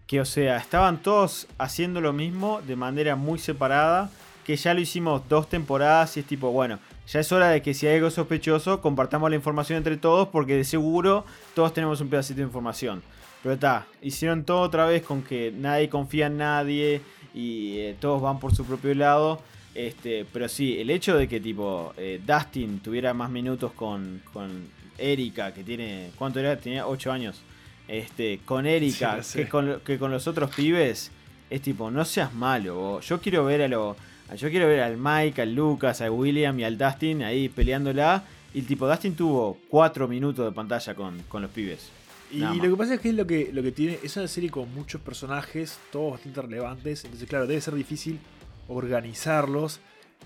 que 0.05 0.21
o 0.21 0.25
sea, 0.25 0.57
estaban 0.57 1.01
todos 1.01 1.47
haciendo 1.57 2.01
lo 2.01 2.13
mismo 2.13 2.61
de 2.61 2.75
manera 2.75 3.15
muy 3.15 3.39
separada. 3.39 4.09
Que 4.45 4.55
ya 4.55 4.73
lo 4.73 4.79
hicimos 4.79 5.27
dos 5.27 5.49
temporadas 5.49 6.15
y 6.15 6.21
es 6.21 6.25
tipo, 6.25 6.51
bueno, 6.51 6.79
ya 7.05 7.19
es 7.19 7.31
hora 7.33 7.49
de 7.49 7.61
que 7.61 7.73
si 7.73 7.85
hay 7.85 7.95
algo 7.95 8.09
sospechoso, 8.09 8.79
compartamos 8.79 9.29
la 9.29 9.35
información 9.35 9.77
entre 9.77 9.97
todos, 9.97 10.29
porque 10.29 10.55
de 10.55 10.63
seguro 10.63 11.25
todos 11.53 11.73
tenemos 11.73 11.99
un 11.99 12.09
pedacito 12.09 12.37
de 12.37 12.45
información. 12.45 13.03
Pero 13.43 13.55
está, 13.55 13.87
hicieron 14.01 14.45
todo 14.45 14.61
otra 14.61 14.85
vez 14.85 15.03
con 15.03 15.21
que 15.21 15.53
nadie 15.55 15.89
confía 15.89 16.27
en 16.27 16.37
nadie 16.37 17.01
y 17.33 17.77
eh, 17.79 17.95
todos 17.99 18.21
van 18.21 18.39
por 18.39 18.55
su 18.55 18.65
propio 18.65 18.95
lado. 18.95 19.41
Este, 19.75 20.25
pero 20.33 20.49
sí, 20.49 20.79
el 20.79 20.89
hecho 20.89 21.17
de 21.17 21.27
que 21.27 21.39
tipo 21.39 21.93
eh, 21.97 22.19
Dustin 22.25 22.79
tuviera 22.79 23.13
más 23.13 23.29
minutos 23.29 23.73
con, 23.73 24.21
con 24.33 24.65
Erika, 24.97 25.53
que 25.53 25.63
tiene. 25.63 26.11
¿Cuánto 26.17 26.39
era? 26.39 26.57
Tenía 26.57 26.87
8 26.87 27.11
años. 27.11 27.41
Este, 27.87 28.39
con 28.43 28.65
Erika, 28.65 29.21
que, 29.33 29.47
con, 29.47 29.79
que 29.85 29.97
con 29.97 30.11
los 30.11 30.27
otros 30.27 30.53
pibes, 30.53 31.11
es 31.49 31.61
tipo, 31.61 31.89
no 31.89 32.03
seas 32.05 32.33
malo. 32.33 32.99
Yo 33.01 33.21
quiero 33.21 33.45
ver 33.45 33.61
a 33.61 33.67
lo. 33.67 33.95
Yo 34.35 34.49
quiero 34.49 34.67
ver 34.67 34.81
al 34.81 34.97
Mike, 34.97 35.41
al 35.41 35.55
Lucas, 35.55 36.01
al 36.01 36.09
William 36.09 36.59
y 36.59 36.65
al 36.65 36.77
Dustin 36.77 37.23
ahí 37.23 37.47
peleándola. 37.47 38.23
Y 38.53 38.59
el 38.59 38.65
tipo 38.65 38.87
Dustin 38.87 39.15
tuvo 39.15 39.57
4 39.69 40.07
minutos 40.07 40.45
de 40.45 40.51
pantalla 40.51 40.93
con, 40.95 41.23
los 41.31 41.51
pibes. 41.51 41.89
Y 42.29 42.39
lo 42.39 42.61
que 42.61 42.75
pasa 42.75 42.95
es 42.95 42.99
que 42.99 43.09
es 43.09 43.15
lo 43.15 43.25
que, 43.25 43.51
lo 43.53 43.63
que 43.63 43.71
tiene. 43.71 43.99
Es 44.03 44.17
una 44.17 44.27
serie 44.27 44.49
con 44.49 44.73
muchos 44.73 44.99
personajes, 44.99 45.79
todos 45.91 46.13
bastante 46.13 46.41
relevantes. 46.41 47.05
Entonces, 47.05 47.29
claro, 47.29 47.47
debe 47.47 47.61
ser 47.61 47.75
difícil 47.75 48.19
organizarlos. 48.67 49.79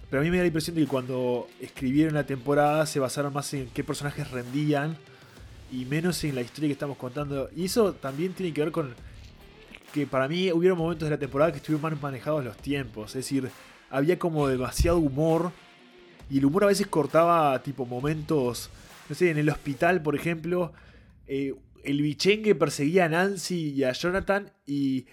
Pero 0.10 0.22
a 0.22 0.24
mí 0.24 0.30
me 0.30 0.38
da 0.38 0.44
la 0.44 0.48
impresión 0.48 0.76
de 0.76 0.82
que 0.82 0.88
cuando 0.88 1.48
escribieron 1.60 2.14
la 2.14 2.26
temporada 2.26 2.86
se 2.86 3.00
basaron 3.00 3.34
más 3.34 3.54
en 3.54 3.70
qué 3.70 3.84
personajes 3.84 4.30
rendían 4.30 4.98
y 5.72 5.86
menos 5.86 6.24
en 6.26 6.36
la 6.36 6.42
historia 6.42 6.68
que 6.68 6.74
estamos 6.74 6.98
contando. 6.98 7.50
Y 7.56 7.66
eso 7.66 7.94
también 7.94 8.34
tiene 8.34 8.54
que 8.54 8.62
ver 8.62 8.72
con 8.72 8.94
que 9.94 10.08
para 10.08 10.28
mí 10.28 10.52
hubieron 10.52 10.78
momentos 10.78 11.08
de 11.08 11.16
la 11.16 11.20
temporada 11.20 11.52
que 11.52 11.58
estuvieron 11.58 11.82
mal 11.82 12.00
manejados 12.02 12.44
los 12.44 12.58
tiempos. 12.58 13.12
Es 13.12 13.26
decir, 13.26 13.50
había 13.90 14.20
como 14.20 14.48
demasiado 14.48 14.98
humor 14.98 15.52
y 16.30 16.38
el 16.38 16.46
humor 16.46 16.64
a 16.64 16.68
veces 16.68 16.88
cortaba 16.88 17.62
tipo 17.62 17.86
momentos, 17.86 18.70
no 19.10 19.16
sé, 19.16 19.32
en 19.32 19.38
el 19.38 19.50
hospital, 19.50 20.02
por 20.02 20.16
ejemplo, 20.16 20.72
eh, 21.28 21.54
el 21.84 22.02
bichengue 22.02 22.56
perseguía 22.56 23.06
a 23.06 23.10
Nancy 23.10 23.72
y 23.72 23.84
a 23.84 23.92
Jonathan 23.92 24.52
y 24.66 25.06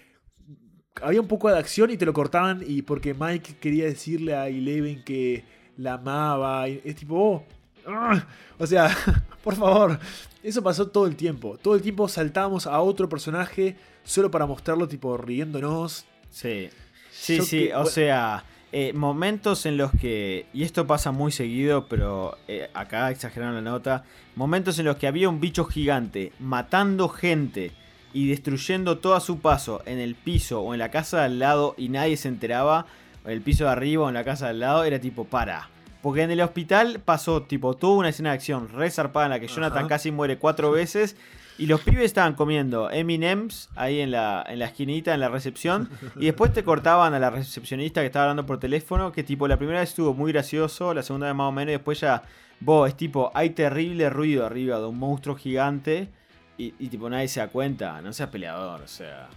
había 1.03 1.21
un 1.21 1.29
poco 1.29 1.51
de 1.51 1.59
acción 1.59 1.91
y 1.91 1.97
te 1.97 2.07
lo 2.07 2.13
cortaban 2.13 2.63
y 2.67 2.83
porque 2.83 3.15
Mike 3.15 3.57
quería 3.61 3.85
decirle 3.85 4.35
a 4.35 4.49
Eleven 4.49 5.03
que 5.05 5.45
la 5.77 5.95
amaba. 5.95 6.69
Y 6.69 6.81
es 6.85 6.97
tipo, 6.97 7.17
oh, 7.17 7.45
ah", 7.87 8.27
o 8.59 8.67
sea, 8.67 8.95
por 9.43 9.55
favor, 9.57 9.99
eso 10.43 10.63
pasó 10.63 10.89
todo 10.89 11.07
el 11.07 11.17
tiempo. 11.17 11.57
Todo 11.59 11.75
el 11.75 11.83
tiempo 11.83 12.09
saltábamos 12.09 12.67
a 12.67 12.81
otro 12.81 13.09
personaje 13.09 13.77
solo 14.05 14.31
para 14.31 14.47
mostrarlo 14.47 14.89
tipo 14.89 15.17
riéndonos. 15.17 16.07
Sí, 16.31 16.69
sí, 17.11 17.41
sí, 17.43 17.71
o 17.75 17.87
sea... 17.87 18.45
Eh, 18.71 18.93
momentos 18.93 19.65
en 19.65 19.79
los 19.79 19.91
que, 19.93 20.45
y 20.53 20.63
esto 20.63 20.87
pasa 20.87 21.11
muy 21.11 21.33
seguido, 21.33 21.87
pero 21.89 22.37
eh, 22.49 22.69
acá 22.75 23.11
exageraron 23.11 23.55
la 23.55 23.63
nota, 23.63 24.05
momentos 24.37 24.79
en 24.79 24.85
los 24.85 24.97
que 24.97 25.07
había 25.07 25.31
un 25.31 25.41
bicho 25.41 25.65
gigante 25.65 26.35
matando 26.39 27.09
gente 27.09 27.73
y 28.13 28.29
destruyendo 28.29 28.99
todo 28.99 29.15
a 29.15 29.21
su 29.21 29.41
paso 29.41 29.83
en 29.87 29.99
el 29.99 30.15
piso 30.15 30.63
o 30.63 30.73
en 30.75 30.79
la 30.79 30.91
casa 30.91 31.19
de 31.19 31.25
al 31.25 31.39
lado 31.39 31.75
y 31.77 31.89
nadie 31.89 32.17
se 32.17 32.29
enteraba, 32.29 32.87
en 33.25 33.33
el 33.33 33.43
piso 33.43 33.65
de 33.65 33.71
arriba 33.71 34.05
o 34.05 34.09
en 34.09 34.15
la 34.15 34.25
casa 34.25 34.47
de 34.47 34.51
al 34.53 34.61
lado, 34.61 34.85
era 34.85 34.99
tipo, 35.01 35.25
para. 35.25 35.69
Porque 36.03 36.23
en 36.23 36.31
el 36.31 36.41
hospital 36.41 37.01
pasó 37.05 37.43
tipo 37.43 37.75
toda 37.75 37.99
una 37.99 38.09
escena 38.11 38.31
de 38.31 38.37
acción 38.37 38.69
re 38.69 38.91
zarpada 38.91 39.27
en 39.27 39.31
la 39.31 39.41
que 39.41 39.49
Jonathan 39.49 39.89
casi 39.89 40.11
muere 40.11 40.39
cuatro 40.39 40.71
veces. 40.71 41.17
Y 41.59 41.67
los 41.67 41.81
pibes 41.81 42.05
estaban 42.05 42.35
comiendo 42.35 42.89
Eminems 42.89 43.69
ahí 43.75 44.01
en 44.01 44.13
la, 44.13 44.45
en 44.49 44.61
la 44.61 44.67
esquinita, 44.67 45.13
en 45.13 45.19
la 45.19 45.29
recepción. 45.29 45.91
Y 46.17 46.27
después 46.27 46.53
te 46.53 46.63
cortaban 46.63 47.15
a 47.15 47.19
la 47.19 47.31
recepcionista 47.31 48.01
que 48.01 48.07
estaba 48.07 48.27
hablando 48.27 48.47
por 48.47 48.61
teléfono. 48.61 49.11
Que 49.11 49.25
tipo, 49.25 49.49
la 49.49 49.57
primera 49.57 49.81
vez 49.81 49.89
estuvo 49.89 50.15
muy 50.15 50.31
gracioso, 50.31 50.95
la 50.95 51.03
segunda 51.03 51.27
vez 51.27 51.35
más 51.35 51.49
o 51.49 51.53
menos. 51.53 51.71
Y 51.71 51.73
después 51.73 51.99
ya, 51.99 52.23
vos, 52.61 52.89
es 52.89 52.97
tipo, 52.97 53.33
hay 53.35 53.51
terrible 53.51 54.09
ruido 54.09 54.47
arriba 54.47 54.79
de 54.79 54.87
un 54.87 54.99
monstruo 55.01 55.35
gigante. 55.35 56.09
Y, 56.59 56.89
tipo 56.89 57.09
nadie 57.09 57.29
se 57.29 57.39
da 57.39 57.47
cuenta, 57.47 58.03
no 58.03 58.13
seas 58.13 58.29
peleador, 58.31 58.83
o 58.83 58.89
sea. 58.89 59.29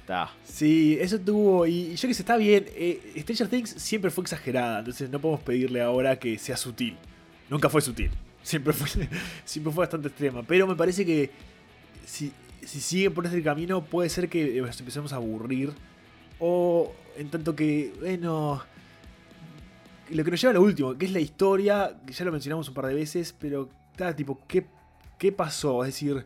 Está. 0.00 0.30
Sí, 0.44 0.98
eso 1.00 1.18
tuvo. 1.18 1.64
Y 1.64 1.94
yo 1.94 2.08
que 2.08 2.14
sé, 2.14 2.22
está 2.22 2.36
bien. 2.36 2.66
Eh, 2.74 3.14
Stranger 3.20 3.48
Things 3.48 3.70
siempre 3.70 4.10
fue 4.10 4.22
exagerada, 4.22 4.80
entonces 4.80 5.08
no 5.08 5.20
podemos 5.20 5.42
pedirle 5.42 5.80
ahora 5.80 6.18
que 6.18 6.38
sea 6.38 6.56
sutil. 6.56 6.96
Nunca 7.48 7.68
fue 7.68 7.80
sutil. 7.80 8.10
Siempre 8.42 8.72
fue, 8.72 8.88
siempre 9.44 9.72
fue 9.72 9.82
bastante 9.82 10.08
extrema. 10.08 10.42
Pero 10.42 10.66
me 10.66 10.74
parece 10.74 11.06
que 11.06 11.30
si, 12.04 12.32
si 12.64 12.80
siguen 12.80 13.14
por 13.14 13.26
ese 13.26 13.40
camino, 13.42 13.84
puede 13.84 14.08
ser 14.08 14.28
que 14.28 14.60
nos 14.60 14.78
empecemos 14.78 15.12
a 15.12 15.16
aburrir. 15.16 15.72
O 16.40 16.92
en 17.16 17.30
tanto 17.30 17.54
que, 17.54 17.92
bueno. 18.00 18.62
Lo 20.10 20.24
que 20.24 20.30
nos 20.30 20.40
lleva 20.40 20.52
a 20.52 20.54
lo 20.54 20.62
último, 20.62 20.96
que 20.96 21.06
es 21.06 21.12
la 21.12 21.18
historia, 21.18 21.96
que 22.06 22.12
ya 22.12 22.24
lo 22.24 22.30
mencionamos 22.30 22.68
un 22.68 22.74
par 22.74 22.86
de 22.86 22.94
veces, 22.94 23.34
pero 23.36 23.68
está 23.90 24.14
tipo, 24.14 24.40
¿qué, 24.46 24.64
qué 25.18 25.32
pasó? 25.32 25.84
Es 25.84 25.94
decir, 25.94 26.24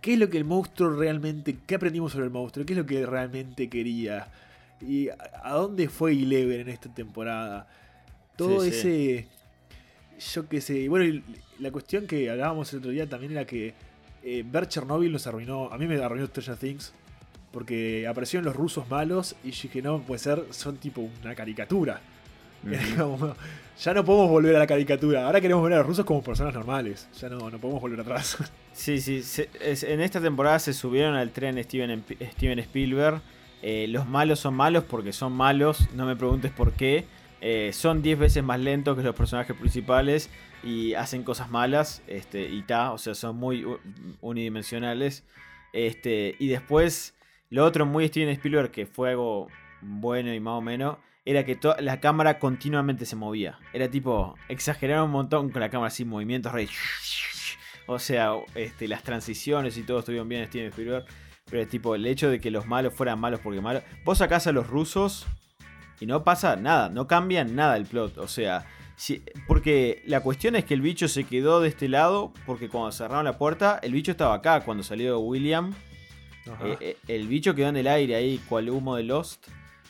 qué 0.00 0.14
es 0.14 0.18
lo 0.18 0.28
que 0.28 0.38
el 0.38 0.44
monstruo 0.44 0.90
realmente, 0.90 1.56
qué 1.66 1.74
aprendimos 1.74 2.12
sobre 2.12 2.26
el 2.26 2.30
monstruo, 2.30 2.64
qué 2.64 2.72
es 2.72 2.78
lo 2.78 2.86
que 2.86 3.04
realmente 3.06 3.68
quería 3.68 4.28
y 4.80 5.08
a 5.08 5.52
dónde 5.54 5.88
fue 5.88 6.12
Eleven 6.12 6.60
en 6.60 6.68
esta 6.68 6.92
temporada. 6.92 7.66
Todo 8.36 8.62
ese, 8.62 9.26
yo 10.32 10.48
qué 10.48 10.60
sé, 10.60 10.88
bueno, 10.88 11.22
la 11.58 11.72
cuestión 11.72 12.06
que 12.06 12.30
hablábamos 12.30 12.72
el 12.72 12.78
otro 12.78 12.90
día 12.90 13.08
también 13.08 13.32
era 13.32 13.44
que 13.44 13.74
eh, 14.22 14.44
ver 14.48 14.68
Chernobyl 14.68 15.10
nos 15.10 15.26
arruinó, 15.26 15.72
a 15.72 15.78
mí 15.78 15.86
me 15.86 15.96
arruinó 15.96 16.26
Stranger 16.26 16.56
Things. 16.56 16.92
Porque 17.50 18.06
aparecieron 18.06 18.44
los 18.44 18.54
rusos 18.54 18.90
malos 18.90 19.34
y 19.42 19.52
dije, 19.52 19.80
no, 19.80 20.02
puede 20.02 20.18
ser, 20.18 20.44
son 20.50 20.76
tipo 20.76 21.08
una 21.22 21.34
caricatura. 21.34 22.02
Ya 23.78 23.94
no 23.94 24.04
podemos 24.04 24.30
volver 24.30 24.56
a 24.56 24.58
la 24.58 24.66
caricatura. 24.66 25.26
Ahora 25.26 25.40
queremos 25.40 25.62
ver 25.62 25.74
a 25.74 25.76
los 25.78 25.86
rusos 25.86 26.04
como 26.04 26.22
personas 26.22 26.54
normales. 26.54 27.08
Ya 27.20 27.28
no, 27.28 27.50
no 27.50 27.58
podemos 27.58 27.80
volver 27.80 28.00
atrás. 28.00 28.36
Sí, 28.72 29.00
sí. 29.00 29.20
en 29.60 30.00
esta 30.00 30.20
temporada 30.20 30.60
se 30.60 30.72
subieron 30.72 31.16
al 31.16 31.32
tren 31.32 31.60
Steven, 31.64 32.04
Steven 32.34 32.60
Spielberg. 32.60 33.20
Eh, 33.60 33.86
los 33.88 34.06
malos 34.06 34.38
son 34.38 34.54
malos 34.54 34.84
porque 34.84 35.12
son 35.12 35.32
malos. 35.32 35.88
No 35.94 36.06
me 36.06 36.14
preguntes 36.14 36.52
por 36.52 36.74
qué. 36.74 37.04
Eh, 37.40 37.70
son 37.72 38.02
10 38.02 38.18
veces 38.20 38.44
más 38.44 38.60
lentos 38.60 38.96
que 38.96 39.02
los 39.02 39.16
personajes 39.16 39.56
principales 39.56 40.30
y 40.62 40.94
hacen 40.94 41.24
cosas 41.24 41.50
malas. 41.50 42.02
Este, 42.06 42.48
y 42.48 42.62
ta, 42.62 42.92
o 42.92 42.98
sea, 42.98 43.16
son 43.16 43.36
muy 43.36 43.66
unidimensionales. 44.20 45.24
Este, 45.72 46.36
y 46.38 46.46
después, 46.46 47.14
lo 47.50 47.64
otro 47.64 47.84
muy 47.84 48.06
Steven 48.06 48.28
Spielberg, 48.30 48.70
que 48.70 48.86
fue 48.86 49.10
algo 49.10 49.48
bueno 49.80 50.32
y 50.32 50.40
más 50.40 50.54
o 50.54 50.60
menos, 50.60 50.98
era 51.28 51.44
que 51.44 51.58
la 51.80 52.00
cámara 52.00 52.38
continuamente 52.38 53.04
se 53.04 53.14
movía. 53.14 53.58
Era 53.74 53.90
tipo, 53.90 54.34
exageraron 54.48 55.04
un 55.04 55.10
montón 55.10 55.50
con 55.50 55.60
la 55.60 55.68
cámara 55.68 55.88
así, 55.88 56.06
movimientos 56.06 56.52
rey. 56.52 56.70
O 57.86 57.98
sea, 57.98 58.32
este, 58.54 58.88
las 58.88 59.02
transiciones 59.02 59.76
y 59.76 59.82
todo 59.82 59.98
estuvieron 59.98 60.26
bien 60.26 60.46
Steven 60.46 60.68
Spielberg. 60.68 61.04
Pero 61.50 61.68
tipo, 61.68 61.94
el 61.94 62.06
hecho 62.06 62.30
de 62.30 62.40
que 62.40 62.50
los 62.50 62.66
malos 62.66 62.94
fueran 62.94 63.20
malos 63.20 63.40
porque 63.40 63.60
malos. 63.60 63.82
Vos 64.06 64.16
sacás 64.16 64.46
a 64.46 64.52
los 64.52 64.68
rusos 64.68 65.26
y 66.00 66.06
no 66.06 66.24
pasa 66.24 66.56
nada, 66.56 66.88
no 66.88 67.06
cambia 67.06 67.44
nada 67.44 67.76
el 67.76 67.84
plot. 67.84 68.16
O 68.16 68.26
sea, 68.26 68.64
porque 69.46 70.02
la 70.06 70.22
cuestión 70.22 70.56
es 70.56 70.64
que 70.64 70.72
el 70.72 70.80
bicho 70.80 71.08
se 71.08 71.24
quedó 71.24 71.60
de 71.60 71.68
este 71.68 71.88
lado 71.88 72.32
porque 72.46 72.70
cuando 72.70 72.90
cerraron 72.90 73.26
la 73.26 73.36
puerta, 73.36 73.78
el 73.82 73.92
bicho 73.92 74.12
estaba 74.12 74.32
acá 74.32 74.62
cuando 74.64 74.82
salió 74.82 75.18
William. 75.18 75.74
Eh, 76.64 76.76
eh, 76.80 76.96
el 77.06 77.28
bicho 77.28 77.54
quedó 77.54 77.68
en 77.68 77.76
el 77.76 77.86
aire 77.86 78.14
ahí, 78.14 78.38
cual 78.48 78.70
humo 78.70 78.96
de 78.96 79.02
Lost. 79.02 79.46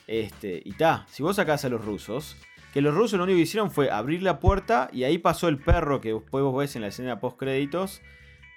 Este, 0.08 0.62
y 0.64 0.72
ta, 0.72 1.06
si 1.10 1.22
vos 1.22 1.36
sacás 1.36 1.66
a 1.66 1.68
los 1.68 1.84
rusos, 1.84 2.36
que 2.72 2.80
los 2.80 2.94
rusos 2.94 3.18
lo 3.18 3.24
único 3.24 3.36
que 3.36 3.42
hicieron 3.42 3.70
fue 3.70 3.90
abrir 3.90 4.22
la 4.22 4.40
puerta 4.40 4.88
y 4.92 5.04
ahí 5.04 5.18
pasó 5.18 5.48
el 5.48 5.58
perro 5.58 6.00
que 6.00 6.14
después 6.14 6.42
vos 6.42 6.56
ves 6.56 6.74
en 6.76 6.82
la 6.82 6.88
escena 6.88 7.20
post 7.20 7.38
créditos. 7.38 8.00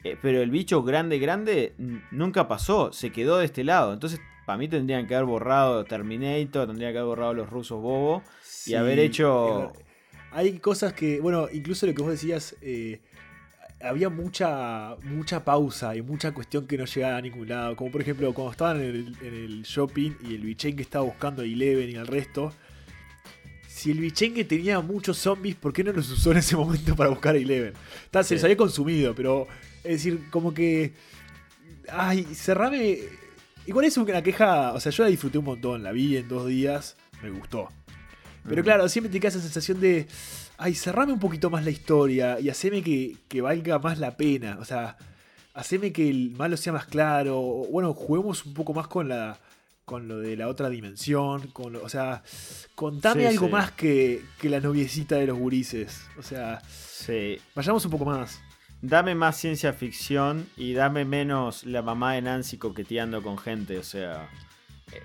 Eh, 0.04 0.18
pero 0.20 0.42
el 0.42 0.50
bicho 0.50 0.82
grande, 0.82 1.20
grande 1.20 1.76
nunca 2.10 2.48
pasó, 2.48 2.92
se 2.92 3.12
quedó 3.12 3.38
de 3.38 3.46
este 3.46 3.64
lado. 3.64 3.94
Entonces, 3.94 4.20
para 4.46 4.58
mí 4.58 4.68
tendrían 4.68 5.06
que 5.06 5.14
haber 5.14 5.28
borrado 5.28 5.84
Terminator, 5.84 6.68
tendrían 6.68 6.94
que 6.94 6.98
haber 6.98 7.10
borrado 7.10 7.34
los 7.34 7.50
rusos 7.50 7.82
bobo 7.82 8.24
y 8.66 8.74
haber 8.74 8.98
hecho. 9.00 9.74
Hay 10.32 10.60
cosas 10.60 10.94
que, 10.94 11.20
bueno, 11.20 11.48
incluso 11.52 11.86
lo 11.86 11.94
que 11.94 12.02
vos 12.02 12.12
decías, 12.12 12.56
eh, 12.62 13.02
había 13.84 14.10
mucha, 14.10 14.96
mucha 15.04 15.44
pausa 15.44 15.96
y 15.96 16.02
mucha 16.02 16.34
cuestión 16.34 16.68
que 16.68 16.78
no 16.78 16.86
llegaba 16.86 17.18
a 17.18 17.22
ningún 17.22 17.50
lado. 17.50 17.76
Como 17.76 17.92
por 17.92 18.02
ejemplo, 18.02 18.34
cuando 18.34 18.52
estaban 18.52 18.82
en 18.82 19.16
el, 19.22 19.64
shopping 19.64 20.12
y 20.24 20.36
el 20.36 20.42
bichengue 20.42 20.84
estaba 20.84 21.06
buscando 21.06 21.42
a 21.42 21.46
Eleven 21.46 21.90
y 21.90 21.96
al 21.96 22.08
resto. 22.08 22.54
Si 23.68 23.92
el 23.92 24.00
bichengue 24.00 24.44
tenía 24.44 24.80
muchos 24.82 25.18
zombies, 25.18 25.56
¿por 25.56 25.74
qué 25.74 25.84
no 25.84 25.92
los 25.92 26.10
usó 26.12 26.32
en 26.32 26.38
ese 26.38 26.56
momento 26.56 26.96
para 26.96 27.10
buscar 27.10 27.36
a 27.36 27.38
Eleven? 27.38 27.74
se 28.24 28.36
les 28.36 28.44
había 28.44 28.58
consumido, 28.58 29.16
pero 29.16 29.48
es 29.84 30.04
decir, 30.04 30.30
como 30.30 30.54
que. 30.54 30.94
Ay, 31.90 32.24
cerrame. 32.36 33.00
Igual 33.66 33.86
es 33.86 33.98
una 33.98 34.22
queja. 34.22 34.74
O 34.74 34.80
sea, 34.80 34.92
yo 34.92 35.04
la 35.04 35.10
disfruté 35.10 35.38
un 35.38 35.46
montón. 35.46 35.84
La 35.84 35.92
vi 35.92 36.18
en 36.18 36.28
dos 36.28 36.48
días. 36.48 36.98
Me 37.22 37.30
gustó. 37.30 37.70
Pero 38.48 38.64
claro, 38.64 38.90
siempre 38.90 39.12
te 39.12 39.20
queda 39.20 39.30
esa 39.30 39.42
sensación 39.42 39.80
de 39.80 40.08
ay, 40.62 40.76
cerrame 40.76 41.12
un 41.12 41.20
poquito 41.20 41.50
más 41.50 41.66
la 41.66 41.72
historia 41.72 42.40
y 42.40 42.50
haceme 42.50 42.84
que, 42.84 43.42
valga 43.42 43.80
más 43.80 43.98
la 43.98 44.16
pena. 44.16 44.58
O 44.62 44.66
sea, 44.66 44.96
haceme 45.54 45.92
que 45.92 46.10
el 46.10 46.32
malo 46.32 46.56
sea 46.56 46.72
más 46.72 46.86
claro. 46.86 47.42
Bueno, 47.72 47.94
juguemos 47.94 48.46
un 48.46 48.54
poco 48.54 48.74
más 48.74 48.88
con 48.88 49.10
la 49.10 49.40
con 49.84 50.08
lo 50.08 50.20
de 50.20 50.38
la 50.38 50.48
otra 50.48 50.70
dimensión. 50.70 51.48
Con 51.48 51.76
o 51.76 51.90
sea, 51.90 52.24
contame 52.76 53.28
algo 53.28 53.50
más 53.50 53.72
que, 53.72 54.24
que, 54.40 54.50
la 54.50 54.60
noviecita 54.60 55.16
de 55.16 55.28
los 55.28 55.38
gurises. 55.38 56.02
O 56.18 56.24
sea, 56.24 56.62
sí. 56.70 57.40
vayamos 57.56 57.84
un 57.86 57.92
poco 57.92 58.06
más. 58.06 58.40
Dame 58.84 59.16
más 59.16 59.38
ciencia 59.38 59.74
ficción 59.74 60.48
y 60.58 60.74
dame 60.74 61.06
menos 61.06 61.66
la 61.66 61.82
mamá 61.82 62.14
de 62.14 62.22
Nancy 62.22 62.58
coqueteando 62.58 63.24
con 63.24 63.38
gente. 63.38 63.80
O 63.80 63.84
sea, 63.84 64.30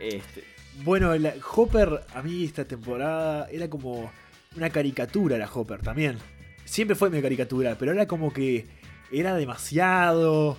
este. 0.01 0.45
Bueno, 0.85 1.13
Hopper 1.55 2.05
a 2.15 2.21
mí 2.21 2.45
esta 2.45 2.67
temporada 2.67 3.49
era 3.51 3.71
como 3.71 4.11
una 4.57 4.71
caricatura 4.71 5.39
la 5.39 5.51
Hopper 5.53 5.81
también. 5.81 6.19
Siempre 6.65 6.97
fue 6.97 7.11
mi 7.11 7.23
caricatura, 7.23 7.77
pero 7.79 7.93
era 7.93 8.07
como 8.07 8.33
que 8.33 8.67
era 9.13 9.35
demasiado. 9.35 10.59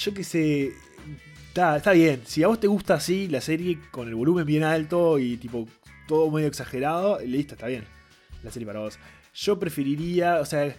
Yo 0.00 0.14
qué 0.14 0.24
sé. 0.24 0.72
Está, 1.48 1.76
está 1.76 1.92
bien. 1.92 2.22
Si 2.24 2.42
a 2.42 2.48
vos 2.48 2.58
te 2.58 2.66
gusta 2.66 2.94
así 2.94 3.28
la 3.28 3.40
serie 3.40 3.78
con 3.90 4.08
el 4.08 4.14
volumen 4.14 4.46
bien 4.46 4.64
alto 4.64 5.18
y 5.18 5.36
tipo 5.36 5.68
todo 6.08 6.30
medio 6.30 6.48
exagerado, 6.48 7.20
listo, 7.20 7.54
está 7.54 7.66
bien. 7.66 7.84
La 8.42 8.50
serie 8.50 8.66
para 8.66 8.80
vos. 8.80 8.98
Yo 9.34 9.58
preferiría, 9.58 10.40
o 10.40 10.44
sea, 10.44 10.74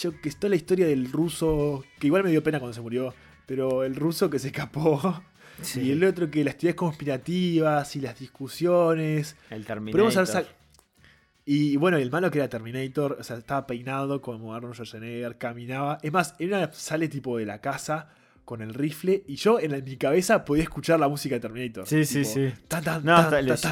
yo 0.00 0.20
que 0.20 0.28
está 0.28 0.48
la 0.48 0.56
historia 0.56 0.86
del 0.86 1.10
ruso, 1.10 1.84
que 1.98 2.06
igual 2.06 2.24
me 2.24 2.30
dio 2.30 2.42
pena 2.42 2.58
cuando 2.60 2.74
se 2.74 2.80
murió, 2.80 3.14
pero 3.46 3.84
el 3.84 3.94
ruso 3.96 4.30
que 4.30 4.38
se 4.38 4.48
escapó. 4.48 5.22
Y 5.74 5.90
el 5.90 6.04
otro 6.04 6.30
que 6.30 6.44
las 6.44 6.56
teorías 6.56 6.76
conspirativas 6.76 7.96
y 7.96 8.00
las 8.00 8.16
discusiones. 8.18 9.34
El 9.50 9.64
Terminator. 9.66 10.00
Y 11.50 11.78
bueno, 11.78 11.96
el 11.96 12.10
malo 12.10 12.30
que 12.30 12.40
era 12.40 12.48
Terminator, 12.50 13.16
o 13.18 13.24
sea, 13.24 13.38
estaba 13.38 13.66
peinado 13.66 14.20
como 14.20 14.54
Arnold 14.54 14.74
Schwarzenegger, 14.74 15.38
caminaba. 15.38 15.96
Es 16.02 16.12
más, 16.12 16.34
él 16.38 16.54
sale 16.72 17.08
tipo 17.08 17.38
de 17.38 17.46
la 17.46 17.62
casa 17.62 18.10
con 18.44 18.60
el 18.60 18.74
rifle 18.74 19.24
y 19.26 19.36
yo 19.36 19.58
en, 19.58 19.82
mi 19.82 19.96
cabeza 19.96 20.44
podía 20.44 20.64
escuchar 20.64 21.00
la 21.00 21.08
música 21.08 21.36
de 21.36 21.40
Terminator. 21.40 21.86
Sí, 21.86 22.04
sí, 22.04 22.26
sí. 22.26 22.52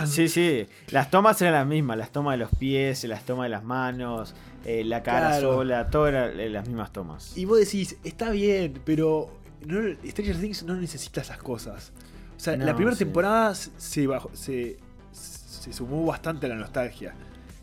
sí, 0.07 0.29
sí. 0.29 0.67
Las 0.89 1.11
tomas 1.11 1.43
eran 1.43 1.53
las 1.53 1.67
mismas, 1.67 1.99
las 1.99 2.13
tomas 2.13 2.39
de 2.39 2.45
los 2.45 2.51
pies, 2.55 3.05
las 3.05 3.27
tomas 3.27 3.45
de 3.45 3.51
las 3.51 3.63
manos, 3.63 4.35
eh, 4.65 4.83
la 4.83 5.03
cara 5.03 5.39
sola, 5.39 5.91
todas 5.91 6.15
eran 6.15 6.41
eh, 6.41 6.49
las 6.49 6.67
mismas 6.67 6.95
tomas. 6.95 7.37
Y 7.37 7.45
vos 7.45 7.59
decís, 7.59 7.99
está 8.05 8.31
bien, 8.31 8.81
pero 8.87 9.31
no, 9.67 9.81
Stranger 10.03 10.41
Things 10.41 10.63
no 10.63 10.77
necesita 10.77 11.21
esas 11.21 11.37
cosas. 11.37 11.93
O 12.39 12.41
sea, 12.41 12.57
la 12.57 12.75
primera 12.75 12.97
temporada 12.97 13.55
se, 13.55 14.07
bajó, 14.07 14.31
se, 14.33 14.79
se 15.13 15.75
sumó 15.75 16.07
bastante 16.07 16.47
a 16.47 16.49
la 16.49 16.55
nostalgia. 16.55 17.15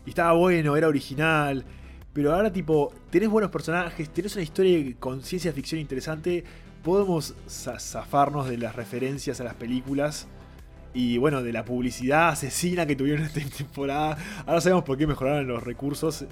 Y 0.06 0.10
estaba 0.10 0.32
bueno, 0.32 0.76
era 0.76 0.88
original. 0.88 1.64
Pero 2.12 2.32
ahora, 2.32 2.52
tipo, 2.52 2.92
tenés 3.10 3.28
buenos 3.28 3.50
personajes, 3.50 4.08
tenés 4.10 4.34
una 4.34 4.44
historia 4.44 4.94
con 5.00 5.22
ciencia 5.22 5.52
ficción 5.52 5.80
interesante. 5.80 6.44
Podemos 6.82 7.34
zafarnos 7.48 8.48
de 8.48 8.58
las 8.58 8.76
referencias 8.76 9.40
a 9.40 9.44
las 9.44 9.54
películas. 9.54 10.28
Y 10.92 11.18
bueno, 11.18 11.42
de 11.42 11.52
la 11.52 11.64
publicidad 11.64 12.28
asesina 12.28 12.86
que 12.86 12.94
tuvieron 12.94 13.24
esta 13.24 13.40
temporada. 13.56 14.16
Ahora 14.46 14.60
sabemos 14.60 14.84
por 14.84 14.96
qué 14.96 15.06
mejoraron 15.06 15.48
los 15.48 15.62
recursos. 15.62 16.24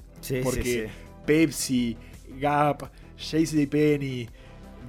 porque 0.43 0.89
Pepsi, 1.25 1.97
Gap, 2.39 2.89
JCPenney, 3.17 4.29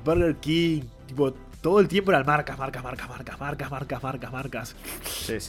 Burger 0.05 0.37
King, 0.37 0.83
tipo, 1.07 1.35
todo 1.65 1.81
el 1.81 1.89
tiempo 1.89 2.11
eran 2.11 2.27
marcas, 2.27 2.59
marcas, 2.59 2.85
marcas, 2.85 3.09
marcas, 3.09 3.41
marcas, 3.41 3.71
marcas, 3.71 4.03
marcas, 4.03 4.33
marcas. 4.33 4.77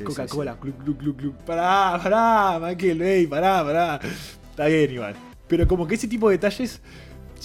Coca-Cola, 0.01 0.55
club, 0.55 0.77
club, 0.77 0.97
club, 0.97 1.17
club. 1.17 1.35
Pará, 1.45 1.99
pará, 2.01 2.57
Michael 2.57 2.99
Bay, 2.99 3.27
pará, 3.27 3.61
pará. 3.65 3.99
Está 4.49 4.67
bien, 4.67 4.91
igual. 4.91 5.13
Pero 5.49 5.67
como 5.67 5.85
que 5.85 5.95
ese 5.95 6.07
tipo 6.07 6.29
de 6.29 6.37
detalles, 6.37 6.79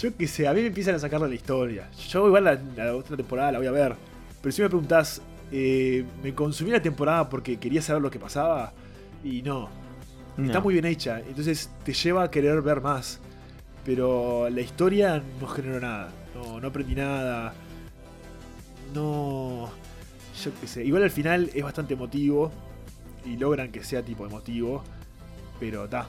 yo 0.00 0.16
qué 0.16 0.28
sé, 0.28 0.46
a 0.46 0.52
mí 0.52 0.60
me 0.60 0.68
empiezan 0.68 0.94
a 0.94 1.00
sacar 1.00 1.20
de 1.20 1.28
la 1.28 1.34
historia. 1.34 1.90
Yo 2.10 2.28
igual 2.28 2.44
la, 2.44 2.94
otra 2.94 3.16
temporada 3.16 3.50
la 3.50 3.58
voy 3.58 3.66
a 3.66 3.72
ver. 3.72 3.96
Pero 4.40 4.52
si 4.52 4.62
me 4.62 4.68
preguntás, 4.68 5.20
eh, 5.50 6.04
¿me 6.22 6.32
consumí 6.32 6.70
la 6.70 6.80
temporada 6.80 7.28
porque 7.28 7.56
quería 7.56 7.82
saber 7.82 8.00
lo 8.00 8.08
que 8.08 8.20
pasaba? 8.20 8.72
Y 9.24 9.42
no. 9.42 9.68
Está 10.38 10.60
muy 10.60 10.74
bien 10.74 10.86
hecha. 10.86 11.18
Entonces 11.18 11.72
te 11.84 11.92
lleva 11.92 12.22
a 12.22 12.30
querer 12.30 12.62
ver 12.62 12.80
más. 12.80 13.18
Pero 13.84 14.48
la 14.48 14.60
historia 14.60 15.20
no 15.40 15.48
generó 15.48 15.80
nada. 15.80 16.12
No, 16.36 16.60
no 16.60 16.68
aprendí 16.68 16.94
nada 16.94 17.52
no. 18.94 19.70
Yo 20.42 20.50
qué 20.60 20.66
sé. 20.66 20.84
Igual 20.84 21.02
al 21.02 21.10
final 21.10 21.50
es 21.54 21.62
bastante 21.62 21.94
emotivo. 21.94 22.50
Y 23.24 23.36
logran 23.36 23.70
que 23.70 23.84
sea 23.84 24.02
tipo 24.02 24.26
emotivo. 24.26 24.82
Pero 25.58 25.88
ta. 25.88 26.06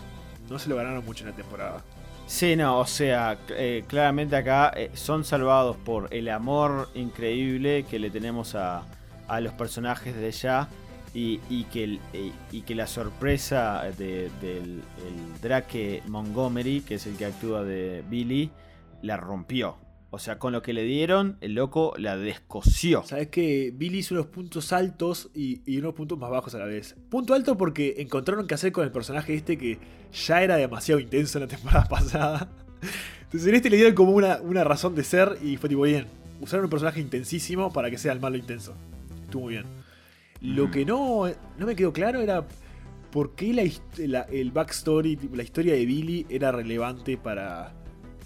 No 0.49 0.59
se 0.59 0.69
lo 0.69 0.75
ganaron 0.75 1.05
mucho 1.05 1.23
en 1.23 1.32
la 1.32 1.36
temporada. 1.36 1.84
Sí, 2.27 2.55
no, 2.55 2.79
o 2.79 2.86
sea, 2.86 3.38
eh, 3.49 3.84
claramente 3.88 4.38
acá 4.38 4.71
eh, 4.75 4.89
son 4.93 5.25
salvados 5.25 5.75
por 5.75 6.07
el 6.13 6.29
amor 6.29 6.89
increíble 6.93 7.84
que 7.84 7.99
le 7.99 8.09
tenemos 8.09 8.55
a, 8.55 8.84
a 9.27 9.41
los 9.41 9.51
personajes 9.53 10.15
de 10.15 10.32
ya 10.32 10.69
y, 11.13 11.63
que, 11.65 11.99
eh, 12.13 12.32
y 12.51 12.61
que 12.61 12.75
la 12.75 12.88
sorpresa 12.88 13.84
del 13.97 14.32
el 14.47 15.41
Drake 15.41 16.03
Montgomery, 16.07 16.82
que 16.82 16.95
es 16.95 17.05
el 17.05 17.17
que 17.17 17.25
actúa 17.25 17.63
de 17.63 18.03
Billy, 18.09 18.49
la 19.01 19.17
rompió. 19.17 19.75
O 20.14 20.20
sea, 20.20 20.39
con 20.39 20.51
lo 20.51 20.62
que 20.62 20.74
le 20.74 20.84
dieron, 20.84 21.38
el 21.39 21.55
loco 21.55 21.93
la 21.97 22.18
descoció. 22.18 23.01
Sabes 23.05 23.30
que 23.30 23.72
Billy 23.74 23.99
hizo 23.99 24.14
unos 24.14 24.28
puntos 24.28 24.74
altos 24.74 25.32
y, 25.34 25.78
unos 25.78 25.93
puntos 25.93 26.20
más 26.20 26.30
bajos 26.30 26.53
a 26.53 26.59
la 26.59 26.66
vez. 26.66 26.97
Punto 27.09 27.34
alto 27.34 27.57
porque 27.57 27.95
encontraron 27.99 28.45
qué 28.45 28.53
hacer 28.53 28.74
con 28.74 28.84
el 28.84 28.91
personaje 28.91 29.34
este 29.34 29.57
que 29.57 29.80
ya 30.12 30.43
era 30.43 30.57
demasiado 30.57 30.99
intenso 30.99 31.38
en 31.38 31.43
la 31.43 31.47
temporada 31.55 31.86
pasada. 31.86 32.49
Entonces 33.24 33.47
en 33.47 33.55
este 33.55 33.70
le 33.70 33.78
dieron 33.78 33.95
como 33.95 34.12
una, 34.12 34.41
una 34.41 34.66
razón 34.66 34.95
de 34.95 35.05
ser 35.05 35.38
y 35.41 35.55
fue 35.55 35.70
tipo 35.70 35.84
bien. 35.84 36.07
Usaron 36.41 36.66
un 36.66 36.70
personaje 36.70 36.99
intensísimo 36.99 37.72
para 37.72 37.89
que 37.89 37.97
sea 37.97 38.12
el 38.12 38.20
malo 38.20 38.36
intenso. 38.36 38.76
Estuvo 39.24 39.43
muy 39.43 39.53
bien. 39.53 39.66
Lo 40.41 40.68
mm. 40.68 40.72
que 40.72 40.84
no, 40.84 41.32
no 41.57 41.66
me 41.66 41.74
quedó 41.74 41.93
claro 41.93 42.20
era 42.20 42.45
por 43.12 43.34
qué 43.36 43.53
la, 43.97 44.22
el 44.24 44.51
backstory, 44.51 45.18
la 45.34 45.43
historia 45.43 45.74
de 45.74 45.86
Billy 45.86 46.26
era 46.30 46.51
relevante 46.51 47.16
para 47.16 47.74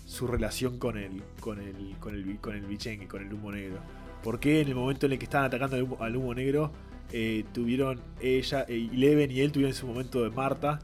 su 0.06 0.28
relación 0.28 0.78
con 0.78 0.98
el, 0.98 1.24
con 1.40 1.60
el, 1.60 1.96
con 2.00 2.16
el, 2.16 2.38
con 2.40 2.56
el 2.56 2.66
bichengue, 2.66 3.08
con 3.08 3.22
el 3.24 3.34
humo 3.34 3.52
negro. 3.52 3.80
¿Por 4.24 4.40
qué 4.40 4.62
en 4.62 4.70
el 4.70 4.76
momento 4.76 5.06
en 5.06 5.14
el 5.14 5.20
que 5.20 5.26
estaban 5.26 5.48
atacando 5.48 5.98
al 6.00 6.16
humo, 6.16 6.34
negro 6.34 6.72
eh, 7.12 7.44
tuvieron 7.54 8.00
ella, 8.20 8.66
eh, 8.68 8.90
Eleven 8.94 9.32
y 9.32 9.42
él 9.42 9.52
tuvieron 9.52 9.74
su 9.76 9.88
momento 9.88 10.24
de 10.24 10.30
Marta? 10.30 10.80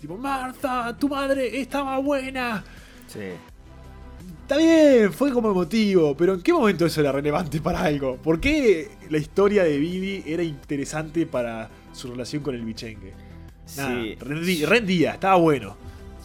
Tipo, 0.00 0.16
Marta, 0.16 0.96
tu 0.98 1.08
madre 1.08 1.60
estaba 1.60 1.98
buena. 1.98 2.64
Sí. 3.06 3.20
Está 4.42 4.56
bien, 4.56 5.12
fue 5.12 5.32
como 5.32 5.50
emotivo, 5.50 6.16
pero 6.16 6.34
¿en 6.34 6.42
qué 6.42 6.52
momento 6.52 6.86
eso 6.86 7.00
era 7.00 7.12
relevante 7.12 7.60
para 7.60 7.82
algo? 7.82 8.16
¿Por 8.16 8.40
qué 8.40 8.90
la 9.10 9.18
historia 9.18 9.64
de 9.64 9.76
Billy 9.76 10.22
era 10.26 10.42
interesante 10.42 11.26
para 11.26 11.68
su 11.92 12.08
relación 12.10 12.42
con 12.42 12.54
el 12.54 12.64
bichengue? 12.64 13.12
sí. 13.66 14.16
rendía, 14.16 15.12
estaba 15.12 15.36
bueno. 15.36 15.76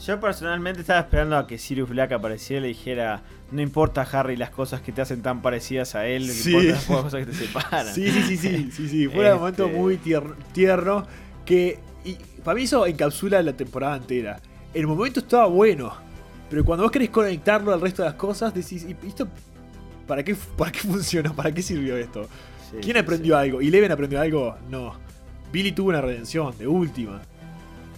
Yo 0.05 0.19
personalmente 0.19 0.81
estaba 0.81 0.99
esperando 0.99 1.37
a 1.37 1.47
que 1.47 1.57
Sirius 1.57 1.87
Black 1.87 2.11
apareciera 2.11 2.59
y 2.59 2.61
le 2.63 2.67
dijera, 2.69 3.21
no 3.51 3.61
importa 3.61 4.01
Harry 4.01 4.35
las 4.35 4.49
cosas 4.49 4.81
que 4.81 4.91
te 4.91 5.01
hacen 5.01 5.21
tan 5.21 5.41
parecidas 5.41 5.95
a 5.95 6.05
él, 6.05 6.27
no 6.27 6.33
importa 6.33 6.71
las 6.71 6.85
cosas 6.85 7.25
que 7.25 7.31
te 7.31 7.37
separan. 7.37 7.93
Sí, 7.93 8.09
sí, 8.09 8.37
sí, 8.37 8.71
sí, 8.71 8.89
sí, 8.89 9.07
Fue 9.07 9.31
un 9.31 9.39
momento 9.39 9.65
este 9.65 9.77
muy 9.77 9.97
tierno, 10.53 11.07
que 11.45 11.79
y 12.03 12.17
para 12.43 12.55
mí 12.55 12.63
eso 12.63 12.85
encapsula 12.85 13.41
la 13.41 13.53
temporada 13.53 13.95
entera. 13.95 14.41
El 14.73 14.87
momento 14.87 15.21
estaba 15.21 15.45
bueno, 15.45 15.93
pero 16.49 16.65
cuando 16.65 16.83
vos 16.83 16.91
querés 16.91 17.09
conectarlo 17.09 17.71
al 17.71 17.79
resto 17.79 18.01
de 18.01 18.09
las 18.09 18.17
cosas, 18.17 18.53
decís, 18.53 18.85
¿y 18.85 19.07
esto 19.07 19.29
para 20.05 20.21
qué, 20.21 20.35
para 20.57 20.71
qué 20.71 20.79
funcionó? 20.79 21.33
¿Para 21.33 21.53
qué 21.53 21.61
sirvió 21.61 21.95
esto? 21.95 22.27
¿Quién 22.81 22.97
aprendió 22.97 23.37
algo? 23.37 23.61
¿Y 23.61 23.69
Leven 23.69 23.91
aprendió 23.91 24.19
algo? 24.19 24.57
No. 24.69 24.95
Billy 25.51 25.71
tuvo 25.71 25.89
una 25.89 26.01
redención, 26.01 26.57
de 26.57 26.67
última. 26.67 27.21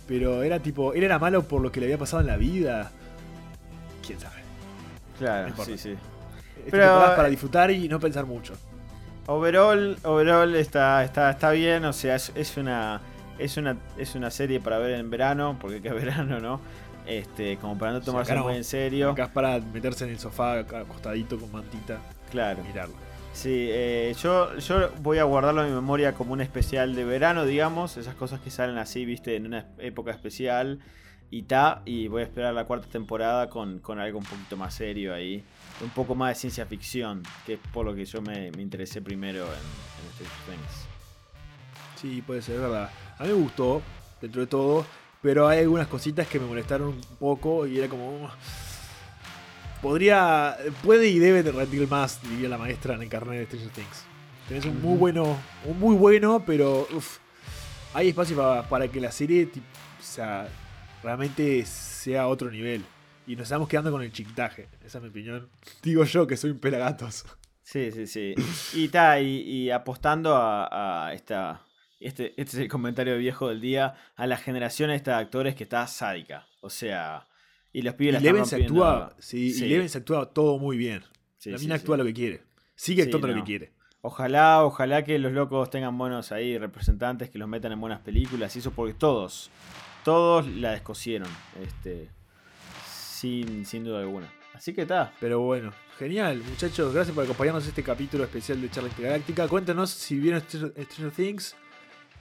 Pero 0.07 0.43
era 0.43 0.59
tipo, 0.59 0.93
él 0.93 1.03
era 1.03 1.17
malo 1.19 1.43
por 1.43 1.61
lo 1.61 1.71
que 1.71 1.79
le 1.79 1.87
había 1.87 1.97
pasado 1.97 2.21
en 2.21 2.27
la 2.27 2.37
vida. 2.37 2.91
¿Quién 4.05 4.19
sabe? 4.19 4.41
Claro, 5.17 5.53
sí, 5.63 5.77
sí. 5.77 5.95
Pero 6.69 6.87
para 7.15 7.29
disfrutar 7.29 7.71
y 7.71 7.87
no 7.87 7.99
pensar 7.99 8.25
mucho. 8.25 8.53
Overall, 9.27 9.97
overall 10.03 10.55
está, 10.55 11.03
está, 11.03 11.31
está 11.31 11.51
bien, 11.51 11.83
o 11.85 11.93
sea, 11.93 12.15
es, 12.15 12.57
una 12.57 13.01
es 13.39 13.57
una 13.57 13.75
es 13.97 14.13
una 14.13 14.29
serie 14.29 14.59
para 14.59 14.77
ver 14.77 14.91
en 14.91 15.09
verano, 15.09 15.57
porque 15.59 15.81
que 15.81 15.87
es 15.87 15.93
verano, 16.05 16.39
¿no? 16.39 16.61
Este, 17.07 17.57
como 17.57 17.77
para 17.77 17.93
no 17.93 18.01
tomarse 18.01 18.35
muy 18.35 18.55
en 18.55 18.63
serio. 18.63 19.11
Acá 19.11 19.25
es 19.25 19.29
para 19.29 19.59
meterse 19.59 20.05
en 20.05 20.11
el 20.11 20.19
sofá 20.19 20.59
acostadito 20.59 21.39
con 21.39 21.51
mantita. 21.51 21.99
Claro. 22.31 22.61
Y 22.63 22.67
mirarlo. 22.67 22.95
Sí, 23.35 23.67
eh, 23.69 24.15
yo, 24.23 24.57
yo 24.57 24.89
voy 25.01 25.17
a 25.17 25.25
guardarlo 25.25 25.61
en 25.61 25.67
mi 25.67 25.75
memoria 25.75 26.13
como 26.13 26.31
un 26.31 26.39
especial 26.39 26.95
de 26.95 27.03
verano, 27.03 27.45
digamos. 27.45 27.97
Esas 27.97 28.15
cosas 28.15 28.39
que 28.39 28.49
salen 28.49 28.77
así, 28.77 29.03
viste, 29.03 29.35
en 29.35 29.45
una 29.45 29.67
época 29.77 30.11
especial. 30.11 30.79
Y 31.29 31.43
ta, 31.43 31.81
y 31.83 32.07
voy 32.07 32.21
a 32.21 32.25
esperar 32.25 32.53
la 32.53 32.63
cuarta 32.63 32.87
temporada 32.87 33.49
con, 33.49 33.81
algo 33.99 34.19
un 34.19 34.25
poquito 34.25 34.55
más 34.55 34.73
serio 34.73 35.13
ahí. 35.13 35.43
Un 35.81 35.89
poco 35.89 36.15
más 36.15 36.29
de 36.29 36.35
ciencia 36.35 36.65
ficción, 36.65 37.23
que 37.45 37.55
es 37.55 37.59
por 37.73 37.85
lo 37.85 37.93
que 37.93 38.05
yo 38.05 38.21
me, 38.21 38.47
interesé 38.57 39.01
primero 39.01 39.43
en, 39.43 39.51
en 39.51 40.27
Stranger 40.43 40.65
Sí, 41.99 42.21
puede 42.21 42.41
ser, 42.41 42.61
verdad. 42.61 42.89
A 43.17 43.23
mí 43.23 43.29
me 43.29 43.35
gustó, 43.35 43.81
dentro 44.21 44.41
de 44.41 44.47
todo, 44.47 44.85
pero 45.21 45.49
hay 45.49 45.59
algunas 45.59 45.87
cositas 45.87 46.25
que 46.25 46.39
me 46.39 46.45
molestaron 46.45 46.87
un 46.87 47.01
poco 47.19 47.67
y 47.67 47.79
era 47.79 47.89
como 47.89 48.29
podría, 49.85 50.57
puede 50.83 51.09
y 51.09 51.19
debe 51.19 51.43
rendir 51.43 51.87
más, 51.87 52.19
diría 52.27 52.49
la 52.49 52.57
maestra 52.57 52.95
en 52.95 53.03
el 53.03 53.07
carnet 53.07 53.37
de 53.37 53.45
Stranger 53.45 53.69
Things. 53.69 54.05
Tenés 54.47 54.65
un 54.65 54.81
muy 54.81 54.97
bueno, 54.97 55.37
un 55.63 55.79
muy 55.79 55.95
bueno, 55.95 56.43
pero 56.43 56.87
hay 57.93 58.09
espacio 58.09 58.35
para, 58.67 58.87
que 58.87 58.99
la 58.99 59.11
serie 59.11 59.47
sea, 59.99 60.47
realmente 61.03 61.63
sea 61.67 62.27
otro 62.27 62.49
nivel. 62.49 62.83
Y 63.27 63.35
nos 63.35 63.43
estamos 63.43 63.69
quedando 63.69 63.91
con 63.91 64.01
el 64.01 64.11
chiquitaje. 64.11 64.69
Esa 64.83 64.97
es 64.97 65.03
mi 65.03 65.11
opinión. 65.11 65.49
Digo 65.83 66.03
yo 66.03 66.25
que 66.25 66.35
soy 66.35 66.49
un 66.49 66.59
pelagatos. 66.59 67.23
Sí, 67.61 67.91
sí, 67.91 68.07
sí. 68.07 68.33
Y, 68.73 68.87
ta, 68.87 69.19
y, 69.19 69.69
apostando 69.69 70.35
a, 70.35 71.11
esta. 71.13 71.61
Este, 71.99 72.33
este 72.41 72.57
es 72.57 72.63
el 72.63 72.69
comentario 72.69 73.19
viejo 73.19 73.49
del 73.49 73.61
día. 73.61 73.93
A 74.15 74.25
la 74.25 74.37
generación 74.37 74.89
esta 74.89 75.17
de 75.17 75.21
actores 75.21 75.53
que 75.53 75.63
está 75.63 75.85
sádica. 75.85 76.47
O 76.61 76.71
sea, 76.71 77.27
y 77.75 77.81
los 77.81 77.95
pibes 77.95 78.23
la 78.23 78.45
se 78.45 78.55
actúa, 78.55 79.13
sí, 79.19 79.47
Y 79.47 79.89
se 79.89 79.97
actúa 79.97 80.27
todo 80.27 80.57
muy 80.57 80.77
bien. 80.77 81.03
la 81.43 81.57
mina 81.57 81.75
actúa 81.75 81.97
lo 81.97 82.05
que 82.05 82.13
quiere. 82.13 82.41
Sigue 82.73 83.03
actuando 83.03 83.27
lo 83.27 83.35
que 83.35 83.43
quiere. 83.43 83.73
Ojalá, 83.99 84.63
ojalá 84.63 85.03
que 85.03 85.19
los 85.19 85.33
locos 85.33 85.69
tengan 85.71 85.97
buenos 85.97 86.31
ahí 86.31 86.57
representantes 86.57 87.29
que 87.29 87.37
los 87.37 87.49
metan 87.49 87.73
en 87.73 87.81
buenas 87.81 87.99
películas 87.99 88.55
y 88.55 88.59
eso 88.59 88.71
porque 88.71 88.93
todos, 88.93 89.51
todos 90.05 90.47
la 90.47 90.71
descosieron. 90.71 91.27
Este, 91.61 92.07
sin, 92.89 93.65
sin 93.65 93.83
duda 93.83 93.99
alguna. 93.99 94.31
Así 94.53 94.73
que 94.73 94.83
está. 94.83 95.11
Pero 95.19 95.41
bueno, 95.41 95.73
genial, 95.99 96.41
muchachos. 96.49 96.93
Gracias 96.93 97.13
por 97.13 97.25
acompañarnos 97.25 97.63
en 97.65 97.69
este 97.71 97.83
capítulo 97.83 98.23
especial 98.23 98.61
de 98.61 98.69
Charla 98.69 98.89
Galáctica. 98.97 99.49
Cuéntanos 99.49 99.89
si 99.89 100.17
vieron 100.17 100.39
Stranger 100.39 101.11
Things, 101.11 101.57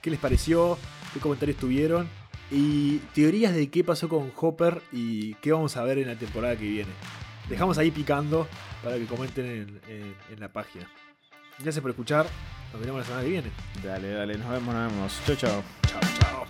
qué 0.01 0.09
les 0.09 0.19
pareció, 0.19 0.77
qué 1.13 1.21
comentarios 1.21 1.57
tuvieron 1.57 2.09
y 2.51 2.99
teorías 3.13 3.53
de 3.53 3.69
qué 3.69 3.83
pasó 3.83 4.09
con 4.09 4.31
Hopper 4.35 4.81
y 4.91 5.33
qué 5.35 5.51
vamos 5.51 5.77
a 5.77 5.83
ver 5.83 5.97
en 5.97 6.07
la 6.07 6.15
temporada 6.15 6.55
que 6.55 6.65
viene. 6.65 6.91
Dejamos 7.49 7.77
ahí 7.77 7.91
picando 7.91 8.47
para 8.83 8.97
que 8.97 9.05
comenten 9.05 9.81
en, 9.87 10.39
la 10.39 10.49
página. 10.49 10.89
Gracias 11.59 11.81
por 11.81 11.91
escuchar. 11.91 12.25
Nos 12.73 12.81
vemos 12.81 12.99
la 12.99 13.05
semana 13.05 13.23
que 13.23 13.29
viene. 13.29 13.51
Dale, 13.83 14.09
dale, 14.09 14.37
nos 14.37 14.49
vemos, 14.49 14.73
nos 14.73 14.91
vemos. 14.91 15.21
Chau, 15.25 15.35
chao. 15.35 15.63
Chao, 15.87 16.01
chao. 16.19 16.44